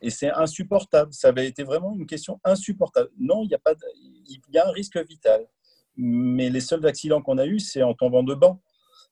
Et 0.00 0.10
c'est 0.10 0.30
insupportable. 0.30 1.12
Ça 1.12 1.28
avait 1.28 1.46
été 1.46 1.64
vraiment 1.64 1.92
une 1.94 2.06
question 2.06 2.38
insupportable. 2.44 3.10
Non, 3.18 3.42
il 3.42 3.50
y 3.50 3.54
a 3.54 3.58
pas, 3.58 3.74
il 4.28 4.40
y 4.52 4.58
a 4.58 4.68
un 4.68 4.72
risque 4.72 4.98
vital. 4.98 5.46
Mais 5.96 6.50
les 6.50 6.60
seuls 6.60 6.86
accidents 6.86 7.22
qu'on 7.22 7.38
a 7.38 7.46
eus, 7.46 7.60
c'est 7.60 7.82
en 7.82 7.94
tombant 7.94 8.22
de 8.22 8.34
banc, 8.34 8.60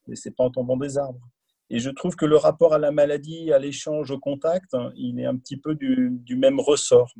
mais 0.06 0.16
c'est 0.16 0.32
pas 0.32 0.44
en 0.44 0.50
tombant 0.50 0.76
des 0.76 0.98
arbres. 0.98 1.26
Et 1.70 1.80
je 1.80 1.88
trouve 1.88 2.14
que 2.14 2.26
le 2.26 2.36
rapport 2.36 2.74
à 2.74 2.78
la 2.78 2.90
maladie, 2.90 3.50
à 3.50 3.58
l'échange, 3.58 4.10
au 4.10 4.18
contact, 4.18 4.74
hein, 4.74 4.92
il 4.96 5.18
est 5.18 5.24
un 5.24 5.36
petit 5.36 5.56
peu 5.56 5.74
du, 5.74 6.10
du 6.10 6.36
même 6.36 6.60
ressort. 6.60 7.12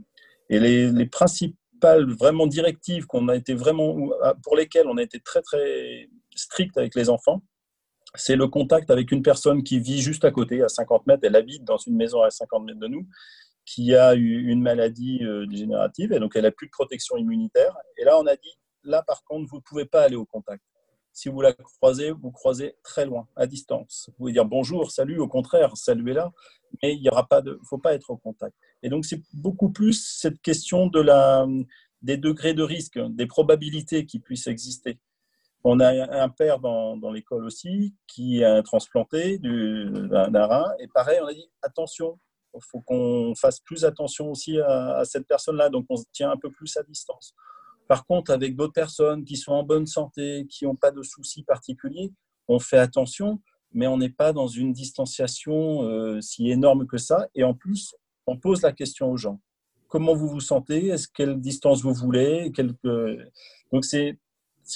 Et 0.51 0.59
les, 0.59 1.07
principales 1.07 2.11
vraiment 2.11 2.47
directives 2.47 3.07
qu'on 3.07 3.28
a 3.28 3.36
été 3.36 3.55
vraiment, 3.55 3.97
pour 4.42 4.57
lesquelles 4.57 4.86
on 4.86 4.97
a 4.97 5.03
été 5.03 5.20
très 5.20 5.42
très 5.42 6.09
strict 6.34 6.76
avec 6.76 6.95
les 6.95 7.09
enfants, 7.11 7.42
c'est 8.14 8.36
le 8.36 8.47
contact 8.47 8.90
avec 8.90 9.11
une 9.11 9.22
personne 9.22 9.64
qui 9.64 9.80
vit 9.80 10.01
juste 10.01 10.24
à 10.24 10.30
côté, 10.30 10.62
à 10.62 10.68
50 10.68 11.07
mètres. 11.07 11.22
Elle 11.24 11.36
habite 11.36 11.64
dans 11.64 11.78
une 11.78 11.97
maison 11.97 12.22
à 12.22 12.30
50 12.30 12.64
mètres 12.64 12.78
de 12.78 12.86
nous, 12.86 13.07
qui 13.64 13.95
a 13.95 14.14
eu 14.14 14.47
une 14.47 14.62
maladie 14.62 15.20
euh, 15.24 15.47
dégénérative 15.47 16.12
et 16.12 16.18
donc 16.18 16.36
elle 16.36 16.47
a 16.47 16.51
plus 16.51 16.66
de 16.66 16.72
protection 16.72 17.16
immunitaire. 17.16 17.76
Et 17.97 18.05
là, 18.05 18.18
on 18.18 18.26
a 18.26 18.36
dit, 18.36 18.53
là 18.82 19.03
par 19.03 19.24
contre, 19.24 19.49
vous 19.49 19.57
ne 19.57 19.62
pouvez 19.62 19.86
pas 19.86 20.03
aller 20.03 20.16
au 20.16 20.26
contact. 20.26 20.62
Si 21.12 21.28
vous 21.28 21.40
la 21.40 21.53
croisez, 21.53 22.11
vous 22.11 22.32
croisez 22.32 22.76
très 22.82 23.07
loin, 23.07 23.28
à 23.36 23.47
distance. 23.47 24.07
Vous 24.09 24.14
pouvez 24.14 24.32
dire 24.32 24.45
bonjour, 24.45 24.90
salut, 24.90 25.18
au 25.18 25.28
contraire, 25.28 25.76
saluez-la, 25.76 26.32
mais 26.83 26.97
il 26.97 27.03
ne 27.03 27.57
faut 27.64 27.79
pas 27.79 27.95
être 27.95 28.11
au 28.11 28.16
contact. 28.16 28.57
Et 28.83 28.89
donc, 28.89 29.05
c'est 29.05 29.22
beaucoup 29.33 29.70
plus 29.70 30.18
cette 30.20 30.41
question 30.41 30.87
de 30.87 31.01
la, 31.01 31.47
des 32.03 32.16
degrés 32.16 32.55
de 32.55 32.62
risque, 32.62 32.99
des 33.11 33.27
probabilités 33.27 34.07
qui 34.07 34.18
puissent 34.20 34.47
exister. 34.47 34.99
On 35.64 35.81
a 35.81 36.22
un 36.22 36.29
père 36.29 36.59
dans, 36.59 36.97
dans 36.97 37.11
l'école 37.11 37.45
aussi 37.47 37.95
qui 38.07 38.45
a 38.45 38.62
transplanté 38.62 39.39
d'un 39.39 40.47
rein. 40.47 40.66
Et 40.79 40.89
pareil, 40.89 41.20
on 41.22 41.27
a 41.27 41.33
dit 41.33 41.49
attention, 41.62 42.18
il 42.55 42.61
faut 42.62 42.81
qu'on 42.81 43.35
fasse 43.35 43.61
plus 43.61 43.85
attention 43.85 44.31
aussi 44.31 44.61
à, 44.61 44.97
à 44.99 45.05
cette 45.05 45.27
personne-là. 45.27 45.70
Donc, 45.70 45.87
on 45.89 45.97
se 45.97 46.05
tient 46.12 46.31
un 46.31 46.37
peu 46.37 46.51
plus 46.51 46.77
à 46.77 46.83
distance. 46.83 47.35
Par 47.89 48.05
contre, 48.07 48.31
avec 48.31 48.57
d'autres 48.57 48.72
personnes 48.75 49.25
qui 49.25 49.37
sont 49.37 49.53
en 49.53 49.62
bonne 49.62 49.87
santé, 49.87 50.47
qui 50.49 50.64
n'ont 50.64 50.77
pas 50.77 50.91
de 50.91 51.03
soucis 51.03 51.43
particuliers, 51.43 52.12
on 52.47 52.59
fait 52.59 52.79
attention, 52.79 53.41
mais 53.75 53.87
on 53.87 53.99
n'est 53.99 54.09
pas 54.09 54.33
dans 54.33 54.47
une 54.47 54.72
distanciation 54.72 55.83
euh, 55.83 56.20
si 56.20 56.51
énorme 56.51 56.87
que 56.87 56.97
ça. 56.97 57.29
Et 57.35 57.45
en 57.45 57.55
plus, 57.55 57.95
on 58.27 58.37
pose 58.37 58.62
la 58.62 58.72
question 58.72 59.11
aux 59.11 59.16
gens. 59.16 59.41
comment 59.89 60.14
vous 60.14 60.29
vous 60.29 60.41
sentez, 60.41 60.89
est-ce 60.89 61.09
quelle 61.09 61.41
distance 61.41 61.83
vous 61.83 61.93
voulez? 61.93 62.51
Donc 63.72 63.85
c'est 63.85 64.16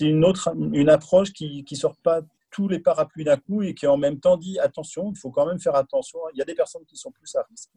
une 0.00 0.24
autre 0.24 0.54
une 0.72 0.90
approche 0.90 1.32
qui 1.32 1.64
ne 1.68 1.76
sort 1.76 1.96
pas 1.96 2.22
tous 2.50 2.68
les 2.68 2.78
parapluies 2.78 3.24
d'un 3.24 3.36
coup 3.36 3.62
et 3.62 3.74
qui 3.74 3.86
en 3.86 3.96
même 3.96 4.20
temps 4.20 4.36
dit 4.36 4.58
attention, 4.58 5.12
il 5.14 5.18
faut 5.18 5.30
quand 5.30 5.46
même 5.46 5.60
faire 5.60 5.74
attention. 5.74 6.18
Il 6.34 6.38
y 6.38 6.42
a 6.42 6.44
des 6.44 6.54
personnes 6.54 6.84
qui 6.86 6.96
sont 6.96 7.10
plus 7.10 7.34
à 7.36 7.44
risque. 7.48 7.70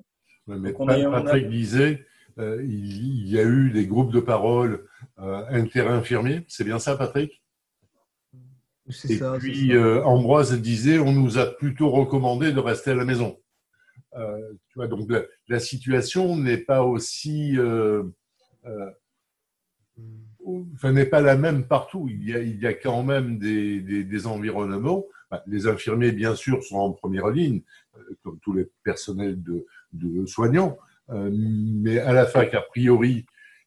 mais 0.48 0.74
Patrick 0.74 1.50
disait, 1.50 2.06
euh, 2.38 2.64
il 2.64 3.28
y 3.28 3.40
a 3.40 3.44
eu 3.44 3.72
des 3.72 3.86
groupes 3.88 4.12
de 4.12 4.20
parole 4.20 4.88
euh, 5.20 5.44
inter-infirmiers. 5.50 6.46
C'est 6.48 6.64
bien 6.64 6.80
ça, 6.80 6.96
Patrick? 6.96 7.42
Et 9.10 9.20
puis 9.40 9.74
euh, 9.76 10.04
Ambroise 10.04 10.60
disait, 10.60 11.00
on 11.00 11.12
nous 11.12 11.38
a 11.38 11.46
plutôt 11.46 11.90
recommandé 11.90 12.52
de 12.52 12.60
rester 12.60 12.92
à 12.92 12.96
la 12.96 13.06
maison. 13.06 13.38
tu 14.14 14.76
vois, 14.76 14.88
donc 14.88 15.10
la, 15.48 15.60
situation 15.60 16.36
n'est 16.38 16.58
pas 16.58 16.84
aussi 16.84 17.58
enfin, 20.74 20.92
n'est 20.92 21.06
pas 21.06 21.22
la 21.22 21.38
même 21.38 21.66
partout. 21.66 22.08
Il 22.10 22.28
y 22.28 22.34
a, 22.34 22.40
il 22.40 22.60
y 22.60 22.68
a 22.68 22.74
quand 22.74 23.04
même 23.04 23.38
des, 23.38 23.82
des, 23.82 24.28
environnements. 24.28 25.06
les 25.48 25.68
infirmiers, 25.68 26.12
bien 26.12 26.36
sûr, 26.36 26.64
sont 26.64 26.78
en 26.78 26.92
première 26.92 27.30
ligne, 27.30 27.62
comme 28.24 28.40
tous 28.40 28.54
les 28.54 28.68
personnels 28.84 29.42
de, 29.42 29.66
de 29.94 30.26
soignants. 30.26 30.78
Euh, 31.10 31.30
mais 31.34 32.00
à 32.00 32.14
la 32.14 32.26
fac, 32.26 32.54
a 32.54 32.62
priori, 32.62 33.26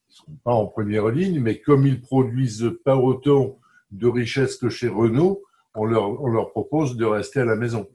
ils 0.08 0.10
ne 0.10 0.14
sont 0.14 0.38
pas 0.44 0.52
en 0.52 0.66
première 0.66 1.08
ligne, 1.08 1.40
mais 1.40 1.60
comme 1.60 1.86
ils 1.86 2.00
produisent 2.00 2.72
pas 2.84 2.96
autant 2.96 3.58
de 3.95 4.07
richesses 4.09 4.57
que 4.57 4.68
chez 4.68 4.88
Renault, 4.88 5.42
on 5.74 5.84
leur, 5.84 6.20
on 6.22 6.28
leur 6.28 6.51
propose 6.51 6.97
de 6.97 7.05
rester 7.05 7.40
à 7.40 7.45
la 7.45 7.57
maison. 7.57 7.88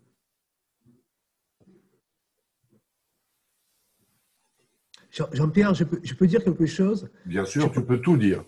Jean-Pierre, 5.12 5.74
je 5.74 5.84
peux, 5.84 6.00
je 6.04 6.14
peux, 6.14 6.28
dire 6.28 6.44
quelque 6.44 6.66
chose? 6.66 7.10
Bien 7.26 7.44
sûr, 7.44 7.72
tu 7.72 7.84
peux 7.84 8.00
tout 8.00 8.16
dire. 8.16 8.44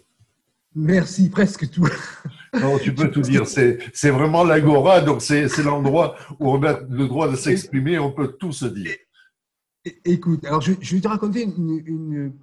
Merci, 0.74 1.30
presque 1.30 1.70
tout. 1.70 1.88
Non, 2.54 2.78
tu 2.78 2.94
peux 2.94 3.10
tout 3.12 3.22
dire. 3.22 3.46
C'est 3.48 4.10
vraiment 4.10 4.44
l'agora, 4.44 5.02
donc 5.02 5.22
c'est 5.22 5.64
l'endroit 5.64 6.16
où 6.40 6.50
on 6.50 6.64
a 6.64 6.80
le 6.80 7.08
droit 7.08 7.30
de 7.30 7.36
s'exprimer, 7.36 8.00
on 8.00 8.12
peut 8.12 8.36
tout 8.40 8.52
se 8.52 8.66
dire. 8.66 8.96
Écoute, 10.06 10.46
alors 10.46 10.62
je, 10.62 10.74
vais 10.74 11.02
te 11.02 11.08
raconter 11.08 11.44
une, 11.44 11.82
une, 11.86 12.34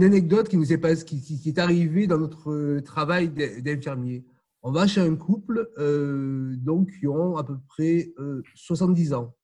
anecdote 0.00 0.48
qui 0.48 0.56
nous 0.56 0.72
est, 0.72 0.78
pas, 0.78 0.94
qui, 0.96 1.42
est 1.44 1.58
arrivée 1.58 2.06
dans 2.06 2.18
notre 2.18 2.80
travail 2.80 3.28
d'infirmier. 3.28 4.24
On 4.62 4.70
va 4.70 4.86
chez 4.86 5.00
un 5.00 5.16
couple 5.16 5.70
euh, 5.78 6.54
donc, 6.56 6.90
qui 6.98 7.08
ont 7.08 7.36
à 7.36 7.44
peu 7.44 7.56
près 7.68 8.12
70 8.54 9.12
euh, 9.12 9.16
ans. 9.16 9.34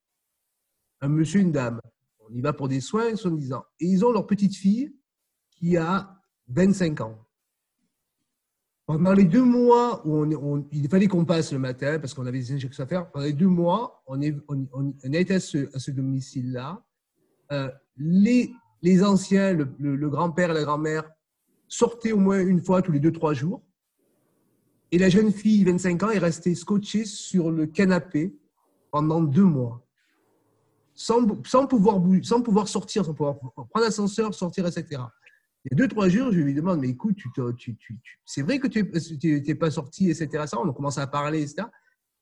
Un 1.00 1.08
monsieur 1.08 1.40
une 1.40 1.52
dame. 1.52 1.80
On 2.20 2.32
y 2.32 2.40
va 2.40 2.52
pour 2.52 2.68
des 2.68 2.80
soins, 2.80 3.16
70 3.16 3.52
ans. 3.52 3.64
Et 3.80 3.86
ils 3.86 4.04
ont 4.04 4.12
leur 4.12 4.26
petite 4.26 4.54
fille 4.54 4.94
qui 5.50 5.76
a 5.76 6.14
25 6.48 7.00
ans. 7.00 7.18
Pendant 8.86 9.12
les 9.12 9.24
deux 9.24 9.44
mois 9.44 10.00
où 10.06 10.24
on, 10.24 10.66
il 10.72 10.88
fallait 10.88 11.08
qu'on 11.08 11.26
passe 11.26 11.52
le 11.52 11.58
matin 11.58 11.98
parce 11.98 12.14
qu'on 12.14 12.24
avait 12.24 12.38
des 12.38 12.52
injections 12.52 12.84
à 12.84 12.86
faire, 12.86 13.10
pendant 13.10 13.26
les 13.26 13.34
deux 13.34 13.48
mois, 13.48 14.02
on, 14.06 14.20
est, 14.22 14.34
on, 14.48 14.66
on 14.72 14.92
à 14.92 15.40
ce, 15.40 15.90
domicile-là 15.90 16.82
euh, 17.52 17.70
les, 17.98 18.50
les, 18.82 19.02
anciens, 19.02 19.52
le, 19.52 20.08
grand-père 20.08 20.50
et 20.50 20.54
la 20.54 20.64
grand-mère, 20.64 21.10
sortaient 21.68 22.12
au 22.12 22.18
moins 22.18 22.40
une 22.40 22.62
fois 22.62 22.82
tous 22.82 22.92
les 22.92 23.00
deux, 23.00 23.12
trois 23.12 23.34
jours. 23.34 23.62
Et 24.90 24.98
la 24.98 25.08
jeune 25.08 25.32
fille, 25.32 25.64
25 25.64 26.02
ans, 26.02 26.10
est 26.10 26.18
restée 26.18 26.54
scotchée 26.54 27.04
sur 27.04 27.50
le 27.50 27.66
canapé 27.66 28.34
pendant 28.90 29.20
deux 29.20 29.44
mois. 29.44 29.84
Sans, 30.94 31.24
pouvoir, 31.66 32.02
sans 32.22 32.42
pouvoir 32.42 32.66
sortir, 32.66 33.04
sans 33.04 33.14
pouvoir 33.14 33.38
prendre 33.38 33.84
l'ascenseur, 33.84 34.34
sortir, 34.34 34.66
etc. 34.66 35.02
Il 35.64 35.72
y 35.72 35.74
a 35.74 35.76
deux, 35.76 35.88
trois 35.88 36.08
jours, 36.08 36.32
je 36.32 36.40
lui 36.40 36.54
demande, 36.54 36.80
mais 36.80 36.88
écoute, 36.88 37.16
tu, 37.16 37.28
tu, 37.56 37.76
tu, 37.76 38.00
c'est 38.24 38.42
vrai 38.42 38.58
que 38.58 38.66
tu 38.66 38.82
n'es 39.22 39.54
pas 39.54 39.70
sorti, 39.70 40.10
etc. 40.10 40.44
On 40.56 40.72
commence 40.72 40.98
à 40.98 41.06
parler, 41.06 41.42
etc. 41.42 41.68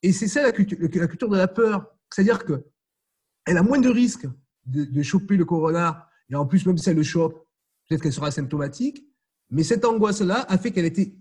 Et 0.02 0.12
c'est 0.12 0.28
ça 0.28 0.42
la 0.42 0.52
culture, 0.52 0.78
de 0.78 1.36
la 1.36 1.48
peur. 1.48 1.86
C'est-à-dire 2.10 2.44
qu'elle 2.44 3.56
a 3.56 3.62
moins 3.62 3.78
de 3.78 3.88
risques 3.88 4.26
de, 4.66 5.02
choper 5.02 5.36
le 5.36 5.44
corona, 5.44 6.05
et 6.30 6.34
en 6.34 6.46
plus, 6.46 6.66
même 6.66 6.78
si 6.78 6.90
elle 6.90 6.96
le 6.96 7.02
chope, 7.02 7.46
peut-être 7.88 8.02
qu'elle 8.02 8.12
sera 8.12 8.30
symptomatique, 8.30 9.04
mais 9.50 9.62
cette 9.62 9.84
angoisse-là 9.84 10.44
a 10.48 10.58
fait 10.58 10.72
qu'elle 10.72 10.84
était 10.84 11.14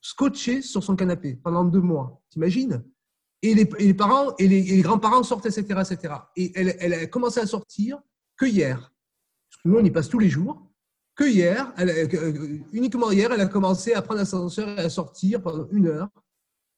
scotchée 0.00 0.62
sur 0.62 0.82
son 0.84 0.96
canapé 0.96 1.34
pendant 1.34 1.64
deux 1.64 1.80
mois. 1.80 2.22
T'imagines? 2.30 2.84
Et 3.42 3.54
les, 3.54 3.68
et 3.78 3.86
les, 3.86 3.94
parents 3.94 4.34
et 4.38 4.48
les, 4.48 4.80
grands-parents 4.80 5.22
sortent, 5.22 5.46
etc., 5.46 5.62
etc. 5.80 6.14
Et 6.36 6.52
elle, 6.54 6.76
elle, 6.78 6.94
a 6.94 7.06
commencé 7.06 7.40
à 7.40 7.46
sortir 7.46 7.98
que 8.36 8.46
hier. 8.46 8.78
Parce 9.50 9.62
que 9.62 9.68
nous, 9.68 9.76
on 9.76 9.84
y 9.84 9.90
passe 9.90 10.08
tous 10.08 10.18
les 10.18 10.30
jours. 10.30 10.70
Que 11.14 11.24
hier, 11.24 11.72
euh, 11.78 12.58
uniquement 12.72 13.10
hier, 13.10 13.30
elle 13.32 13.40
a 13.40 13.46
commencé 13.46 13.92
à 13.92 14.02
prendre 14.02 14.18
l'ascenseur 14.18 14.68
et 14.68 14.82
à 14.82 14.90
sortir 14.90 15.42
pendant 15.42 15.68
une 15.70 15.88
heure 15.88 16.08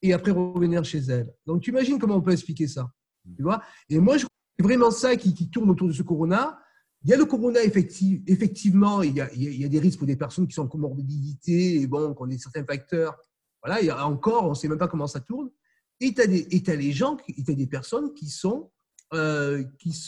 et 0.03 0.13
après 0.13 0.31
revenir 0.31 0.85
chez 0.85 0.99
elle. 0.99 1.33
Donc, 1.47 1.63
tu 1.63 1.71
imagines 1.71 1.99
comment 1.99 2.17
on 2.17 2.21
peut 2.21 2.33
expliquer 2.33 2.67
ça? 2.67 2.91
Tu 3.37 3.43
vois? 3.43 3.63
Et 3.89 3.99
moi, 3.99 4.19
je 4.19 4.27
c'est 4.59 4.63
vraiment 4.63 4.91
ça 4.91 5.17
qui, 5.17 5.51
tourne 5.51 5.71
autour 5.71 5.89
de 5.89 5.93
ce 5.93 6.03
corona. 6.03 6.59
Il 7.07 7.11
y 7.11 7.15
a 7.15 7.17
le 7.17 7.25
corona, 7.25 7.61
effectivement, 7.63 9.01
il 9.01 9.15
y 9.15 9.21
a, 9.21 9.69
des 9.69 9.79
risques 9.79 9.99
pour 9.99 10.09
des 10.09 10.17
personnes 10.17 10.49
qui 10.49 10.55
sont 10.55 10.63
en 10.63 10.67
comorbidité 10.67 11.81
et 11.81 11.87
bon, 11.87 12.13
qu'on 12.15 12.29
ait 12.31 12.37
certains 12.37 12.65
facteurs. 12.65 13.17
Voilà, 13.63 13.81
il 13.81 13.87
y 13.87 13.91
a 13.91 14.05
encore, 14.09 14.45
on 14.45 14.51
ne 14.51 14.55
sait 14.55 14.67
même 14.67 14.77
pas 14.77 14.89
comment 14.89 15.07
ça 15.07 15.21
tourne. 15.21 15.49
Et 16.01 16.13
tu 16.13 16.21
as, 16.21 16.75
les 16.75 16.91
gens, 16.91 17.17
tu 17.17 17.33
as 17.49 17.55
des 17.55 17.69
personnes 17.69 18.13
qui 18.13 18.29
sont, 18.29 18.73
qui 19.79 20.05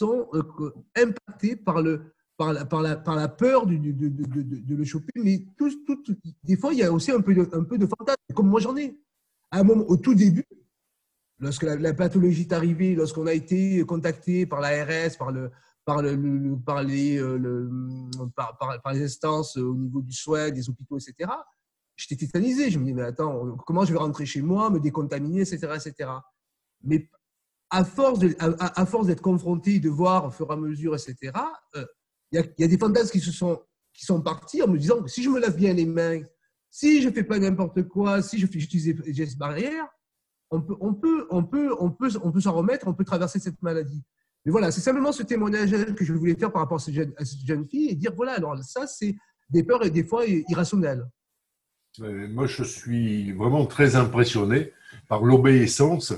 impactées 0.97 1.55
par, 1.55 1.83
la, 1.83 1.99
la, 2.41 3.03
la 3.07 3.29
peur 3.29 3.67
de, 3.67 4.75
le 4.75 4.85
choper. 4.85 5.13
Mais 5.23 5.45
tout, 5.57 5.71
des 6.43 6.57
fois, 6.57 6.73
il 6.73 6.81
y 6.81 6.83
a 6.83 6.91
aussi 6.93 7.13
un 7.13 7.21
peu 7.21 7.33
de, 7.33 7.45
fantasme, 7.87 8.17
comme 8.35 8.49
moi 8.49 8.59
j'en 8.59 8.77
ai. 8.77 8.99
Un 9.53 9.63
moment, 9.63 9.85
au 9.87 9.99
tout 9.99 10.17
début, 10.17 10.49
lorsque 11.39 11.63
la, 11.63 11.95
pathologie 11.95 12.41
est 12.43 12.53
arrivée, 12.53 12.97
lorsqu'on 12.97 13.29
a 13.29 13.35
été 13.35 13.85
contacté 13.85 14.47
par 14.47 14.61
l'ARS, 14.61 15.17
par, 15.17 15.31
le, 15.31 15.53
par, 15.89 16.03
le, 16.03 16.59
par, 16.67 16.83
les, 16.83 17.17
euh, 17.17 17.67
par, 18.37 18.93
les 18.93 19.05
instances 19.05 19.57
au 19.57 19.75
niveau 19.75 20.03
du 20.03 20.13
soin, 20.13 20.51
des 20.51 20.69
hôpitaux, 20.69 20.99
etc., 20.99 21.31
j'étais 21.97 22.27
tétanisé. 22.27 22.71
Je 22.71 22.79
me 22.79 22.85
dis, 22.85 22.93
mais 22.93 23.05
attends, 23.05 23.57
comment 23.67 23.87
je 23.87 23.95
vais 23.95 23.99
rentrer 23.99 24.27
chez 24.27 24.43
moi, 24.43 24.69
me 24.69 24.81
décontaminer, 24.81 25.41
etc. 25.41 25.57
etc. 25.77 26.11
Mais 26.85 27.09
à 27.71 27.87
force, 27.87 28.19
de, 28.19 28.37
à, 28.39 28.85
force 28.85 29.07
d'être 29.07 29.23
confronté, 29.23 29.81
de 29.81 29.89
voir 29.89 30.27
au 30.27 30.31
fur 30.31 30.51
et 30.51 30.53
à 30.53 30.57
mesure, 30.57 30.95
etc., 30.95 31.33
euh, 31.77 31.87
il 32.33 32.53
y, 32.59 32.65
a, 32.65 32.69
des 32.69 32.77
fantasmes 32.77 33.11
qui, 33.11 33.21
se 33.21 33.33
sont, 33.33 33.59
qui 33.95 34.05
sont 34.05 34.21
partis 34.21 34.63
en 34.63 34.69
me 34.69 34.77
disant 34.77 35.03
que 35.03 35.09
si 35.09 35.23
je 35.23 35.31
me 35.31 35.41
lave 35.41 35.57
bien 35.57 35.73
les 35.73 35.87
mains, 35.87 36.21
si 36.71 37.01
je 37.01 37.09
ne 37.09 37.15
fais 37.15 37.25
pas 37.25 37.39
n'importe 37.39 37.89
quoi, 37.89 38.21
si 38.21 38.39
je 38.39 38.47
fais 38.47 38.61
j'utilise 38.61 38.95
les 39.07 39.15
gestes 39.15 39.39
barrières, 39.39 39.89
on 40.51 40.61
peut, 40.61 40.77
on 40.81 40.93
peut, 40.93 41.27
on 41.31 41.45
peut, 41.45 41.75
on 41.81 41.91
peut, 41.91 42.11
on 42.23 42.31
peut 42.31 42.41
s'en 42.43 42.53
remettre, 42.53 42.89
on 42.89 42.93
peut 42.93 43.07
traverser 43.07 43.39
cette 43.39 43.63
maladie. 43.63 44.03
Mais 44.49 44.53
voilà, 44.53 44.71
c'est 44.71 44.81
simplement 44.81 45.13
ce 45.13 45.23
témoignage 45.23 45.73
que 45.95 46.07
je 46.07 46.15
voulais 46.15 46.35
faire 46.35 46.51
par 46.51 46.63
rapport 46.63 46.79
à 46.79 46.81
cette 46.81 47.47
jeune, 47.47 47.69
fille 47.69 47.91
et 47.91 47.95
dire 47.95 48.15
voilà, 48.17 48.33
alors 48.33 48.57
ça, 48.65 48.87
c'est 48.87 49.15
des 49.51 49.63
peurs 49.63 49.85
et 49.85 49.91
des 49.91 50.05
fois 50.05 50.25
irrationnelles. 50.27 51.07
Moi, 51.99 52.47
je 52.47 52.65
suis 52.65 53.33
vraiment 53.33 53.67
très 53.67 53.95
impressionné 53.95 54.73
par 55.07 55.23
l'obéissance 55.23 56.15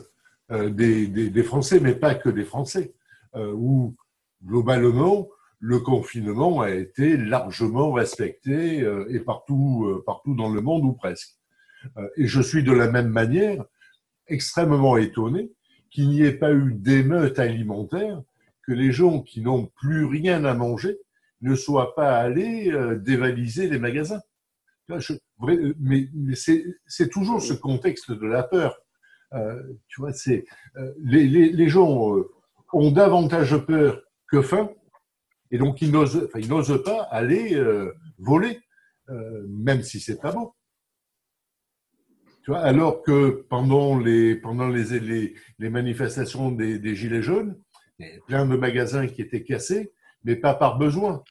euh, 0.52 0.70
des, 0.70 1.08
des, 1.08 1.42
Français, 1.42 1.80
mais 1.80 1.92
pas 1.92 2.14
que 2.14 2.28
des 2.28 2.44
Français, 2.44 2.94
euh, 3.34 3.52
où 3.52 3.96
globalement, 4.44 5.28
le 5.58 5.80
confinement 5.80 6.60
a 6.60 6.70
été 6.70 7.16
largement 7.16 7.90
respecté 7.90 8.80
euh, 8.80 9.12
et 9.12 9.18
partout, 9.18 10.04
partout 10.06 10.36
dans 10.36 10.50
le 10.50 10.60
monde 10.60 10.84
ou 10.84 10.92
presque. 10.92 11.34
Et 12.16 12.28
je 12.28 12.40
suis 12.40 12.62
de 12.62 12.70
la 12.70 12.88
même 12.88 13.08
manière 13.08 13.64
extrêmement 14.28 14.96
étonné 14.98 15.50
qu'il 15.90 16.08
n'y 16.08 16.22
ait 16.22 16.32
pas 16.32 16.52
eu 16.52 16.74
d'émeute 16.74 17.38
alimentaire, 17.38 18.22
que 18.62 18.72
les 18.72 18.92
gens 18.92 19.20
qui 19.20 19.40
n'ont 19.40 19.66
plus 19.66 20.04
rien 20.04 20.44
à 20.44 20.54
manger 20.54 20.98
ne 21.42 21.54
soient 21.54 21.94
pas 21.94 22.16
allés 22.18 22.70
euh, 22.70 22.96
dévaliser 22.96 23.68
les 23.68 23.78
magasins. 23.78 24.20
mais, 25.38 26.08
c'est 26.86 27.08
toujours 27.10 27.42
ce 27.42 27.52
contexte 27.52 28.12
de 28.12 28.26
la 28.26 28.42
peur. 28.42 28.78
Euh, 29.32 29.62
tu 29.88 30.00
vois, 30.00 30.12
c'est 30.12 30.44
euh, 30.76 30.92
les, 30.98 31.68
gens 31.68 32.16
ont 32.72 32.90
davantage 32.90 33.56
peur 33.58 34.02
que 34.28 34.42
faim, 34.42 34.70
et 35.50 35.58
donc 35.58 35.82
ils 35.82 35.90
n'osent, 35.90 36.82
pas 36.84 37.02
aller 37.02 37.60
voler, 38.18 38.60
même 39.48 39.82
si 39.82 39.98
c'est 39.98 40.20
pas 40.20 40.32
alors 42.48 43.02
que 43.02 43.44
pendant 43.48 43.98
les, 43.98 44.40
manifestations 45.58 46.50
des, 46.50 46.94
Gilets 46.94 47.22
jaunes, 47.22 47.56
il 47.98 48.06
y 48.06 48.08
avait 48.08 48.20
plein 48.26 48.46
de 48.46 48.56
magasins 48.56 49.06
qui 49.06 49.22
étaient 49.22 49.42
cassés, 49.42 49.92
mais 50.24 50.36
pas 50.36 50.54
par 50.54 50.78
besoin. 50.78 51.22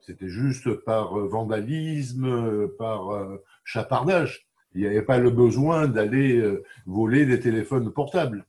C'était 0.00 0.28
juste 0.28 0.70
par 0.84 1.18
euh, 1.18 1.28
vandalisme, 1.28 2.26
euh, 2.26 2.76
par 2.78 3.10
euh, 3.10 3.42
chapardage. 3.64 4.46
Il 4.74 4.82
n'y 4.82 4.86
avait 4.86 5.02
pas 5.02 5.18
le 5.18 5.30
besoin 5.30 5.86
d'aller 5.86 6.42
voler 6.84 7.26
des 7.26 7.38
téléphones 7.38 7.92
portables. 7.92 8.44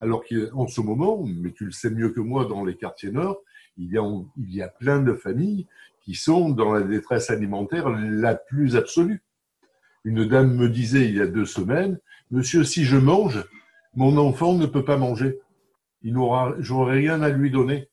Alors 0.00 0.22
qu'en 0.24 0.68
ce 0.68 0.80
moment, 0.80 1.24
mais 1.26 1.50
tu 1.50 1.64
le 1.64 1.72
sais 1.72 1.90
mieux 1.90 2.10
que 2.10 2.20
moi 2.20 2.44
dans 2.44 2.64
les 2.64 2.76
quartiers 2.76 3.10
nord, 3.10 3.42
il 3.76 3.90
y 3.90 4.62
a 4.62 4.68
plein 4.68 5.00
de 5.00 5.12
familles 5.12 5.66
qui 6.02 6.14
sont 6.14 6.50
dans 6.50 6.72
la 6.72 6.82
détresse 6.82 7.30
alimentaire 7.30 7.88
la 7.90 8.36
plus 8.36 8.76
absolue. 8.76 9.24
Une 10.04 10.26
dame 10.26 10.54
me 10.54 10.68
disait 10.68 11.08
il 11.08 11.16
y 11.16 11.20
a 11.20 11.26
deux 11.26 11.46
semaines, 11.46 11.98
Monsieur, 12.30 12.64
si 12.64 12.84
je 12.84 12.96
mange, 12.96 13.44
mon 13.94 14.16
enfant 14.16 14.54
ne 14.54 14.66
peut 14.66 14.84
pas 14.84 14.96
manger. 14.96 15.40
Il 16.02 16.14
n'aura, 16.14 16.54
j'aurai 16.58 16.98
rien 16.98 17.22
à 17.22 17.28
lui 17.28 17.50
donner. 17.50 17.88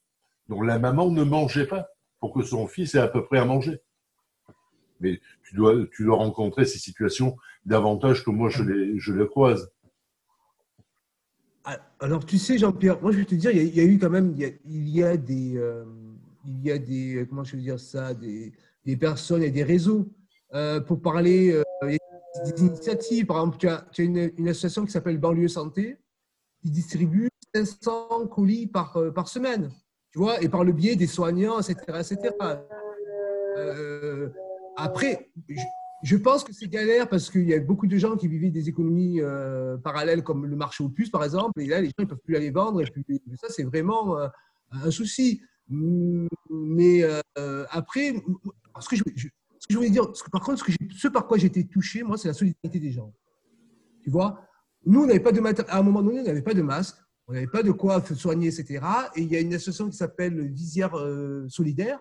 Donc 0.49 0.65
la 0.65 0.79
maman 0.79 1.11
ne 1.11 1.23
mangeait 1.23 1.67
pas 1.67 1.89
pour 2.19 2.33
que 2.33 2.41
son 2.41 2.67
fils 2.67 2.95
ait 2.95 2.99
à 2.99 3.07
peu 3.07 3.23
près 3.23 3.39
à 3.39 3.45
manger. 3.45 3.79
Mais 4.99 5.19
tu 5.43 5.55
dois, 5.55 5.75
tu 5.91 6.05
dois 6.05 6.17
rencontrer 6.17 6.65
ces 6.65 6.79
situations 6.79 7.35
davantage 7.65 8.23
que 8.23 8.31
moi 8.31 8.49
je 8.49 8.63
les, 8.63 8.99
je 8.99 9.13
les 9.13 9.27
croise. 9.27 9.71
Ah, 11.63 11.77
alors 11.99 12.25
tu 12.25 12.37
sais 12.37 12.57
Jean-Pierre, 12.57 13.01
moi 13.01 13.11
je 13.11 13.17
vais 13.17 13.25
te 13.25 13.35
dire, 13.35 13.51
il 13.51 13.75
y 13.75 13.79
a, 13.79 13.83
eu 13.83 13.99
quand 13.99 14.09
même, 14.09 14.35
il 14.65 14.89
y 14.89 15.03
a, 15.03 15.17
des, 15.17 15.57
euh, 15.57 15.85
il 16.45 16.65
y 16.65 16.71
a 16.71 16.79
des, 16.79 17.25
comment 17.29 17.43
je 17.43 17.55
veux 17.55 17.61
dire 17.61 17.79
ça, 17.79 18.13
des, 18.13 18.51
des 18.85 18.97
personnes 18.97 19.43
et 19.43 19.51
des 19.51 19.63
réseaux 19.63 20.09
euh, 20.53 20.79
pour 20.81 21.01
parler. 21.01 21.61
Euh, 22.37 22.51
des 22.51 22.61
initiatives. 22.61 23.25
Par 23.25 23.37
exemple, 23.37 23.57
tu 23.57 23.67
as, 23.67 23.85
tu 23.91 24.01
as 24.01 24.05
une, 24.05 24.47
association 24.47 24.85
qui 24.85 24.91
s'appelle 24.91 25.17
Banlieue 25.17 25.47
Santé 25.47 25.97
qui 26.61 26.71
distribue 26.71 27.29
500 27.53 28.27
colis 28.27 28.67
par, 28.67 28.97
par 29.13 29.27
semaine 29.27 29.71
tu 30.11 30.19
vois, 30.19 30.41
et 30.41 30.49
par 30.49 30.63
le 30.63 30.73
biais 30.73 30.95
des 30.95 31.07
soignants, 31.07 31.59
etc. 31.59 31.75
etc. 31.99 32.35
Euh, 33.57 34.29
après, 34.75 35.31
je, 36.03 36.17
pense 36.17 36.43
que 36.43 36.53
c'est 36.53 36.67
galère 36.67 37.07
parce 37.07 37.29
qu'il 37.29 37.47
y 37.47 37.53
a 37.53 37.59
beaucoup 37.59 37.87
de 37.87 37.97
gens 37.97 38.17
qui 38.17 38.27
vivaient 38.27 38.49
des 38.49 38.67
économies 38.67 39.21
euh, 39.21 39.77
parallèles 39.77 40.23
comme 40.23 40.45
le 40.45 40.55
marché 40.55 40.83
aux 40.83 40.89
puces, 40.89 41.09
par 41.09 41.23
exemple, 41.23 41.61
et 41.61 41.65
là, 41.65 41.79
les 41.79 41.87
gens 41.87 41.93
ne 41.99 42.05
peuvent 42.05 42.21
plus 42.23 42.35
aller 42.35 42.51
vendre, 42.51 42.81
et 42.81 42.85
puis 42.85 43.21
ça, 43.35 43.47
c'est 43.49 43.63
vraiment 43.63 44.17
euh, 44.17 44.27
un 44.71 44.91
souci. 44.91 45.41
Mais 45.69 47.03
après, 47.69 48.13
ce 48.81 48.89
que 48.89 48.95
je, 49.15 49.27
ce 49.61 49.67
que 49.67 49.73
je 49.73 49.77
voulais 49.77 49.91
dire, 49.91 50.11
par 50.31 50.41
contre, 50.41 50.65
ce, 50.65 51.07
que 51.07 51.13
par 51.13 51.27
quoi 51.27 51.37
j'étais 51.37 51.63
touché, 51.63 52.01
moi, 52.01 52.17
c'est 52.17 52.27
la 52.27 52.33
solidarité 52.33 52.79
des 52.79 52.91
gens. 52.91 53.13
Tu 54.03 54.09
vois, 54.09 54.41
nous, 54.85 55.03
on 55.03 55.19
pas 55.19 55.31
de 55.31 55.69
à 55.69 55.77
un 55.77 55.83
moment 55.83 56.01
donné, 56.01 56.19
on 56.21 56.23
n'avait 56.23 56.41
pas 56.41 56.55
de 56.55 56.63
masque 56.63 56.97
on 57.27 57.33
n'avait 57.33 57.47
pas 57.47 57.63
de 57.63 57.71
quoi 57.71 58.03
soigner, 58.13 58.47
etc. 58.47 58.83
Et 59.15 59.21
il 59.21 59.31
y 59.31 59.37
a 59.37 59.39
une 59.39 59.53
association 59.53 59.89
qui 59.89 59.95
s'appelle 59.95 60.49
Visière 60.49 60.97
euh, 60.97 61.47
Solidaire 61.47 61.99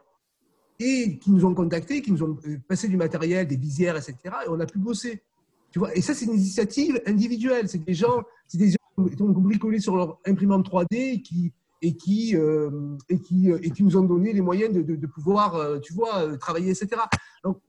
et 0.81 1.19
qui 1.19 1.31
nous 1.31 1.45
ont 1.45 1.55
contactés, 1.55 2.03
qui 2.03 2.11
nous 2.11 2.23
ont 2.25 2.37
euh, 2.47 2.59
passé 2.67 2.89
du 2.89 2.97
matériel, 2.97 3.47
des 3.47 3.57
visières, 3.57 3.97
etc. 3.97 4.17
Et 4.47 4.49
on 4.49 4.59
a 4.59 4.67
pu 4.67 4.79
bosser. 4.79 5.23
Tu 5.71 5.79
vois 5.79 5.95
et 5.97 6.01
ça, 6.01 6.15
c'est 6.15 6.25
une 6.25 6.35
initiative 6.35 7.01
individuelle. 7.07 7.69
C'est 7.69 7.85
des 7.85 7.95
gens, 7.95 8.25
c'est 8.49 8.59
des 8.59 8.71
gens 8.71 9.09
qui 9.09 9.23
ont 9.23 9.29
bricolé 9.29 9.79
sur 9.79 9.95
leur 9.95 10.19
imprimante 10.27 10.69
3D 10.69 10.87
et 10.97 11.23
qui, 11.23 11.53
et 11.83 11.97
qui, 11.97 12.37
euh, 12.37 12.97
et 13.09 13.18
qui, 13.18 13.51
et 13.51 13.70
qui 13.70 13.83
nous 13.83 13.97
ont 13.97 14.03
donné 14.03 14.33
les 14.33 14.41
moyens 14.41 14.72
de, 14.74 14.83
de, 14.83 15.07
pouvoir, 15.07 15.81
tu 15.81 15.95
vois, 15.95 16.37
travailler, 16.39 16.70
etc. 16.70 17.03
Donc, 17.43 17.61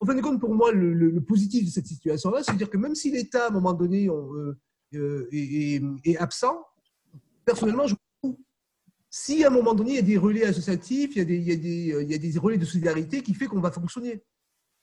en 0.00 0.06
fin 0.06 0.14
de 0.14 0.20
compte, 0.20 0.40
pour 0.40 0.54
moi, 0.54 0.72
le, 0.72 1.20
positif 1.20 1.64
de 1.64 1.70
cette 1.70 1.86
situation-là, 1.86 2.42
c'est 2.42 2.52
de 2.52 2.58
dire 2.58 2.70
que 2.70 2.76
même 2.76 2.94
si 2.94 3.10
l'État, 3.10 3.46
à 3.46 3.48
un 3.48 3.52
moment 3.52 3.72
donné, 3.72 4.08
est, 4.92 6.16
absent, 6.18 6.64
personnellement, 7.44 7.86
je 7.86 7.94
si 9.18 9.42
à 9.44 9.46
un 9.46 9.50
moment 9.50 9.72
donné, 9.72 9.92
il 9.92 9.96
y 9.96 9.98
a 9.98 10.02
des 10.02 10.18
relais 10.18 10.44
associatifs, 10.44 11.16
il 11.16 11.18
y 11.18 11.20
a 11.22 11.24
des, 11.24 11.36
il 11.36 11.48
y 11.48 11.52
a 11.52 11.56
des, 11.56 11.92
euh, 11.94 12.02
il 12.02 12.10
y 12.10 12.14
a 12.14 12.18
des 12.18 12.38
relais 12.38 12.58
de 12.58 12.66
solidarité 12.66 13.22
qui 13.22 13.32
fait 13.32 13.46
qu'on 13.46 13.60
va 13.60 13.70
fonctionner. 13.70 14.22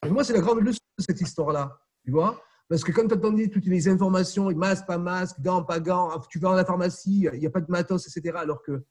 Moi, 0.09 0.23
c'est 0.23 0.33
la 0.33 0.39
grande 0.39 0.61
leçon 0.61 0.79
de 0.97 1.03
cette 1.03 1.21
histoire-là. 1.21 1.79
Tu 2.03 2.09
vois 2.09 2.41
Parce 2.69 2.83
que 2.83 2.91
quand 2.91 3.07
tu 3.07 3.13
attendais 3.13 3.49
toutes 3.49 3.65
les 3.65 3.87
informations, 3.87 4.49
masque, 4.51 4.87
pas 4.87 4.97
masque, 4.97 5.39
gants, 5.41 5.63
pas 5.63 5.79
gants, 5.79 6.19
tu 6.29 6.39
vas 6.39 6.53
à 6.53 6.55
la 6.55 6.65
pharmacie, 6.65 7.27
il 7.33 7.39
n'y 7.39 7.45
a 7.45 7.49
pas 7.49 7.61
de 7.61 7.69
matos, 7.69 8.07
etc. 8.07 8.37
Alors 8.37 8.63
que 8.63 8.83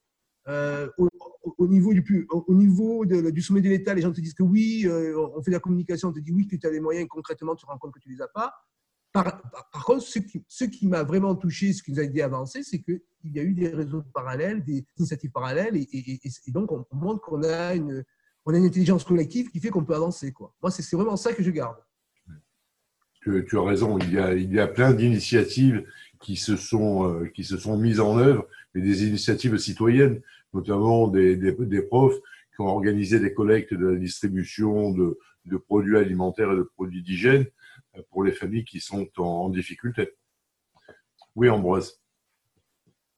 euh, 0.48 0.88
au, 0.98 1.68
niveau, 1.68 1.92
du, 1.92 3.42
sommet 3.42 3.60
de 3.60 3.68
l'État, 3.68 3.94
les 3.94 4.02
gens 4.02 4.12
te 4.12 4.20
disent 4.20 4.34
que 4.34 4.42
oui, 4.42 4.84
euh, 4.86 5.16
on 5.34 5.42
fait 5.42 5.50
de 5.50 5.56
la 5.56 5.60
communication, 5.60 6.08
on 6.08 6.12
te 6.12 6.20
dit 6.20 6.32
oui, 6.32 6.46
que 6.46 6.56
tu 6.56 6.66
as 6.66 6.70
les 6.70 6.80
moyens, 6.80 7.08
concrètement, 7.08 7.54
tu 7.54 7.64
te 7.64 7.70
rends 7.70 7.78
compte 7.78 7.92
que 7.92 8.00
tu 8.00 8.08
ne 8.08 8.14
les 8.14 8.22
as 8.22 8.28
pas. 8.28 8.52
Par, 9.12 9.42
contre, 9.84 10.02
ce 10.02 10.64
qui, 10.64 10.86
m'a 10.86 11.02
vraiment 11.02 11.34
touché, 11.34 11.72
ce 11.74 11.82
qui 11.82 11.92
nous 11.92 12.00
a 12.00 12.04
aidé 12.04 12.22
à 12.22 12.26
avancer, 12.26 12.62
c'est 12.62 12.80
qu'il 12.80 13.00
y 13.24 13.38
a 13.38 13.42
eu 13.42 13.52
des 13.52 13.68
réseaux 13.68 14.02
parallèles, 14.14 14.64
des 14.64 14.86
initiatives 14.96 15.30
parallèles, 15.30 15.76
et, 15.76 16.20
donc 16.48 16.72
on, 16.72 16.86
montre 16.92 17.20
qu'on 17.20 17.42
a 17.42 17.74
une, 17.74 18.04
intelligence 18.46 19.04
collective 19.04 19.50
qui 19.50 19.60
fait 19.60 19.68
qu'on 19.68 19.84
peut 19.84 19.94
avancer. 19.94 20.32
Moi, 20.62 20.70
c'est 20.70 20.96
vraiment 20.96 21.16
ça 21.16 21.34
que 21.34 21.42
je 21.42 21.50
garde. 21.50 21.76
Tu, 23.22 23.44
tu 23.48 23.56
as 23.56 23.62
raison, 23.62 23.98
il 23.98 24.12
y 24.12 24.18
a, 24.18 24.34
il 24.34 24.52
y 24.52 24.58
a 24.58 24.66
plein 24.66 24.92
d'initiatives 24.92 25.84
qui 26.20 26.36
se 26.36 26.56
sont 26.56 27.08
euh, 27.08 27.26
qui 27.34 27.44
se 27.44 27.56
sont 27.56 27.76
mises 27.76 28.00
en 28.00 28.18
œuvre, 28.18 28.46
et 28.74 28.80
des 28.80 29.06
initiatives 29.06 29.56
citoyennes, 29.58 30.20
notamment 30.54 31.08
des, 31.08 31.36
des, 31.36 31.52
des, 31.52 31.82
profs 31.82 32.16
qui 32.54 32.60
ont 32.60 32.68
organisé 32.68 33.20
des 33.20 33.32
collectes 33.32 33.74
de 33.74 33.86
la 33.88 33.96
distribution 33.96 34.90
de, 34.90 35.18
de 35.46 35.56
produits 35.56 35.98
alimentaires 35.98 36.52
et 36.52 36.56
de 36.56 36.62
produits 36.62 37.02
d'hygiène 37.02 37.46
pour 38.10 38.24
les 38.24 38.32
familles 38.32 38.64
qui 38.64 38.80
sont 38.80 39.08
en, 39.18 39.48
difficulté. 39.50 40.10
Oui, 41.34 41.48
Ambroise. 41.48 42.00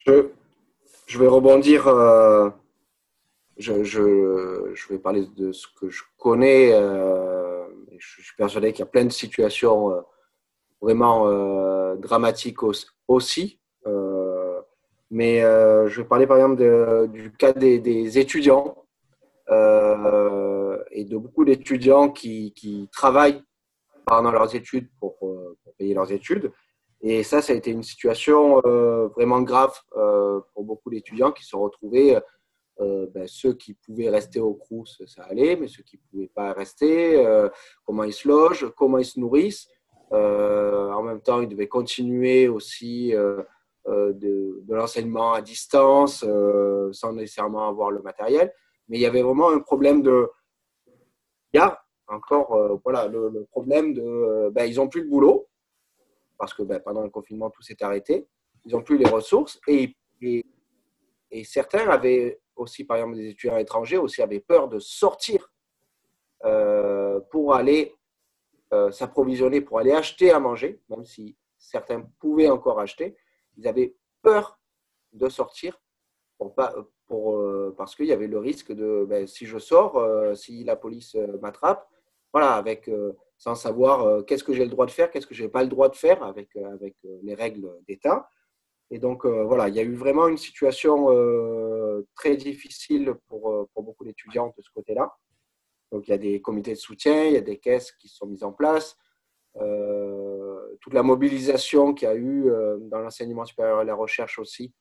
Je, 0.07 0.29
je 1.07 1.19
vais 1.19 1.27
rebondir. 1.27 1.87
Euh, 1.89 2.51
je, 3.57 3.85
je, 3.85 4.73
je, 4.75 4.89
vais 4.89 4.99
parler 4.99 5.27
de 5.37 5.53
ce 5.53 5.67
que 5.81 5.89
je 5.89 6.03
connais. 6.19 6.73
Euh, 6.73 7.34
je 7.99 8.22
suis 8.22 8.36
persuadé 8.36 8.72
qu'il 8.72 8.80
y 8.80 8.88
a 8.88 8.90
plein 8.90 9.05
de 9.05 9.12
situations 9.12 9.92
euh, 9.92 10.01
vraiment 10.80 11.26
dramatiques 11.97 12.62
aussi. 13.09 13.61
mais 15.11 15.40
je 15.40 16.01
vais 16.01 16.07
parler 16.07 16.26
par 16.26 16.36
exemple 16.36 17.09
du 17.09 17.32
cas 17.32 17.53
des, 17.53 18.18
étudiants 18.18 18.84
et 19.49 21.05
de 21.05 21.16
beaucoup 21.16 21.45
d'étudiants 21.45 22.11
qui, 22.11 22.88
travaillent 22.92 23.42
pendant 24.07 24.30
leurs 24.30 24.55
études 24.55 24.88
pour, 25.01 25.18
pour, 25.18 25.57
payer 25.78 25.95
leurs 25.95 26.12
études. 26.12 26.53
Et 27.07 27.22
ça, 27.22 27.42
ça 27.42 27.53
a 27.53 27.57
été 27.57 27.70
une 27.70 27.82
situation 27.82 28.62
euh, 28.64 29.09
vraiment 29.09 29.42
grave 29.42 29.78
euh, 29.95 30.40
pour 30.55 30.64
beaucoup 30.64 30.88
d'étudiants 30.88 31.32
qui 31.32 31.45
se 31.45 31.55
retrouvaient, 31.55 32.18
euh, 32.81 33.07
ben, 33.14 33.27
ceux 33.27 33.55
qui 33.55 33.75
pouvaient 33.75 34.11
rester 34.11 34.41
au 34.41 34.55
Crous, 34.55 35.03
ça 35.07 35.25
allait, 35.25 35.57
mais 35.57 35.68
ceux 35.68 35.83
qui 35.83 35.97
ne 35.97 36.11
pouvaient 36.11 36.33
pas 36.35 36.53
rester, 36.53 37.25
comment 37.85 38.05
ils 38.05 38.12
se 38.12 38.29
logent, 38.29 38.72
comment 38.77 38.99
ils 38.99 39.05
se 39.05 39.20
nourrissent. 39.20 39.68
en 40.11 41.03
même 41.03 41.20
temps, 41.20 41.41
ils 41.41 41.49
devaient 41.49 41.68
continuer 41.68 42.49
aussi 42.49 43.12
de, 43.87 44.64
l'enseignement 44.68 45.33
à 45.33 45.43
distance 45.43 46.25
sans 46.93 47.12
nécessairement 47.12 47.68
avoir 47.68 47.91
le 47.91 48.03
matériel. 48.03 48.53
Mais 48.89 48.99
il 48.99 49.01
y 49.01 49.07
avait 49.07 49.22
vraiment 49.22 49.51
un 49.51 49.61
problème 49.61 50.03
de... 50.03 50.29
Il 51.53 51.59
y 51.59 51.61
a 51.61 51.85
encore 52.09 52.55
euh, 52.55 52.77
voilà, 52.85 53.07
le, 53.09 53.47
problème 53.51 53.95
de. 53.95 54.03
Euh, 54.03 54.51
ben, 54.51 54.64
ils 54.64 54.77
n'ont 54.77 54.89
plus 54.89 55.03
de 55.03 55.09
boulot, 55.09 55.49
parce 56.39 56.55
que 56.55 56.62
ben, 56.62 56.81
pendant 56.81 57.03
le 57.03 57.11
confinement, 57.11 57.51
tout 57.51 57.62
s'est 57.62 57.83
arrêté. 57.83 58.27
Ils 58.64 58.72
n'ont 58.72 58.83
plus 58.83 58.99
les 58.99 59.09
ressources. 59.09 59.61
Et, 59.68 59.95
et, 60.22 60.45
certains 61.43 61.89
avaient 61.89 62.41
aussi, 62.55 62.85
par 62.85 62.99
exemple, 62.99 63.16
des 63.16 63.30
étudiants 63.30 63.57
étrangers, 63.57 63.97
aussi 63.97 64.22
avaient 64.22 64.41
peur 64.41 64.68
de 64.68 64.78
sortir 64.78 65.51
euh, 66.45 67.18
pour 67.30 67.55
aller 67.55 67.95
s'approvisionner, 68.91 69.61
pour 69.61 69.78
aller 69.78 69.93
acheter 69.93 70.32
à 70.32 70.41
manger, 70.41 70.80
même 70.89 71.05
si 71.05 71.37
certains 71.57 72.03
pouvaient 72.18 72.51
encore 72.51 72.80
acheter. 72.80 73.16
Ils 73.57 73.68
avaient 73.68 73.95
peur 74.20 74.59
de 75.12 75.28
sortir 75.28 75.80
pour 76.39 76.57
pas, 76.57 76.74
pour, 77.07 77.41
parce 77.76 77.95
qu'il 77.95 78.07
y 78.07 78.12
avait 78.12 78.26
le 78.26 78.41
risque 78.41 78.72
de 78.72 79.07
ben, 79.09 79.28
si 79.28 79.47
je 79.47 79.59
sors, 79.59 79.97
si 80.37 80.64
la 80.64 80.74
police 80.74 81.14
m'attrape, 81.41 81.89
voilà, 82.35 82.55
avec, 82.55 82.89
euh, 82.89 83.12
sans 83.39 83.55
savoir 83.55 84.03
euh, 84.03 84.22
qu'est-ce 84.22 84.43
que 84.43 84.53
j'ai 84.53 84.64
le 84.64 84.70
droit 84.70 84.87
de 84.87 84.91
faire, 84.91 85.09
qu'est-ce 85.12 85.26
que 85.26 85.37
je 85.37 85.45
n'ai 85.45 85.49
pas 85.49 85.62
le 85.62 85.68
droit 85.68 85.89
de 85.89 85.95
faire 85.95 86.20
avec, 86.24 86.57
euh, 86.57 86.72
avec 86.72 86.97
les 87.22 87.35
règles 87.35 87.70
d'État. 87.87 88.28
Et 88.91 88.99
donc, 88.99 89.26
voilà, 89.26 89.68
il 89.68 89.74
y 89.74 89.80
a 89.80 89.82
eu 89.82 89.95
vraiment 89.95 90.28
une 90.28 90.37
situation 90.37 91.09
très 92.14 92.37
difficile 92.37 93.14
pour, 93.28 93.68
pour 93.72 93.82
beaucoup 93.82 94.05
d'étudiants 94.05 94.55
de 94.57 94.62
ce 94.62 94.70
côté-là. 94.70 95.12
Donc, 95.91 96.07
il 96.07 96.11
y 96.11 96.14
a 96.14 96.18
des 96.18 96.41
comités 96.41 96.72
de 96.72 96.78
soutien, 96.78 97.24
il 97.24 97.32
y 97.32 97.37
a 97.37 97.41
des 97.41 97.59
caisses 97.59 97.93
qui 97.93 98.09
sont 98.09 98.26
mises 98.26 98.45
en 98.45 98.53
place. 98.53 98.97
toute 99.55 100.93
la 100.93 101.03
mobilisation 101.03 101.95
qu'il 101.95 102.09
y 102.09 102.11
a 102.11 102.14
eu 102.14 102.45
dans 102.91 103.01
l'enseignement 103.01 103.45
supérieur 103.45 103.82
et 103.82 103.85
la 103.85 103.95
recherche 103.95 104.39
aussi, 104.39 104.72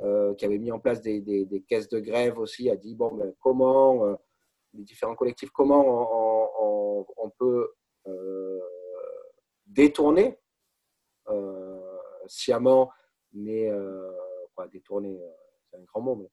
qui 0.00 0.44
avait 0.44 0.58
mis 0.58 0.72
en 0.72 0.78
place 0.78 1.02
des, 1.02 1.64
caisses 1.68 1.88
de 1.88 2.00
grève 2.00 2.38
aussi, 2.38 2.70
a 2.70 2.76
dit 2.76 2.94
bon, 2.94 3.12
ben, 3.14 3.34
comment, 3.40 4.16
les 4.74 4.84
différents 4.84 5.14
collectifs, 5.14 5.50
comment 5.50 7.04
on, 7.16 7.30
peut 7.38 7.72
euh, 8.06 8.60
détourner 9.66 10.38
euh, 11.28 11.98
sciemment, 12.26 12.90
mais 13.32 13.68
euh, 13.70 14.10
détourner, 14.72 15.20
c'est 15.70 15.76
un 15.76 15.84
grand 15.84 16.00
mot, 16.00 16.16
mais 16.16 16.28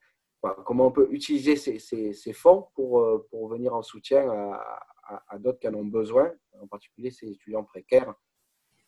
comment 0.66 0.88
on 0.88 0.92
peut 0.92 1.08
utiliser 1.12 1.56
ces, 1.56 1.80
ces, 1.80 2.34
fonds 2.34 2.68
pour, 2.74 3.28
pour 3.30 3.48
venir 3.48 3.74
en 3.76 3.84
soutien 3.84 4.28
à, 4.30 5.38
d'autres 5.38 5.60
qui 5.60 5.68
en 5.68 5.76
ont 5.76 5.86
besoin, 5.86 6.32
en 6.60 6.68
particulier 6.68 7.12
ces 7.12 7.30
étudiants 7.30 7.64
précaires, 7.64 8.16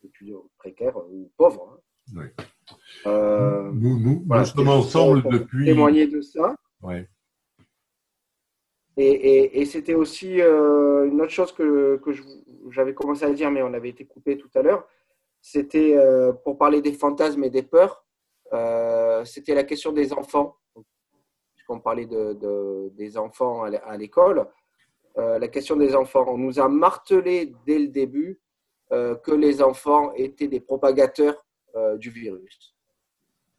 étudiants 0.04 0.50
précaires 0.58 0.98
ou 0.98 1.32
pauvres. 1.38 1.80
Hein. 2.16 2.32
nous, 3.74 4.00
nous, 4.00 4.26
nous 4.26 4.46
sommes 4.46 4.70
ensemble 4.70 5.24
depuis. 5.30 5.66
Témoigner 5.66 6.08
de 6.08 6.22
ça. 6.22 6.56
Ouais. 6.82 7.08
Et, 9.00 9.66
c'était 9.66 9.94
aussi 9.94 10.42
euh, 10.42 11.06
une 11.06 11.22
autre 11.22 11.32
chose 11.32 11.52
que, 11.52 11.98
que 11.98 12.12
j'avais 12.72 12.96
commencé 12.96 13.26
à 13.26 13.32
dire, 13.32 13.52
mais 13.52 13.62
on 13.62 13.74
avait 13.74 13.90
été 13.90 14.06
coupé 14.06 14.38
tout 14.38 14.50
à 14.56 14.64
l'heure. 14.64 14.88
C'était 15.50 15.96
euh, 15.96 16.34
pour 16.34 16.58
parler 16.58 16.82
des 16.82 16.92
fantasmes 16.92 17.42
et 17.46 17.50
des 17.50 17.64
peurs. 17.64 18.06
Euh, 18.52 19.24
c'était 19.24 19.56
la 19.56 19.64
question 19.64 19.94
des 19.94 20.12
enfants. 20.12 20.58
Puisqu'on 21.56 21.80
parlait 21.80 22.06
de, 22.06 22.90
des 22.98 23.18
enfants 23.18 23.64
à 23.64 23.96
l'école. 23.96 24.46
la 25.16 25.48
question 25.48 25.78
des 25.78 25.96
enfants. 25.96 26.26
On 26.28 26.38
nous 26.38 26.60
a 26.60 26.68
martelé 26.68 27.54
dès 27.66 27.80
le 27.80 27.88
début 27.88 28.42
que 28.90 29.32
les 29.32 29.62
enfants 29.62 30.14
étaient 30.16 30.50
des 30.50 30.60
propagateurs 30.60 31.46
du 31.96 32.10
virus. 32.10 32.76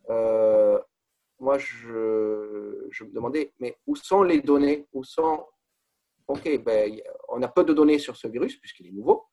moi, 0.08 1.56
je, 1.56 2.86
je, 2.90 3.04
me 3.04 3.12
demandais, 3.12 3.52
mais 3.60 3.78
où 3.86 3.96
sont 3.96 4.22
les 4.22 4.40
données? 4.42 4.86
Où 4.92 5.04
sont 5.04 5.46
OK, 6.28 6.46
ben, 6.62 7.00
on 7.28 7.42
a 7.42 7.48
peu 7.48 7.64
de 7.64 7.72
données 7.72 7.98
sur 7.98 8.14
ce 8.14 8.28
virus 8.28 8.56
puisqu'il 8.58 8.86
est 8.88 8.96
nouveau, 9.00 9.24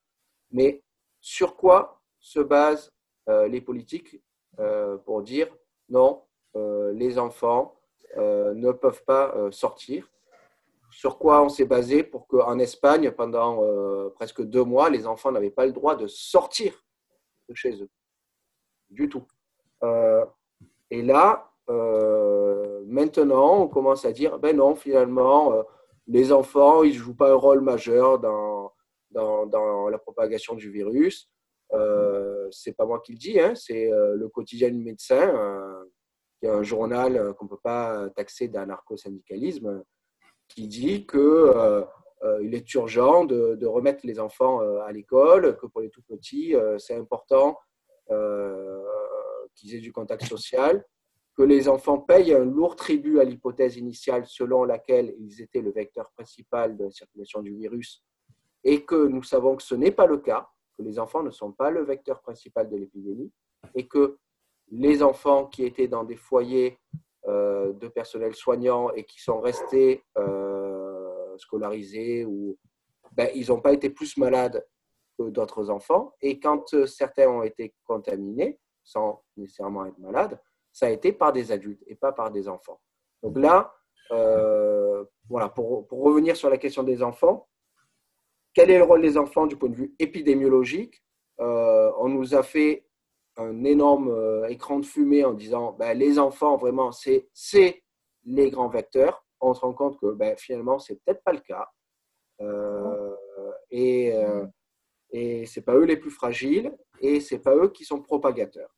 mais 0.52 0.82
sur 1.20 1.58
quoi 1.58 2.02
se 2.26 2.40
basent 2.40 2.92
euh, 3.30 3.48
les 3.48 3.62
politiques 3.62 4.20
euh, 4.60 4.98
pour 4.98 5.22
dire 5.22 5.48
non, 5.90 6.24
euh, 6.56 6.92
les 6.94 7.20
enfants 7.20 7.80
ne 8.18 8.72
peuvent 8.72 9.04
pas 9.04 9.36
sortir 9.52 10.10
Sur 10.90 11.18
quoi 11.18 11.42
on 11.42 11.50
s'est 11.50 11.66
basé 11.66 12.02
pour 12.02 12.28
qu'en 12.28 12.58
Espagne, 12.60 13.12
pendant 13.12 13.62
presque 14.12 14.42
deux 14.42 14.64
mois, 14.64 14.90
les 14.90 15.06
enfants 15.06 15.34
n'avaient 15.34 15.50
pas 15.50 15.66
le 15.66 15.74
droit 15.74 15.98
de 15.98 16.08
sortir 16.08 16.72
de 17.50 17.56
chez 17.56 17.84
eux 17.84 17.90
Du 18.90 19.10
tout. 19.10 19.28
et 20.92 21.02
là, 21.02 21.52
maintenant, 22.88 23.64
on 23.64 23.68
commence 23.68 24.06
à 24.06 24.14
dire, 24.14 24.40
ben 24.40 24.56
non, 24.56 24.76
finalement, 24.76 25.66
les 26.08 26.32
enfants, 26.32 26.84
ils 26.84 26.94
ne 26.94 27.00
jouent 27.04 27.18
pas 27.18 27.32
un 27.32 27.36
rôle 27.36 27.60
majeur 27.60 28.20
dans, 28.20 28.72
dans, 29.12 29.90
la 29.90 29.98
propagation 29.98 30.56
du 30.56 30.72
virus. 30.72 31.30
Euh, 31.74 32.48
c'est 32.52 32.74
pas 32.74 32.86
moi 32.86 33.00
qui 33.00 33.14
le 33.14 33.18
dis, 33.18 33.40
hein, 33.40 33.54
c'est 33.56 33.92
euh, 33.92 34.16
le 34.16 34.30
quotidien 34.30 34.70
du 34.70 34.80
médecin, 34.80 35.36
euh, 35.36 35.86
qui 36.40 36.46
est 36.46 36.50
un 36.50 36.64
journal 36.64 37.18
euh, 37.18 37.34
qu'on 37.34 37.46
ne 37.46 37.50
peut 37.50 37.60
pas 37.62 38.10
taxer 38.16 38.48
d'anarcho-syndicalisme, 38.48 39.84
qui 40.48 40.68
dit 40.68 41.08
qu'il 41.08 41.86
il 42.42 42.56
est 42.56 42.74
urgent 42.74 43.26
de, 43.26 43.66
remettre 43.66 44.06
les 44.06 44.20
enfants 44.20 44.60
à 44.82 44.92
l'école, 44.92 45.58
que 45.58 45.66
pour 45.66 45.82
les 45.82 45.90
tout 45.90 46.04
petits, 46.08 46.56
c'est 46.78 46.96
important 46.96 47.58
qu'ils 49.56 49.76
aient 49.76 49.80
du 49.80 49.92
contact 49.92 50.24
social, 50.24 50.84
que 51.36 51.44
les 51.44 51.68
enfants 51.68 52.00
payent 52.00 52.34
un 52.34 52.46
lourd 52.46 52.76
tribut 52.76 53.20
à 53.20 53.24
l'hypothèse 53.24 53.78
initiale 53.78 54.26
selon 54.28 54.64
laquelle 54.64 55.16
ils 55.20 55.42
étaient 55.42 55.62
le 55.62 55.72
vecteur 55.72 56.12
principal 56.12 56.78
de 56.78 56.86
la 56.86 56.92
circulation 56.92 57.42
du 57.42 57.56
virus 57.56 58.04
et 58.64 58.84
que 58.84 59.08
nous 59.08 59.24
savons 59.24 59.56
que 59.56 59.64
ce 59.64 59.76
n'est 59.76 59.92
pas 59.92 60.08
le 60.08 60.18
cas, 60.18 60.50
que 60.78 60.84
les 60.84 61.00
enfants 61.00 61.24
ne 61.24 61.32
sont 61.32 61.52
pas 61.52 61.72
le 61.72 61.84
vecteur 61.84 62.22
principal 62.22 62.70
de 62.70 62.78
l'épidémie 62.78 63.32
et 63.74 63.88
que 63.88 64.18
les 64.72 65.04
enfants 65.04 65.46
qui 65.46 65.64
étaient 65.66 65.88
dans 65.88 66.04
des 66.04 66.16
foyers 66.16 66.80
euh, 67.28 67.74
de 67.74 67.88
personnel 67.88 68.36
soignant 68.36 68.92
et 68.92 69.04
qui 69.04 69.22
sont 69.22 69.40
restés 69.40 70.04
euh, 70.18 71.38
scolarisés 71.38 72.26
ou 72.26 72.58
ben, 73.14 73.30
ils 73.36 73.48
n'ont 73.50 73.62
pas 73.62 73.74
été 73.74 73.90
plus 73.90 74.18
malades 74.18 74.66
que 75.18 75.30
d'autres 75.30 75.70
enfants 75.70 76.14
et 76.22 76.40
quand 76.40 76.86
certains 76.86 77.28
ont 77.28 77.44
été 77.44 77.74
contaminés 77.86 78.60
sans 78.84 79.24
nécessairement 79.38 79.86
être 79.86 79.98
malades, 79.98 80.40
ça 80.72 80.88
a 80.88 80.90
été 80.90 81.14
par 81.14 81.34
des 81.34 81.52
adultes 81.52 81.84
et 81.88 81.96
pas 81.96 82.12
par 82.12 82.32
des 82.32 82.48
enfants. 82.48 82.80
Donc 83.24 83.38
là, 83.38 83.74
euh, 84.12 85.04
voilà, 85.30 85.50
pour, 85.50 85.88
revenir 85.90 86.36
sur 86.36 86.50
la 86.50 86.58
question 86.58 86.84
des 86.84 87.02
enfants, 87.02 87.48
quel 88.56 88.72
est 88.72 88.80
le 88.80 88.84
rôle 88.84 89.04
des 89.04 89.18
enfants 89.18 89.46
du 89.46 89.56
point 89.56 89.70
de 89.70 89.76
vue 89.76 89.94
épidémiologique 90.00 91.04
euh, 91.40 91.92
On 92.00 92.10
nous 92.10 92.34
a 92.34 92.42
fait 92.42 92.88
un 93.38 93.64
énorme 93.64 94.10
euh, 94.10 94.48
écran 94.48 94.80
de 94.80 94.86
fumée 94.86 95.24
en 95.24 95.34
disant 95.34 95.74
ben, 95.74 95.96
les 95.96 96.18
enfants, 96.18 96.58
vraiment, 96.58 96.92
c'est 96.92 97.28
les 98.24 98.50
grands 98.50 98.70
vecteurs. 98.70 99.24
On 99.40 99.54
se 99.54 99.62
rend 99.62 99.74
compte 99.74 100.00
que 100.00 100.14
ben, 100.14 100.36
finalement, 100.38 100.80
c'est 100.80 100.96
peut-être 101.04 101.24
pas 101.24 101.34
le 101.34 101.42
cas. 101.42 101.70
et 103.70 104.14
et 105.12 105.46
ce 105.46 105.60
n'est 105.60 105.64
pas 105.64 105.76
eux 105.76 105.86
les 105.86 105.96
plus 105.98 106.12
fragiles 106.12 106.76
et 107.00 107.22
ce 107.22 107.36
n'est 107.36 107.42
pas 107.42 107.56
eux 107.56 107.70
qui 107.70 107.86
sont 107.86 108.02
propagateurs. 108.02 108.76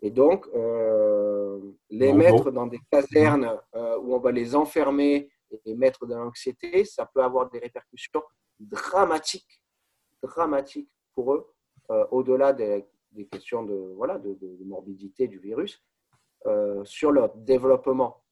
Et 0.00 0.10
donc, 0.10 0.46
euh, 0.54 1.60
les 1.90 2.12
mettre 2.12 2.50
dans 2.50 2.66
des 2.66 2.80
casernes 2.90 3.58
euh, 3.74 3.98
où 3.98 4.14
on 4.14 4.18
va 4.18 4.32
les 4.32 4.54
enfermer 4.54 5.30
et 5.50 5.60
les 5.64 5.74
mettre 5.74 6.06
dans 6.06 6.18
l'anxiété, 6.18 6.84
ça 6.84 7.08
peut 7.12 7.22
avoir 7.22 7.50
des 7.50 7.58
répercussions 7.58 8.22
dramatiques, 8.60 9.62
dramatiques 10.22 10.90
pour 11.14 11.34
eux, 11.34 11.52
euh, 11.90 12.04
au-delà 12.10 12.52
des, 12.52 12.86
questions 13.30 13.64
de, 13.64 13.92
voilà, 13.96 14.18
de, 14.18 14.36
morbidité 14.64 15.28
du 15.28 15.38
virus, 15.38 15.82
sur 16.84 17.10
leur 17.10 17.34
développement. 17.36 18.22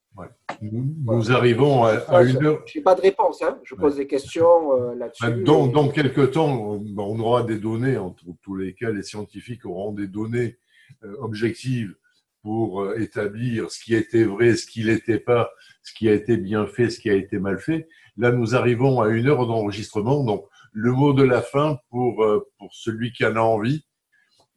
Nous, 0.60 1.32
arrivons 1.32 1.84
à, 1.84 2.22
une 2.24 2.44
heure. 2.44 2.62
Je 2.66 2.78
n'ai 2.78 2.82
pas 2.82 2.94
de 2.94 3.00
réponse, 3.00 3.40
hein. 3.40 3.58
je 3.62 3.74
pose 3.74 3.96
des 3.96 4.06
questions 4.06 4.92
là-dessus. 4.92 5.24
Ben, 5.24 5.42
dans, 5.42 5.66
dans, 5.66 5.88
quelques 5.88 6.32
temps, 6.32 6.78
on 6.98 7.20
aura 7.20 7.42
des 7.42 7.58
données, 7.58 7.96
en 7.96 8.14
tous 8.42 8.54
les 8.56 8.74
cas, 8.74 8.90
les 8.90 9.02
scientifiques 9.02 9.64
auront 9.64 9.92
des 9.92 10.08
données 10.08 10.58
euh, 11.04 11.16
objective 11.20 11.94
pour 12.42 12.82
euh, 12.82 12.98
établir 12.98 13.70
ce 13.70 13.82
qui 13.82 13.94
était 13.94 14.24
vrai, 14.24 14.54
ce 14.56 14.66
qui 14.66 14.84
n'était 14.84 15.18
pas, 15.18 15.50
ce 15.82 15.92
qui 15.94 16.08
a 16.08 16.12
été 16.12 16.36
bien 16.36 16.66
fait, 16.66 16.90
ce 16.90 17.00
qui 17.00 17.10
a 17.10 17.14
été 17.14 17.38
mal 17.38 17.58
fait. 17.58 17.88
Là, 18.16 18.30
nous 18.32 18.54
arrivons 18.54 19.00
à 19.00 19.08
une 19.08 19.28
heure 19.28 19.46
d'enregistrement. 19.46 20.24
Donc, 20.24 20.46
le 20.72 20.92
mot 20.92 21.12
de 21.12 21.22
la 21.22 21.42
fin 21.42 21.78
pour, 21.90 22.22
euh, 22.22 22.46
pour 22.58 22.74
celui 22.74 23.12
qui 23.12 23.24
en 23.24 23.36
a 23.36 23.40
envie, 23.40 23.84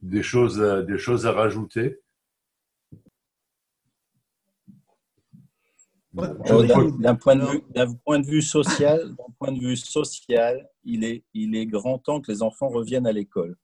des 0.01 0.23
choses, 0.23 0.61
à, 0.61 0.83
des 0.83 0.97
choses 0.97 1.25
à 1.25 1.31
rajouter. 1.31 1.99
D'un 6.13 7.15
point, 7.15 7.35
de 7.35 7.45
vue, 7.45 7.61
point 8.05 8.19
de 8.19 8.25
vue 8.25 8.41
social, 8.41 9.15
d'un 9.15 9.33
point 9.37 9.51
de 9.51 9.59
vue 9.59 9.75
social, 9.75 10.69
il 10.83 11.03
est, 11.03 11.25
il 11.33 11.55
est 11.55 11.65
grand 11.65 11.97
temps 11.97 12.21
que 12.21 12.31
les 12.31 12.41
enfants 12.41 12.69
reviennent 12.69 13.07
à 13.07 13.11
l'école 13.11 13.57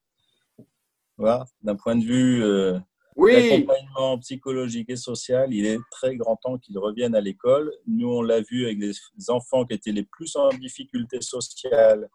d'un 1.62 1.76
point 1.76 1.96
de 1.96 2.04
vue 2.04 2.44
euh, 2.44 2.80
accompagnement 3.18 4.18
psychologique 4.20 4.90
et 4.90 4.96
social, 4.96 5.54
il 5.54 5.66
est 5.66 5.80
très 5.92 6.16
grand 6.16 6.36
temps 6.38 6.58
qu'ils 6.58 6.78
reviennent 6.78 7.16
à 7.16 7.22
l'école. 7.22 7.72
Nous, 7.88 8.10
on 8.10 8.22
l'a 8.22 8.42
vu 8.42 8.66
avec 8.66 8.80
les 8.80 9.30
enfants 9.30 9.66
qui 9.66 9.74
étaient 9.74 9.92
les 9.92 10.04
plus 10.04 10.36
en 10.36 10.50
difficulté 10.50 11.22
sociale 11.22 12.10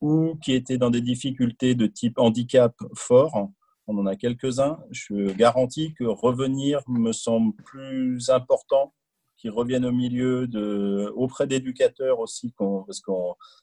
ou 0.00 0.36
qui 0.42 0.52
étaient 0.52 0.78
dans 0.78 0.90
des 0.90 1.00
difficultés 1.00 1.74
de 1.74 1.86
type 1.86 2.18
handicap 2.18 2.74
fort. 2.94 3.50
On 3.86 3.98
en 3.98 4.06
a 4.06 4.16
quelques-uns. 4.16 4.78
Je 4.90 5.32
garantis 5.32 5.94
que 5.94 6.04
revenir 6.04 6.80
me 6.88 7.12
semble 7.12 7.54
plus 7.64 8.30
important 8.30 8.94
qu'ils 9.36 9.50
reviennent 9.50 9.84
au 9.84 9.92
milieu 9.92 10.48
auprès 11.16 11.46
d'éducateurs 11.46 12.18
aussi, 12.18 12.54
parce 12.56 13.00
que 13.00 13.12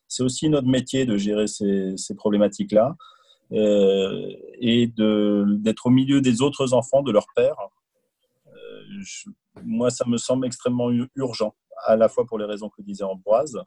c'est 0.07 0.21
aussi 0.21 0.47
notre 0.49 0.67
métier 0.67 1.05
de 1.05 1.17
gérer 1.17 1.47
ces 1.47 2.15
problématiques-là. 2.15 2.95
Euh, 3.53 4.33
et 4.59 4.87
d'être 4.87 5.87
au 5.87 5.89
milieu 5.89 6.21
des 6.21 6.41
autres 6.41 6.73
enfants 6.73 7.01
de 7.01 7.11
leur 7.11 7.25
père. 7.35 7.57
Euh, 8.47 8.51
moi, 9.63 9.89
ça 9.89 10.05
me 10.07 10.17
semble 10.17 10.45
extrêmement 10.45 10.89
urgent, 11.15 11.55
à 11.85 11.95
la 11.95 12.07
fois 12.07 12.25
pour 12.25 12.37
les 12.37 12.45
raisons 12.45 12.69
que 12.69 12.81
disait 12.81 13.03
Ambroise 13.03 13.61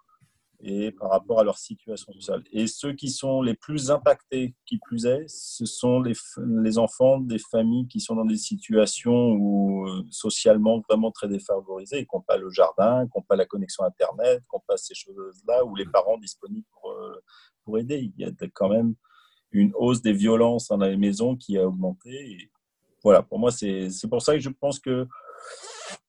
et 0.66 0.92
par 0.92 1.10
rapport 1.10 1.40
à 1.40 1.44
leur 1.44 1.58
situation 1.58 2.10
sociale. 2.14 2.42
Et 2.50 2.66
ceux 2.66 2.94
qui 2.94 3.10
sont 3.10 3.42
les 3.42 3.52
plus 3.52 3.90
impactés, 3.90 4.54
qui 4.64 4.78
plus 4.78 5.04
est, 5.04 5.26
ce 5.28 5.66
sont 5.66 6.00
les, 6.00 6.78
enfants 6.78 7.20
des 7.20 7.38
familles 7.38 7.86
qui 7.86 8.00
sont 8.00 8.14
dans 8.14 8.24
des 8.24 8.38
situations 8.38 9.32
où, 9.32 9.86
euh, 9.86 10.04
socialement 10.10 10.80
vraiment 10.88 11.10
très 11.10 11.28
défavorisées, 11.28 12.06
qui 12.06 12.16
n'ont 12.16 12.22
pas 12.22 12.38
le 12.38 12.48
jardin, 12.48 13.04
qui 13.04 13.18
n'ont 13.18 13.24
pas 13.24 13.36
la 13.36 13.44
connexion 13.44 13.84
Internet, 13.84 14.40
qui 14.40 14.56
n'ont 14.56 14.62
pas 14.66 14.78
ces 14.78 14.94
choses-là, 14.94 15.66
où 15.66 15.74
les 15.74 15.84
parents 15.84 16.16
disponibles 16.16 16.66
pour, 16.72 16.96
pour 17.64 17.78
aider. 17.78 18.10
Il 18.16 18.24
y 18.24 18.24
a 18.24 18.30
quand 18.54 18.70
même 18.70 18.94
une 19.54 19.72
hausse 19.76 20.02
des 20.02 20.12
violences 20.12 20.68
dans 20.68 20.76
les 20.76 20.96
maisons 20.96 21.36
qui 21.36 21.56
a 21.56 21.66
augmenté. 21.66 22.50
Voilà, 23.02 23.22
pour 23.22 23.38
moi, 23.38 23.50
c'est 23.50 23.88
pour 24.10 24.20
ça 24.20 24.34
que 24.34 24.40
je 24.40 24.50
pense 24.50 24.78
que 24.80 25.06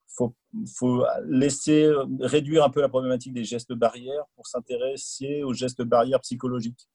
faut, 0.08 0.34
faut 0.78 1.06
laisser 1.26 1.92
réduire 2.20 2.64
un 2.64 2.70
peu 2.70 2.82
la 2.82 2.90
problématique 2.90 3.34
des 3.34 3.44
gestes 3.44 3.74
barrières 3.74 4.24
pour 4.36 4.48
s'intéresser 4.48 5.44
aux 5.44 5.54
gestes 5.54 5.84
barrières 5.84 6.22
psychologiques. 6.22 6.88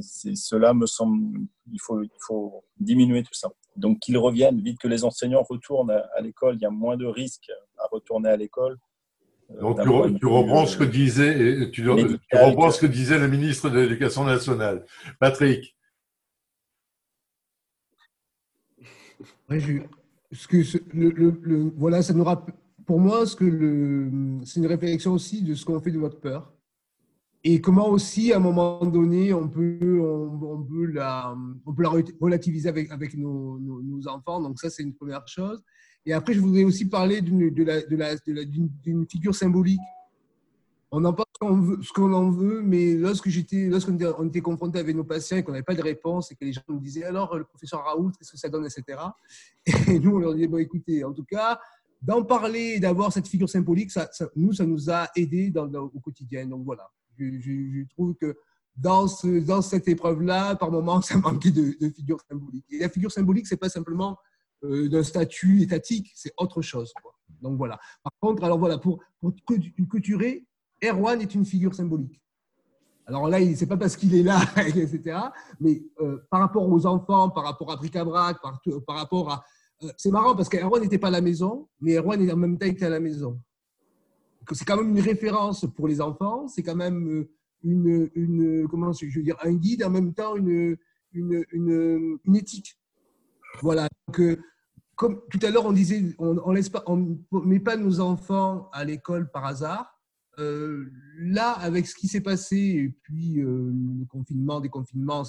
Cela 0.00 0.74
me 0.74 0.86
semble, 0.86 1.40
il 1.70 1.80
faut, 1.80 2.02
il 2.02 2.10
faut 2.26 2.64
diminuer 2.78 3.22
tout 3.22 3.34
ça. 3.34 3.50
Donc 3.76 4.00
qu'ils 4.00 4.18
reviennent, 4.18 4.60
vite 4.60 4.78
que 4.78 4.88
les 4.88 5.04
enseignants 5.04 5.42
retournent 5.42 5.90
à 5.90 6.20
l'école, 6.20 6.56
il 6.56 6.62
y 6.62 6.66
a 6.66 6.70
moins 6.70 6.96
de 6.96 7.06
risques 7.06 7.50
à 7.78 7.86
retourner 7.92 8.30
à 8.30 8.36
l'école. 8.36 8.78
Donc 9.58 9.80
tu, 9.82 10.26
reprends 10.26 10.66
ce 10.66 10.76
que 10.76 10.84
disait, 10.84 11.70
tu, 11.70 11.88
reprends 11.88 12.70
ce 12.70 12.80
que 12.80 12.86
disait 12.86 13.18
le 13.18 13.28
ministre 13.28 13.68
de 13.68 13.80
l'Éducation 13.80 14.24
nationale. 14.24 14.84
Patrick. 15.18 15.76
ce 19.50 20.46
que, 20.46 20.58
le, 20.94 21.72
voilà, 21.76 22.02
ça 22.02 22.12
nous 22.12 22.24
pour 22.86 23.00
moi, 23.00 23.26
c'est 23.26 23.40
une 23.40 24.66
réflexion 24.66 25.12
aussi 25.12 25.42
de 25.42 25.54
ce 25.54 25.64
qu'on 25.64 25.80
fait 25.80 25.90
de 25.90 25.98
notre 25.98 26.20
peur 26.20 26.52
et 27.42 27.60
comment 27.60 27.88
aussi, 27.88 28.32
à 28.32 28.36
un 28.36 28.40
moment 28.40 28.84
donné, 28.84 29.32
on 29.32 29.48
peut, 29.48 29.78
on, 29.82 30.62
peut, 30.62 30.86
la, 30.86 31.34
on 31.64 31.72
peut 31.72 31.82
la 31.82 31.90
relativiser 32.20 32.68
avec, 32.68 32.90
avec 32.90 33.14
nos, 33.14 33.58
nos, 33.58 34.08
enfants. 34.08 34.42
Donc 34.42 34.58
ça, 34.58 34.68
c'est 34.68 34.82
une 34.82 34.94
première 34.94 35.26
chose. 35.26 35.62
Et 36.06 36.12
après, 36.12 36.34
je 36.34 36.40
voudrais 36.40 36.64
aussi 36.64 36.88
parler 36.88 37.20
d'une, 37.20 37.50
figure 39.08 39.34
symbolique. 39.34 39.80
On 40.92 41.04
en 41.04 41.12
pense 41.12 41.26
ce 41.40 41.92
qu'on 41.92 42.12
en 42.12 42.30
veut, 42.30 42.62
mais 42.62 42.94
lorsque 42.94 43.28
j'étais, 43.28 43.68
lorsqu'on 43.68 43.94
était, 43.94 44.10
était 44.26 44.40
confronté 44.40 44.80
avec 44.80 44.96
nos 44.96 45.04
patients 45.04 45.36
et 45.36 45.44
qu'on 45.44 45.52
n'avait 45.52 45.62
pas 45.62 45.76
de 45.76 45.82
réponse 45.82 46.32
et 46.32 46.34
que 46.34 46.44
les 46.44 46.52
gens 46.52 46.62
nous 46.68 46.80
disaient 46.80 47.04
alors 47.04 47.36
le 47.36 47.44
professeur 47.44 47.84
Raoult, 47.84 48.10
qu'est-ce 48.18 48.32
que 48.32 48.38
ça 48.38 48.48
donne, 48.48 48.64
etc. 48.66 48.98
Et 49.86 50.00
nous, 50.00 50.16
on 50.16 50.18
leur 50.18 50.34
disait 50.34 50.48
bon, 50.48 50.58
écoutez, 50.58 51.04
en 51.04 51.12
tout 51.12 51.24
cas, 51.24 51.60
d'en 52.02 52.24
parler, 52.24 52.80
d'avoir 52.80 53.12
cette 53.12 53.28
figure 53.28 53.48
symbolique, 53.48 53.92
ça, 53.92 54.10
nous, 54.34 54.52
ça 54.52 54.66
nous 54.66 54.90
a 54.90 55.08
aidés 55.14 55.52
au 55.56 56.00
quotidien. 56.00 56.46
Donc 56.46 56.64
voilà 56.64 56.90
je, 57.20 57.88
trouve 57.90 58.14
que 58.14 58.36
dans, 58.76 59.08
ce, 59.08 59.40
dans 59.44 59.62
cette 59.62 59.88
épreuve-là, 59.88 60.56
par 60.56 60.70
moments, 60.70 61.00
ça 61.02 61.18
manquait 61.18 61.50
de, 61.50 61.76
de 61.80 61.90
figure 61.90 62.18
symbolique. 62.28 62.64
Et 62.70 62.78
la 62.78 62.88
figure 62.88 63.12
symbolique, 63.12 63.46
c'est 63.46 63.56
pas 63.56 63.68
simplement 63.68 64.18
d'un 64.62 65.02
statut 65.02 65.62
étatique, 65.62 66.12
c'est 66.14 66.32
autre 66.36 66.62
chose. 66.62 66.92
Donc 67.40 67.56
voilà. 67.56 67.78
Par 68.02 68.12
contre, 68.20 68.44
alors 68.44 68.58
voilà, 68.58 68.78
pour, 68.78 69.02
pour 69.20 69.32
Erwan 70.82 71.20
est 71.20 71.34
une 71.34 71.44
figure 71.44 71.74
symbolique. 71.74 72.20
Alors 73.06 73.28
là, 73.28 73.38
c'est 73.56 73.66
pas 73.66 73.76
parce 73.76 73.96
qu'il 73.96 74.14
est 74.14 74.22
là, 74.22 74.40
etc. 74.66 75.18
Mais 75.58 75.82
euh, 76.00 76.18
par 76.30 76.40
rapport 76.40 76.68
aux 76.68 76.86
enfants, 76.86 77.30
par 77.30 77.44
rapport 77.44 77.72
à 77.72 77.76
bric-à-brac, 77.76 78.38
par, 78.40 78.96
rapport 78.96 79.30
à. 79.30 79.44
Euh, 79.82 79.90
c'est 79.96 80.10
marrant 80.10 80.36
parce 80.36 80.48
qu'Erwan 80.48 80.82
n'était 80.82 80.98
pas 80.98 81.08
à 81.08 81.12
la 81.12 81.20
maison, 81.20 81.68
mais 81.80 81.94
Erwan 81.94 82.30
en 82.30 82.36
même 82.36 82.58
temps 82.58 82.66
était 82.66 82.86
à 82.86 82.90
la 82.90 83.00
maison 83.00 83.40
c'est 84.52 84.64
quand 84.64 84.76
même 84.76 84.90
une 84.90 85.00
référence 85.00 85.66
pour 85.76 85.88
les 85.88 86.00
enfants, 86.00 86.48
c'est 86.48 86.62
quand 86.62 86.76
même 86.76 87.08
euh, 87.08 87.30
une, 87.62 88.10
une, 88.14 88.68
comment 88.68 88.92
je 88.92 89.20
dire, 89.20 89.36
un 89.42 89.54
guide, 89.54 89.84
en 89.84 89.90
même 89.90 90.14
temps 90.14 90.36
une, 90.36 90.76
une, 91.12 91.44
une, 91.52 92.36
éthique. 92.36 92.78
Voilà. 93.62 93.88
Donc, 94.08 94.20
euh, 94.20 94.36
comme 95.00 95.22
tout 95.30 95.38
à 95.42 95.48
l'heure, 95.48 95.64
on 95.64 95.72
disait, 95.72 96.14
on 96.18 96.34
ne 96.34 97.46
met 97.46 97.58
pas 97.58 97.78
nos 97.78 98.00
enfants 98.00 98.68
à 98.70 98.84
l'école 98.84 99.30
par 99.30 99.46
hasard. 99.46 99.98
Euh, 100.38 100.92
là, 101.16 101.52
avec 101.52 101.86
ce 101.86 101.94
qui 101.94 102.06
s'est 102.06 102.20
passé, 102.20 102.56
et 102.58 102.94
puis 103.02 103.36
le 103.36 104.04
confinement, 104.10 104.60
déconfinement, 104.60 105.22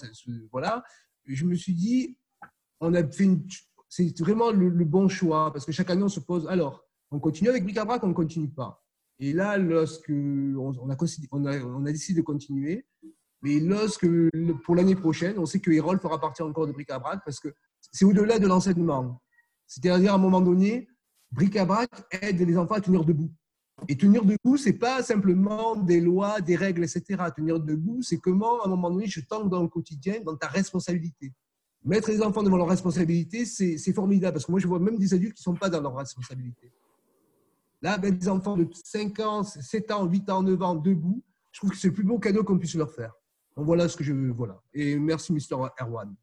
voilà, 0.52 0.84
je 1.26 1.46
me 1.46 1.56
suis 1.56 1.74
dit, 1.74 2.18
on 2.82 2.94
a 2.94 3.08
fait 3.08 3.30
c'est 3.88 4.20
vraiment 4.20 4.52
le, 4.52 4.70
bon 4.84 5.08
choix 5.08 5.54
parce 5.54 5.66
que 5.66 5.72
chaque 5.72 5.90
année, 5.90 6.04
on 6.04 6.10
se 6.10 6.20
pose, 6.20 6.50
alors, 6.50 6.86
on 7.10 7.22
continue 7.22 7.50
avec 7.50 7.64
bric-à-brac, 7.64 8.04
on 8.04 8.10
ne 8.10 8.14
continue 8.14 8.50
pas? 8.50 8.84
Et 9.20 9.32
là, 9.32 9.58
lorsque 9.58 10.12
on 10.12 10.74
a, 11.46 11.60
on 11.64 11.80
décidé 11.80 12.20
de 12.20 12.26
continuer, 12.26 12.86
mais 13.42 13.62
lorsque 13.62 14.06
pour 14.66 14.76
l'année 14.76 14.98
prochaine, 14.98 15.40
on 15.40 15.46
sait 15.46 15.62
que 15.62 15.72
Erol 15.72 15.98
fera 15.98 16.20
partie 16.20 16.42
encore 16.42 16.68
de 16.68 16.74
bric-à-brac 16.74 17.22
parce 17.24 17.40
que 17.40 17.54
c'est 17.80 18.04
au-delà 18.04 18.38
de 18.38 18.48
l'enseignement. 18.48 19.22
C'est-à-dire, 19.72 20.12
à 20.12 20.16
un 20.16 20.18
moment 20.18 20.42
donné, 20.42 20.90
bric-à-brac 21.32 21.90
aide 22.12 22.42
les 22.42 22.58
enfants 22.58 22.76
à 22.76 22.82
tenir 22.82 23.06
debout. 23.06 23.32
Et 23.88 23.96
tenir 23.96 24.26
debout, 24.26 24.58
c'est 24.58 24.74
pas 24.74 25.02
simplement 25.02 25.78
des 25.78 26.02
lois, 26.02 26.42
des 26.42 26.58
règles, 26.58 26.84
etc. 26.84 27.24
Tenir 27.34 27.58
debout, 27.58 28.02
c'est 28.02 28.18
comment, 28.18 28.62
à 28.64 28.66
un 28.66 28.70
moment 28.70 28.92
donné, 28.92 29.08
je 29.08 29.22
tente 29.22 29.50
dans 29.50 29.62
le 29.62 29.70
quotidien, 29.70 30.16
dans 30.26 30.36
ta 30.36 30.48
responsabilité. 30.48 31.32
Mettre 31.86 32.10
les 32.10 32.22
enfants 32.22 32.44
devant 32.44 32.58
leur 32.58 32.68
responsabilité, 32.68 33.46
c'est 33.46 33.94
formidable 33.94 34.34
parce 34.34 34.46
que 34.46 34.52
moi, 34.52 34.60
je 34.60 34.68
vois 34.68 34.78
même 34.78 34.98
des 34.98 35.14
adultes 35.14 35.36
qui 35.36 35.42
ne 35.42 35.54
sont 35.54 35.56
pas 35.56 35.70
dans 35.70 35.80
leur 35.80 35.96
responsabilité. 35.96 36.74
Là, 37.82 37.94
avec 37.94 38.18
des 38.18 38.28
enfants 38.28 38.58
de 38.58 38.68
5 38.74 39.20
ans, 39.22 39.44
7 39.44 39.90
ans, 39.92 40.06
8 40.06 40.30
ans, 40.32 40.44
9 40.44 40.62
ans, 40.64 40.76
debout, 40.76 41.24
je 41.54 41.60
trouve 41.62 41.72
que 41.72 41.78
c'est 41.78 41.88
le 41.88 41.94
plus 41.94 42.04
beau 42.04 42.20
cadeau 42.20 42.44
qu'on 42.44 42.60
puisse 42.60 42.76
leur 42.76 42.92
faire. 42.92 43.14
Donc 43.56 43.68
voilà 43.68 43.88
ce 43.88 43.96
que 43.96 44.04
je 44.04 44.12
veux. 44.12 44.32
Voilà. 44.32 44.62
Et 44.74 45.00
merci, 45.00 45.32
Mr. 45.32 45.56
Erwan. 45.80 46.14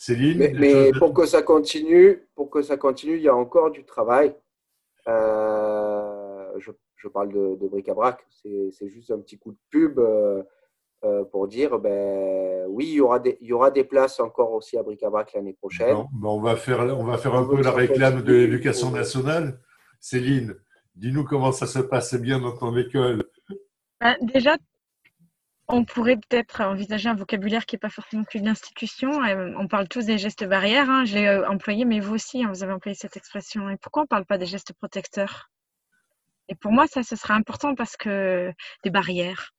Céline 0.00 0.38
Mais, 0.58 0.92
pour 0.98 1.12
que 1.12 1.26
ça 1.26 1.42
continue, 1.42 2.26
pour 2.34 2.48
que 2.48 2.62
ça 2.62 2.78
continue, 2.78 3.16
il 3.16 3.22
y 3.22 3.28
a 3.28 3.36
encore 3.36 3.70
du 3.70 3.84
travail. 3.84 4.34
Euh, 5.06 6.58
je, 6.58 7.08
parle 7.08 7.28
de, 7.28 7.56
de 7.60 7.68
bric-à-brac. 7.68 8.26
C'est 8.30 8.88
juste 8.88 9.10
un 9.10 9.18
petit 9.18 9.38
coup 9.38 9.52
de 9.52 9.58
pub 9.68 9.98
euh, 9.98 10.42
euh, 11.04 11.24
pour 11.24 11.48
dire, 11.48 11.78
ben, 11.78 12.66
oui, 12.70 12.86
il 12.86 12.94
y, 12.94 13.00
aura 13.02 13.18
des, 13.18 13.36
il 13.42 13.48
y 13.48 13.52
aura 13.52 13.70
des 13.70 13.84
places 13.84 14.20
encore 14.20 14.52
aussi 14.52 14.78
à 14.78 14.82
bric-à-brac 14.82 15.34
l'année 15.34 15.52
prochaine. 15.52 15.98
on, 16.24 16.40
va 16.40 16.56
faire, 16.56 16.80
on 16.80 17.04
va 17.04 17.18
faire 17.18 17.34
un 17.34 17.44
peu 17.44 17.62
la 17.62 17.70
réclame 17.70 18.22
de 18.22 18.32
l'éducation 18.32 18.90
nationale. 18.90 19.60
Céline, 20.00 20.56
dis-nous 20.94 21.24
comment 21.24 21.52
ça 21.52 21.66
se 21.66 21.78
passe 21.78 22.14
bien 22.14 22.40
dans 22.40 22.56
ton 22.56 22.74
école. 22.74 23.24
Bah, 24.00 24.16
déjà, 24.22 24.56
on 25.72 25.84
pourrait 25.84 26.16
peut-être 26.16 26.60
envisager 26.60 27.08
un 27.08 27.14
vocabulaire 27.14 27.66
qui 27.66 27.74
n'est 27.74 27.80
pas 27.80 27.90
forcément 27.90 28.24
plus 28.24 28.42
d'institution. 28.42 29.22
Euh, 29.24 29.52
on 29.56 29.68
parle 29.68 29.88
tous 29.88 30.06
des 30.06 30.18
gestes 30.18 30.44
barrières. 30.44 30.90
Hein. 30.90 31.04
Je 31.04 31.14
l'ai 31.14 31.26
euh, 31.26 31.48
employé, 31.48 31.84
mais 31.84 32.00
vous 32.00 32.14
aussi, 32.14 32.42
hein, 32.42 32.48
vous 32.52 32.62
avez 32.62 32.72
employé 32.72 32.94
cette 32.94 33.16
expression. 33.16 33.68
Et 33.70 33.76
pourquoi 33.76 34.02
on 34.02 34.04
ne 34.04 34.08
parle 34.08 34.26
pas 34.26 34.38
des 34.38 34.46
gestes 34.46 34.72
protecteurs? 34.72 35.50
Et 36.48 36.54
pour 36.54 36.72
moi, 36.72 36.86
ça, 36.86 37.02
ce 37.02 37.16
sera 37.16 37.34
important 37.34 37.74
parce 37.74 37.96
que 37.96 38.52
des 38.84 38.90
barrières. 38.90 39.52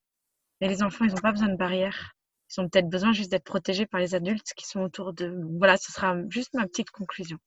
Et 0.59 0.67
les 0.67 0.83
enfants, 0.83 1.05
ils 1.05 1.11
n'ont 1.11 1.21
pas 1.21 1.31
besoin 1.31 1.49
de 1.49 1.57
barrières. 1.57 2.13
Ils 2.49 2.61
ont 2.61 2.69
peut-être 2.69 2.89
besoin 2.89 3.13
juste 3.13 3.31
d'être 3.31 3.45
protégés 3.45 3.85
par 3.85 3.99
les 3.99 4.13
adultes 4.13 4.53
qui 4.55 4.67
sont 4.67 4.81
autour 4.81 5.13
de. 5.13 5.33
Voilà, 5.57 5.77
ce 5.77 5.91
sera 5.91 6.17
juste 6.29 6.53
ma 6.53 6.67
petite 6.67 6.91
conclusion. 6.91 7.37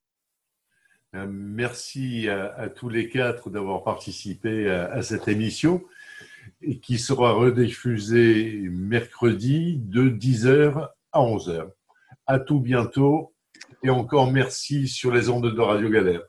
Euh, 1.15 1.27
merci 1.29 2.29
à, 2.29 2.69
tous 2.71 2.89
les 2.89 3.09
quatre 3.09 3.51
d'avoir 3.51 3.85
participé 3.85 4.69
à, 4.71 5.03
cette 5.03 5.29
émission 5.29 5.85
qui 6.83 6.99
sera 6.99 7.33
rediffusée 7.33 8.69
mercredi 8.71 9.79
de 9.79 10.09
10h 10.09 10.89
à 11.12 11.21
11h. 11.21 11.71
À 12.27 12.39
tout 12.39 12.61
bientôt 12.61 13.35
et 13.83 13.91
encore 13.91 14.33
merci 14.33 14.89
sur 14.89 15.12
les 15.12 15.29
ondes 15.29 15.55
de 15.55 15.61
Radio 15.61 15.91
Galère. 15.91 16.23